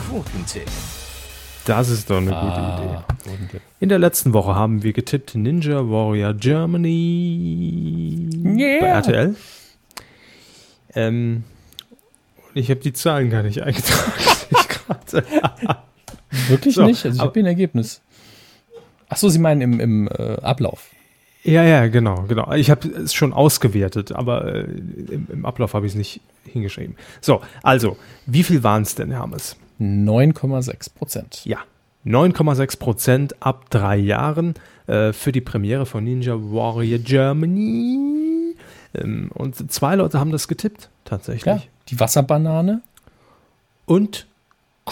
[0.09, 0.69] Quotentipp.
[1.69, 3.61] Das ist doch eine gute Ah, Idee.
[3.78, 8.81] In der letzten Woche haben wir getippt Ninja Warrior Germany Yeah.
[8.81, 9.36] bei RTL.
[10.95, 11.45] Ähm,
[12.55, 14.12] ich habe die Zahlen gar nicht eingetragen.
[16.49, 17.05] Wirklich So, nicht?
[17.05, 18.01] Also ich habe hier ein Ergebnis.
[19.11, 20.89] Ach so, Sie meinen im, im äh, Ablauf.
[21.45, 22.51] Ja, ja, genau, genau.
[22.55, 26.97] Ich habe es schon ausgewertet, aber äh, im, im Ablauf habe ich es nicht hingeschrieben.
[27.20, 29.57] So, also, wie viel waren es denn, Hermes?
[29.81, 31.45] 9,6 Prozent.
[31.45, 31.59] Ja,
[32.07, 34.55] 9,6 Prozent ab drei Jahren
[34.87, 38.55] äh, für die Premiere von Ninja Warrior Germany.
[38.95, 41.45] Ähm, und zwei Leute haben das getippt, tatsächlich.
[41.45, 42.81] Ja, die Wasserbanane.
[43.87, 44.27] Und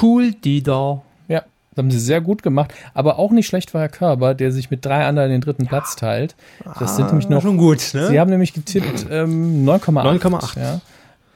[0.00, 1.02] Cool Dieter.
[1.28, 1.40] Ja,
[1.70, 2.72] das haben sie sehr gut gemacht.
[2.94, 5.96] Aber auch nicht schlecht war Herr Körber, der sich mit drei anderen den dritten Platz
[5.96, 6.34] teilt.
[6.78, 7.38] Das sind nämlich noch.
[7.38, 8.08] Ah, schon gut, ne?
[8.08, 10.20] Sie haben nämlich getippt ähm, 9,8.
[10.20, 10.58] 9,8.
[10.60, 10.80] Ja.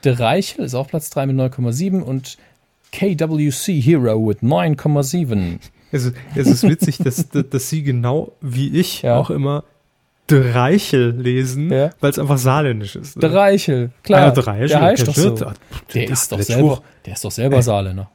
[0.05, 2.39] Der Reichel ist auf Platz 3 mit 9,7 und
[2.93, 5.59] KWC Hero mit 9,7.
[5.93, 9.17] Es, ist- es ist witzig, dass, dass sie genau wie ich Ja.
[9.19, 9.65] auch immer
[10.27, 11.91] Dreichel lesen, Ja.
[12.01, 13.17] weil es einfach saarländisch ist.
[13.17, 13.21] ne?
[13.21, 14.29] Der Reichel, klar.
[14.29, 15.35] Ah, der Reichel, der heißt doch so.
[15.45, 15.55] Ah,
[15.93, 16.83] Der der- ist doch der selber, Tuch.
[17.07, 18.09] der ist doch selber Saarländer.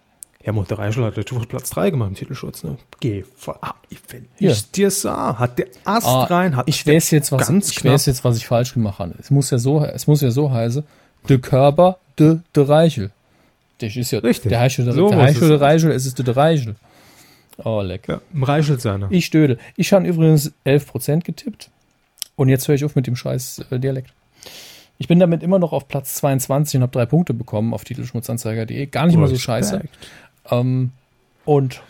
[0.46, 2.64] Ja, Mut, der Reichel hat der Tuch Platz 3 gemacht im Titelschutz.
[2.64, 2.78] Ne?
[3.00, 4.52] Geh, voll, ah, ich- wenn Hier.
[4.52, 7.84] ich dir sah, hat der Ast Ah, rein, hat ich weiß jetzt, was ganz ich
[7.84, 9.14] weiß jetzt, was ich falsch gemacht habe.
[9.20, 10.84] Es muss ja so, es muss ja so heißen,
[11.28, 13.12] de Körper, de, de Reichel.
[13.82, 14.50] Der ist ja, Richtig.
[14.50, 16.76] der der, So der es der Reichel, es ist der Reichel.
[17.64, 18.08] Oh, leck.
[18.08, 19.10] Ja, im Reichel seiner.
[19.12, 19.58] Ich stöde.
[19.76, 21.70] Ich habe übrigens 11% getippt.
[22.36, 24.14] Und jetzt höre ich auf mit dem scheiß äh, Dialekt.
[24.98, 28.86] Ich bin damit immer noch auf Platz 22 und habe drei Punkte bekommen auf titelschmutzanzeiger.de.
[28.88, 29.82] Gar nicht mal so scheiße.
[30.52, 30.92] Ähm,
[31.44, 31.82] und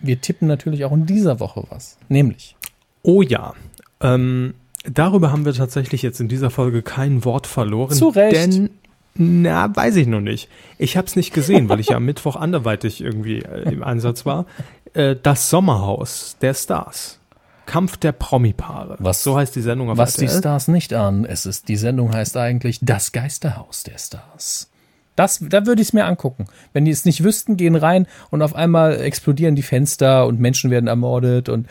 [0.00, 1.98] wir tippen natürlich auch in dieser Woche was.
[2.08, 2.56] Nämlich.
[3.02, 3.54] Oh ja.
[4.00, 7.94] Ähm, darüber haben wir tatsächlich jetzt in dieser Folge kein Wort verloren.
[7.94, 8.34] Zu Recht.
[8.34, 8.70] Denn,
[9.14, 10.48] na, weiß ich noch nicht.
[10.78, 14.24] Ich habe es nicht gesehen, weil ich ja am Mittwoch anderweitig irgendwie äh, im Einsatz
[14.26, 14.46] war.
[14.94, 17.18] Äh, das Sommerhaus der Stars.
[17.66, 18.96] Kampf der Promi-Paare.
[18.98, 20.38] Was- so heißt die Sendung auf Was die RTL.
[20.38, 24.70] Stars nicht ahnen, es ist, die Sendung heißt eigentlich Das Geisterhaus der Stars.
[25.16, 26.46] Das, da würde ich es mir angucken.
[26.72, 30.70] Wenn die es nicht wüssten, gehen rein und auf einmal explodieren die Fenster und Menschen
[30.70, 31.66] werden ermordet und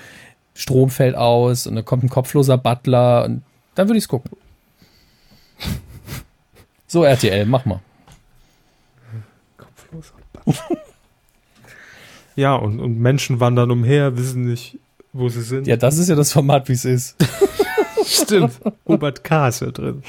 [0.54, 3.44] Strom fällt aus und dann kommt ein kopfloser Butler und
[3.76, 4.32] dann würde ich es gucken.
[6.88, 7.82] So, RTL, mach mal.
[10.34, 10.60] Batsch.
[12.36, 14.80] ja, und, und Menschen wandern umher, wissen nicht,
[15.14, 15.68] wo sie sind.
[15.68, 17.16] Ja, das ist ja das Format, wie es ist.
[18.06, 18.54] Stimmt.
[18.88, 19.50] Robert K.
[19.50, 20.02] ist ja drin.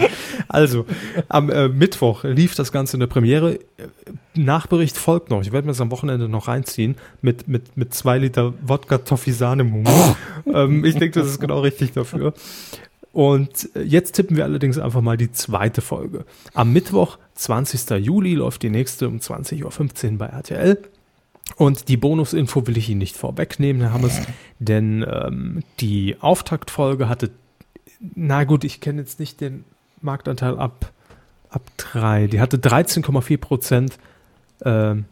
[0.46, 0.86] Also,
[1.28, 3.58] am äh, Mittwoch lief das Ganze in der Premiere.
[4.34, 5.40] Nachbericht folgt noch.
[5.40, 9.32] Ich werde mir das am Wochenende noch reinziehen mit, mit, mit zwei Liter Wodka Toffee
[9.32, 9.90] Sahnemumu.
[10.46, 12.34] ähm, ich denke, das ist genau richtig dafür.
[13.18, 16.24] Und äh, jetzt tippen wir allerdings einfach mal die zweite Folge.
[16.54, 17.98] Am Mittwoch, 20.
[17.98, 20.80] Juli, läuft die nächste um 20.15 Uhr bei RTL.
[21.56, 24.20] Und die Bonusinfo will ich Ihnen nicht vorwegnehmen, Herr Hammes,
[24.60, 27.32] denn ähm, die Auftaktfolge hatte,
[28.14, 29.64] na gut, ich kenne jetzt nicht den
[30.00, 30.92] Marktanteil ab,
[31.50, 33.98] ab 3, die hatte 13,4 Prozent,
[34.64, 35.06] ähm,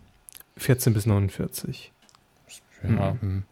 [0.59, 1.91] 14 bis 49.
[2.85, 3.43] Ja, hm.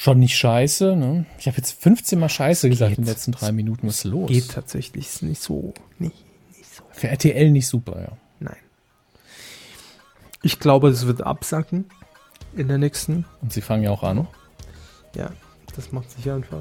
[0.00, 1.26] Schon nicht scheiße, ne?
[1.40, 3.88] Ich habe jetzt 15 Mal scheiße gesagt in den letzten drei Minuten.
[3.88, 4.28] Was ist los?
[4.30, 6.14] Geht tatsächlich ist nicht so, nicht,
[6.56, 8.16] nicht so, Für RTL nicht super, ja.
[8.38, 8.54] nein.
[10.40, 11.86] Ich glaube, es wird absacken
[12.54, 13.24] in der nächsten.
[13.42, 14.28] Und sie fangen ja auch an.
[15.16, 15.32] Ja,
[15.74, 16.60] das macht sich einfach.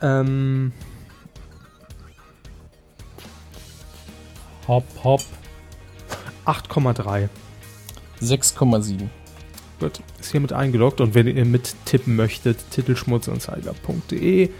[0.00, 0.72] Ähm,
[4.68, 5.24] Hopp, hopp.
[6.44, 7.28] 8,3.
[8.22, 9.08] 6,7.
[9.80, 14.50] Gut, ist hiermit eingeloggt und wenn ihr mittippen möchtet, titelschmutzanzeiger.de, äh,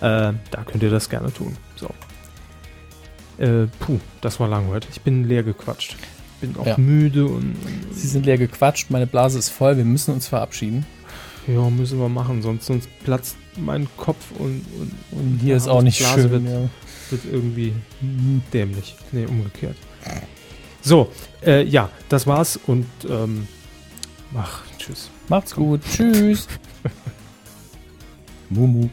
[0.00, 0.32] da
[0.66, 1.56] könnt ihr das gerne tun.
[1.76, 1.88] So.
[3.42, 4.86] Äh, puh, das war lang heute.
[4.92, 5.96] Ich bin leer gequatscht.
[6.40, 6.78] Bin auch Ja.
[6.78, 7.56] müde und,
[7.92, 10.86] Sie sind leer gequatscht, meine Blase ist voll, wir müssen uns verabschieden.
[11.46, 15.68] ja, müssen wir machen, sonst, sonst platzt mein Kopf und, und, Und hier Ja, ist
[15.68, 16.30] auch nicht Blase schön.
[16.30, 16.68] wird- ja.
[17.10, 17.72] wird irgendwie
[18.52, 18.94] dämlich.
[19.10, 19.76] Nee, umgekehrt.
[20.80, 21.10] So,
[21.44, 23.48] äh, ja, das war's und ähm,
[24.36, 25.10] ach, tschüss.
[25.28, 25.80] Macht's gut.
[25.84, 26.46] Tschüss.
[28.50, 28.88] Mumu.